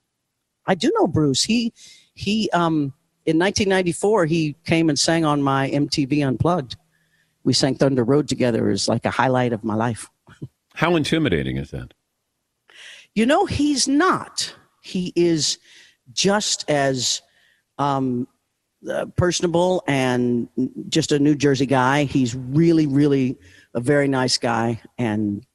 I 0.66 0.74
do 0.74 0.92
know 0.94 1.06
Bruce. 1.06 1.42
He 1.42 1.72
he 2.14 2.50
um 2.52 2.92
in 3.24 3.38
1994 3.38 4.26
he 4.26 4.56
came 4.64 4.88
and 4.88 4.98
sang 4.98 5.24
on 5.24 5.42
my 5.42 5.70
MTV 5.70 6.26
Unplugged. 6.26 6.76
We 7.44 7.52
sang 7.52 7.74
Thunder 7.74 8.04
Road 8.04 8.28
together. 8.28 8.68
It 8.68 8.72
was 8.72 8.88
like 8.88 9.04
a 9.04 9.10
highlight 9.10 9.52
of 9.52 9.64
my 9.64 9.74
life. 9.74 10.08
How 10.74 10.96
intimidating 10.96 11.56
is 11.56 11.70
that? 11.70 11.94
You 13.14 13.26
know, 13.26 13.46
he's 13.46 13.88
not. 13.88 14.54
He 14.80 15.12
is 15.14 15.58
just 16.12 16.68
as 16.70 17.20
um, 17.78 18.26
uh, 18.88 19.06
personable 19.16 19.82
and 19.86 20.48
just 20.88 21.12
a 21.12 21.18
New 21.18 21.34
Jersey 21.34 21.66
guy. 21.66 22.04
He's 22.04 22.34
really, 22.34 22.86
really 22.86 23.38
a 23.74 23.80
very 23.80 24.08
nice 24.08 24.38
guy, 24.38 24.80
and 24.98 25.46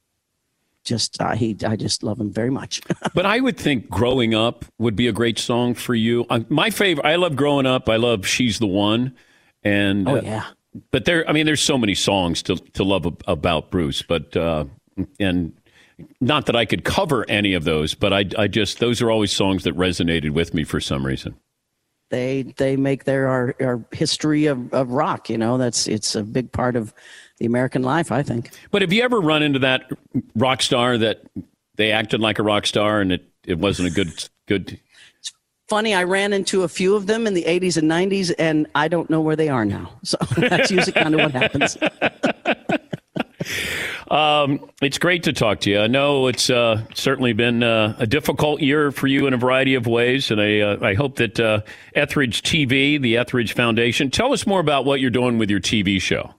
just 0.88 1.22
uh, 1.22 1.36
he, 1.36 1.56
I 1.66 1.76
just 1.76 2.02
love 2.04 2.20
him 2.20 2.32
very 2.32 2.50
much. 2.50 2.82
but 3.14 3.26
I 3.26 3.40
would 3.40 3.58
think 3.58 3.90
"Growing 3.90 4.34
Up" 4.34 4.66
would 4.80 4.96
be 4.96 5.08
a 5.08 5.12
great 5.12 5.38
song 5.38 5.74
for 5.74 5.94
you. 5.94 6.26
Uh, 6.30 6.42
my 6.50 6.70
favorite. 6.70 7.06
I 7.06 7.16
love 7.18 7.36
"Growing 7.36 7.66
Up." 7.66 7.90
I 7.90 7.98
love 7.98 8.26
"She's 8.26 8.60
the 8.60 8.68
One," 8.68 9.16
and 9.64 10.08
oh 10.08 10.18
uh, 10.18 10.22
yeah. 10.22 10.46
But 10.92 11.06
there, 11.06 11.28
I 11.28 11.34
mean, 11.34 11.46
there's 11.46 11.62
so 11.62 11.78
many 11.78 11.96
songs 11.96 12.42
to 12.44 12.56
to 12.56 12.84
love 12.84 13.06
ab- 13.06 13.24
about 13.28 13.70
Bruce. 13.70 14.02
But 14.02 14.36
uh, 14.36 14.66
and 15.20 15.54
not 16.20 16.46
that 16.46 16.56
I 16.56 16.66
could 16.66 16.84
cover 16.84 17.26
any 17.30 17.54
of 17.54 17.64
those, 17.64 17.94
but 17.94 18.14
I, 18.14 18.26
I 18.38 18.48
just 18.48 18.80
those 18.80 19.02
are 19.02 19.12
always 19.12 19.32
songs 19.32 19.64
that 19.64 19.76
resonated 19.76 20.32
with 20.32 20.54
me 20.54 20.64
for 20.64 20.80
some 20.80 21.06
reason. 21.06 21.36
They 22.10 22.54
they 22.58 22.78
make 22.78 23.04
their 23.04 23.28
our, 23.28 23.56
our 23.60 23.84
history 23.92 24.46
of, 24.46 24.74
of 24.74 24.92
rock. 24.92 25.30
You 25.30 25.38
know, 25.38 25.58
that's 25.58 25.88
it's 25.88 26.16
a 26.16 26.24
big 26.24 26.52
part 26.52 26.76
of 26.76 26.94
the 27.38 27.46
American 27.46 27.84
life. 27.84 28.12
I 28.12 28.24
think. 28.24 28.52
But 28.72 28.82
have 28.82 28.94
you 28.94 29.04
ever 29.04 29.20
run 29.20 29.44
into 29.44 29.60
that 29.60 29.90
rock 30.36 30.62
star 30.62 30.98
that 30.98 31.22
they 31.76 31.92
acted 31.92 32.20
like 32.20 32.40
a 32.40 32.44
rock 32.44 32.66
star 32.66 33.02
and 33.02 33.12
it, 33.12 33.30
it 33.46 33.60
wasn't 33.60 33.90
a 33.90 33.92
good 33.92 34.12
good 34.48 34.80
Funny, 35.68 35.94
I 35.94 36.06
ran 36.06 36.32
into 36.32 36.64
a 36.64 36.70
few 36.70 36.96
of 36.96 37.08
them 37.08 37.28
in 37.28 37.34
the 37.34 37.44
80s 37.44 37.76
and 37.76 37.92
90s, 37.92 38.34
and 38.40 38.68
I 38.74 38.88
don't 38.88 39.10
know 39.10 39.20
where 39.20 39.36
they 39.36 39.50
are 39.50 39.66
now. 39.66 40.00
So 40.02 40.18
that's 40.38 40.72
usually 40.72 40.94
kind 40.94 41.14
of 41.14 41.20
what 41.20 41.32
happens. 41.32 41.78
Um, 44.10 44.70
it's 44.82 44.98
great 44.98 45.24
to 45.24 45.34
talk 45.34 45.60
to 45.62 45.70
you. 45.70 45.80
I 45.80 45.88
know 45.88 46.28
it's 46.28 46.50
uh, 46.50 46.84
certainly 46.94 47.34
been 47.34 47.62
uh, 47.62 47.96
a 48.00 48.08
difficult 48.08 48.62
year 48.62 48.92
for 48.92 49.08
you 49.08 49.28
in 49.28 49.34
a 49.34 49.38
variety 49.38 49.76
of 49.76 49.86
ways, 49.86 50.32
and 50.32 50.40
I, 50.40 50.60
uh, 50.62 50.78
I 50.82 50.94
hope 50.94 51.18
that 51.18 51.40
uh, 51.40 51.62
Etheridge 51.94 52.42
TV, 52.42 53.02
the 53.02 53.18
Etheridge 53.18 53.54
Foundation, 53.54 54.10
tell 54.10 54.32
us 54.32 54.48
more 54.48 54.62
about 54.62 54.86
what 54.86 55.02
you're 55.02 55.10
doing 55.10 55.38
with 55.38 55.50
your 55.50 55.60
TV 55.60 56.02
show. 56.02 56.34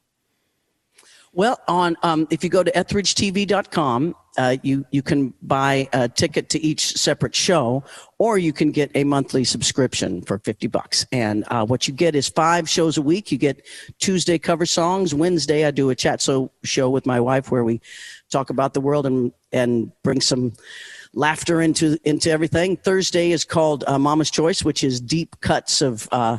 Well, 1.38 1.60
on 1.68 1.96
um, 2.02 2.26
if 2.30 2.42
you 2.42 2.50
go 2.50 2.64
to 2.64 2.72
etheridgetv.com, 2.72 4.16
uh, 4.38 4.56
you 4.64 4.84
you 4.90 5.02
can 5.02 5.32
buy 5.40 5.88
a 5.92 6.08
ticket 6.08 6.48
to 6.48 6.60
each 6.60 6.94
separate 6.96 7.32
show, 7.32 7.84
or 8.18 8.38
you 8.38 8.52
can 8.52 8.72
get 8.72 8.90
a 8.96 9.04
monthly 9.04 9.44
subscription 9.44 10.22
for 10.22 10.40
fifty 10.40 10.66
bucks. 10.66 11.06
And 11.12 11.44
uh, 11.46 11.64
what 11.64 11.86
you 11.86 11.94
get 11.94 12.16
is 12.16 12.28
five 12.28 12.68
shows 12.68 12.98
a 12.98 13.02
week. 13.02 13.30
You 13.30 13.38
get 13.38 13.64
Tuesday 14.00 14.36
cover 14.36 14.66
songs. 14.66 15.14
Wednesday, 15.14 15.64
I 15.64 15.70
do 15.70 15.90
a 15.90 15.94
chat 15.94 16.20
so 16.20 16.50
show 16.64 16.90
with 16.90 17.06
my 17.06 17.20
wife 17.20 17.52
where 17.52 17.62
we 17.62 17.80
talk 18.32 18.50
about 18.50 18.74
the 18.74 18.80
world 18.80 19.06
and 19.06 19.30
and 19.52 19.92
bring 20.02 20.20
some 20.20 20.54
laughter 21.14 21.62
into 21.62 21.98
into 22.02 22.32
everything. 22.32 22.76
Thursday 22.78 23.30
is 23.30 23.44
called 23.44 23.84
uh, 23.86 23.96
Mama's 23.96 24.32
Choice, 24.32 24.64
which 24.64 24.82
is 24.82 25.00
deep 25.00 25.40
cuts 25.40 25.82
of 25.82 26.08
uh, 26.10 26.38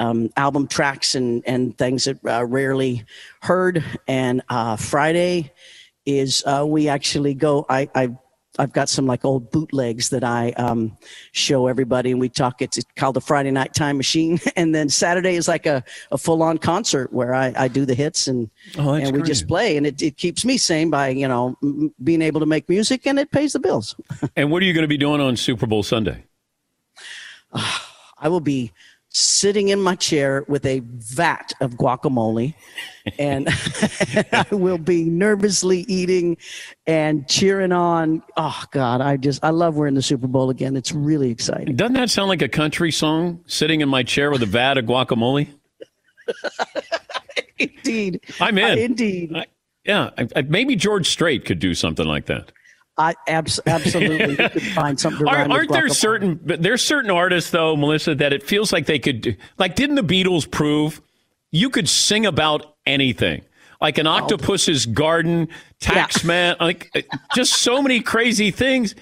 um, 0.00 0.30
album 0.36 0.66
tracks 0.66 1.14
and 1.14 1.42
and 1.46 1.76
things 1.78 2.04
that 2.04 2.18
uh, 2.26 2.44
rarely 2.44 3.04
heard. 3.40 3.84
And 4.08 4.42
uh, 4.48 4.76
Friday 4.76 5.52
is 6.06 6.42
uh, 6.46 6.64
we 6.66 6.88
actually 6.88 7.34
go. 7.34 7.66
I, 7.68 7.88
I 7.94 8.16
I've 8.58 8.72
got 8.72 8.88
some 8.88 9.06
like 9.06 9.24
old 9.24 9.52
bootlegs 9.52 10.08
that 10.10 10.24
I 10.24 10.50
um, 10.52 10.98
show 11.32 11.68
everybody, 11.68 12.10
and 12.10 12.20
we 12.20 12.28
talk. 12.28 12.60
It's 12.60 12.80
called 12.96 13.14
the 13.14 13.20
Friday 13.20 13.50
Night 13.52 13.74
Time 13.74 13.96
Machine, 13.96 14.40
and 14.56 14.74
then 14.74 14.88
Saturday 14.88 15.36
is 15.36 15.46
like 15.46 15.66
a, 15.66 15.84
a 16.10 16.18
full 16.18 16.42
on 16.42 16.58
concert 16.58 17.12
where 17.12 17.32
I, 17.34 17.52
I 17.56 17.68
do 17.68 17.84
the 17.84 17.94
hits 17.94 18.26
and 18.26 18.50
Oh, 18.76 18.94
and 18.94 19.12
we 19.12 19.20
great. 19.20 19.26
just 19.26 19.46
play, 19.46 19.76
and 19.76 19.86
it, 19.86 20.02
it 20.02 20.16
keeps 20.16 20.44
me 20.44 20.58
sane 20.58 20.90
by 20.90 21.10
you 21.10 21.28
know 21.28 21.56
m- 21.62 21.94
being 22.02 22.22
able 22.22 22.40
to 22.40 22.46
make 22.46 22.68
music, 22.68 23.06
and 23.06 23.18
it 23.18 23.30
pays 23.30 23.52
the 23.52 23.60
bills. 23.60 23.94
and 24.36 24.50
what 24.50 24.62
are 24.62 24.66
you 24.66 24.72
going 24.72 24.82
to 24.82 24.88
be 24.88 24.98
doing 24.98 25.20
on 25.20 25.36
Super 25.36 25.66
Bowl 25.66 25.82
Sunday? 25.82 26.24
I 28.22 28.28
will 28.28 28.40
be 28.40 28.72
sitting 29.12 29.68
in 29.68 29.80
my 29.80 29.96
chair 29.96 30.44
with 30.48 30.64
a 30.64 30.80
vat 30.84 31.52
of 31.60 31.72
guacamole 31.72 32.54
and 33.18 33.48
I 34.32 34.46
will 34.52 34.78
be 34.78 35.04
nervously 35.04 35.80
eating 35.88 36.36
and 36.86 37.28
cheering 37.28 37.72
on. 37.72 38.22
Oh 38.36 38.62
God, 38.70 39.00
I 39.00 39.16
just 39.16 39.42
I 39.44 39.50
love 39.50 39.74
we're 39.74 39.88
in 39.88 39.94
the 39.94 40.02
Super 40.02 40.28
Bowl 40.28 40.48
again. 40.50 40.76
It's 40.76 40.92
really 40.92 41.30
exciting. 41.30 41.74
Doesn't 41.76 41.94
that 41.94 42.10
sound 42.10 42.28
like 42.28 42.42
a 42.42 42.48
country 42.48 42.92
song? 42.92 43.42
Sitting 43.46 43.80
in 43.80 43.88
my 43.88 44.02
chair 44.04 44.30
with 44.30 44.42
a 44.42 44.46
vat 44.46 44.78
of 44.78 44.84
guacamole. 44.84 45.48
Indeed. 47.58 48.20
I'm 48.40 48.56
in. 48.58 48.78
indeed. 48.78 49.36
I- 49.36 49.46
yeah, 49.84 50.10
I, 50.18 50.28
I, 50.36 50.42
maybe 50.42 50.76
George 50.76 51.08
Strait 51.08 51.46
could 51.46 51.58
do 51.58 51.74
something 51.74 52.06
like 52.06 52.26
that. 52.26 52.52
I 53.00 53.14
abs- 53.26 53.60
absolutely 53.66 54.30
you 54.42 54.50
could 54.50 54.62
find 54.62 55.00
something 55.00 55.24
to 55.24 55.30
Are, 55.30 55.36
rhyme 55.36 55.48
with 55.48 55.58
aren't 55.58 55.72
there 55.72 55.88
certain 55.88 56.38
there's 56.44 56.84
certain 56.84 57.10
artists 57.10 57.50
though, 57.50 57.74
Melissa, 57.76 58.14
that 58.16 58.34
it 58.34 58.42
feels 58.42 58.72
like 58.72 58.84
they 58.84 58.98
could 58.98 59.22
do- 59.22 59.34
like 59.58 59.74
didn't 59.74 59.96
the 59.96 60.02
Beatles 60.02 60.48
prove 60.48 61.00
you 61.50 61.70
could 61.70 61.88
sing 61.88 62.26
about 62.26 62.76
anything? 62.86 63.42
Like 63.80 63.96
an 63.96 64.06
octopus's 64.06 64.84
garden, 64.84 65.48
taxman, 65.80 66.60
like 66.60 66.90
uh, 66.94 67.00
just 67.34 67.54
so 67.54 67.80
many 67.80 68.00
crazy 68.00 68.50
things. 68.50 68.94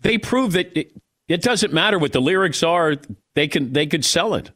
They 0.00 0.18
prove 0.18 0.52
that 0.52 0.76
it, 0.76 0.90
it 1.28 1.40
doesn't 1.40 1.72
matter 1.72 2.00
what 2.00 2.12
the 2.12 2.20
lyrics 2.20 2.64
are, 2.64 2.96
they 3.36 3.46
can 3.46 3.72
they 3.72 3.86
could 3.86 4.04
sell 4.04 4.34
it. 4.34 4.50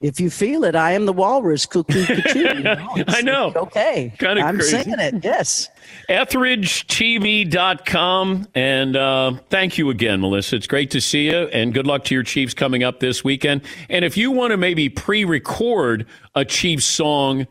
If 0.00 0.20
you 0.20 0.30
feel 0.30 0.62
it, 0.62 0.76
I 0.76 0.92
am 0.92 1.06
the 1.06 1.12
walrus. 1.12 1.66
Cuckoo, 1.66 2.06
cuckoo. 2.06 2.38
You 2.38 2.54
know, 2.60 2.88
I 3.08 3.20
know. 3.20 3.52
okay. 3.56 4.12
Kinda 4.18 4.42
I'm 4.42 4.58
crazy. 4.58 4.76
singing 4.82 5.00
it. 5.00 5.24
Yes. 5.24 5.68
EtheridgeTV.com. 6.08 8.46
And 8.54 8.96
uh, 8.96 9.32
thank 9.50 9.76
you 9.76 9.90
again, 9.90 10.20
Melissa. 10.20 10.54
It's 10.56 10.68
great 10.68 10.92
to 10.92 11.00
see 11.00 11.26
you. 11.26 11.48
And 11.48 11.74
good 11.74 11.86
luck 11.88 12.04
to 12.04 12.14
your 12.14 12.22
Chiefs 12.22 12.54
coming 12.54 12.84
up 12.84 13.00
this 13.00 13.24
weekend. 13.24 13.62
And 13.88 14.04
if 14.04 14.16
you 14.16 14.30
want 14.30 14.52
to 14.52 14.56
maybe 14.56 14.88
pre 14.88 15.24
record 15.24 16.06
a 16.36 16.44
Chiefs 16.44 16.84
song, 16.84 17.48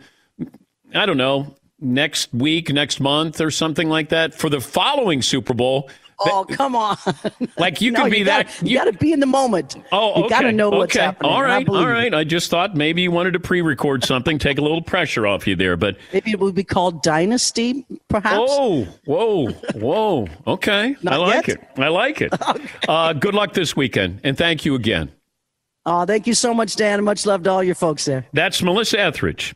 I 0.95 1.05
don't 1.05 1.17
know, 1.17 1.53
next 1.81 2.33
week, 2.33 2.71
next 2.71 3.01
month, 3.01 3.41
or 3.41 3.51
something 3.51 3.89
like 3.89 4.07
that 4.09 4.33
for 4.33 4.49
the 4.49 4.61
following 4.61 5.21
Super 5.21 5.53
Bowl. 5.53 5.89
Oh, 6.19 6.45
come 6.49 6.75
on. 6.75 6.97
Like 7.57 7.81
you 7.81 7.91
No, 7.91 8.01
can 8.01 8.11
be 8.11 8.19
you 8.19 8.25
that. 8.25 8.47
Gotta, 8.47 8.65
you 8.65 8.77
got 8.77 8.85
to 8.85 8.93
be 8.93 9.11
in 9.13 9.19
the 9.19 9.25
moment. 9.25 9.75
Oh, 9.91 10.11
okay. 10.11 10.21
You 10.21 10.29
got 10.29 10.41
to 10.41 10.51
know 10.51 10.69
what's 10.69 10.95
okay. 10.95 11.05
happening. 11.05 11.31
All 11.31 11.41
right, 11.41 11.67
all 11.67 11.87
right. 11.87 12.13
I 12.13 12.23
just 12.23 12.49
thought 12.49 12.75
maybe 12.75 13.01
you 13.01 13.11
wanted 13.11 13.33
to 13.33 13.39
pre-record 13.39 14.03
something, 14.03 14.37
take 14.37 14.57
a 14.57 14.61
little 14.61 14.81
pressure 14.81 15.25
off 15.27 15.47
you 15.47 15.55
there, 15.55 15.75
but 15.77 15.97
Maybe 16.13 16.31
it 16.31 16.39
would 16.39 16.55
be 16.55 16.63
called 16.63 17.01
Dynasty, 17.03 17.85
perhaps. 18.09 18.37
Oh, 18.39 18.83
whoa, 19.05 19.49
whoa. 19.75 20.27
Okay. 20.45 20.95
I 21.05 21.15
like 21.17 21.47
yet? 21.47 21.57
it. 21.57 21.79
I 21.79 21.87
like 21.87 22.21
it. 22.21 22.33
uh, 22.89 23.13
good 23.13 23.33
luck 23.33 23.53
this 23.53 23.75
weekend, 23.75 24.21
and 24.23 24.37
thank 24.37 24.65
you 24.65 24.75
again. 24.75 25.11
Oh, 25.85 26.05
thank 26.05 26.27
you 26.27 26.33
so 26.33 26.53
much, 26.53 26.75
Dan. 26.75 27.03
Much 27.03 27.25
love 27.25 27.43
to 27.43 27.49
all 27.49 27.63
your 27.63 27.75
folks 27.75 28.05
there. 28.05 28.25
That's 28.33 28.61
Melissa 28.61 28.99
Etheridge. 28.99 29.55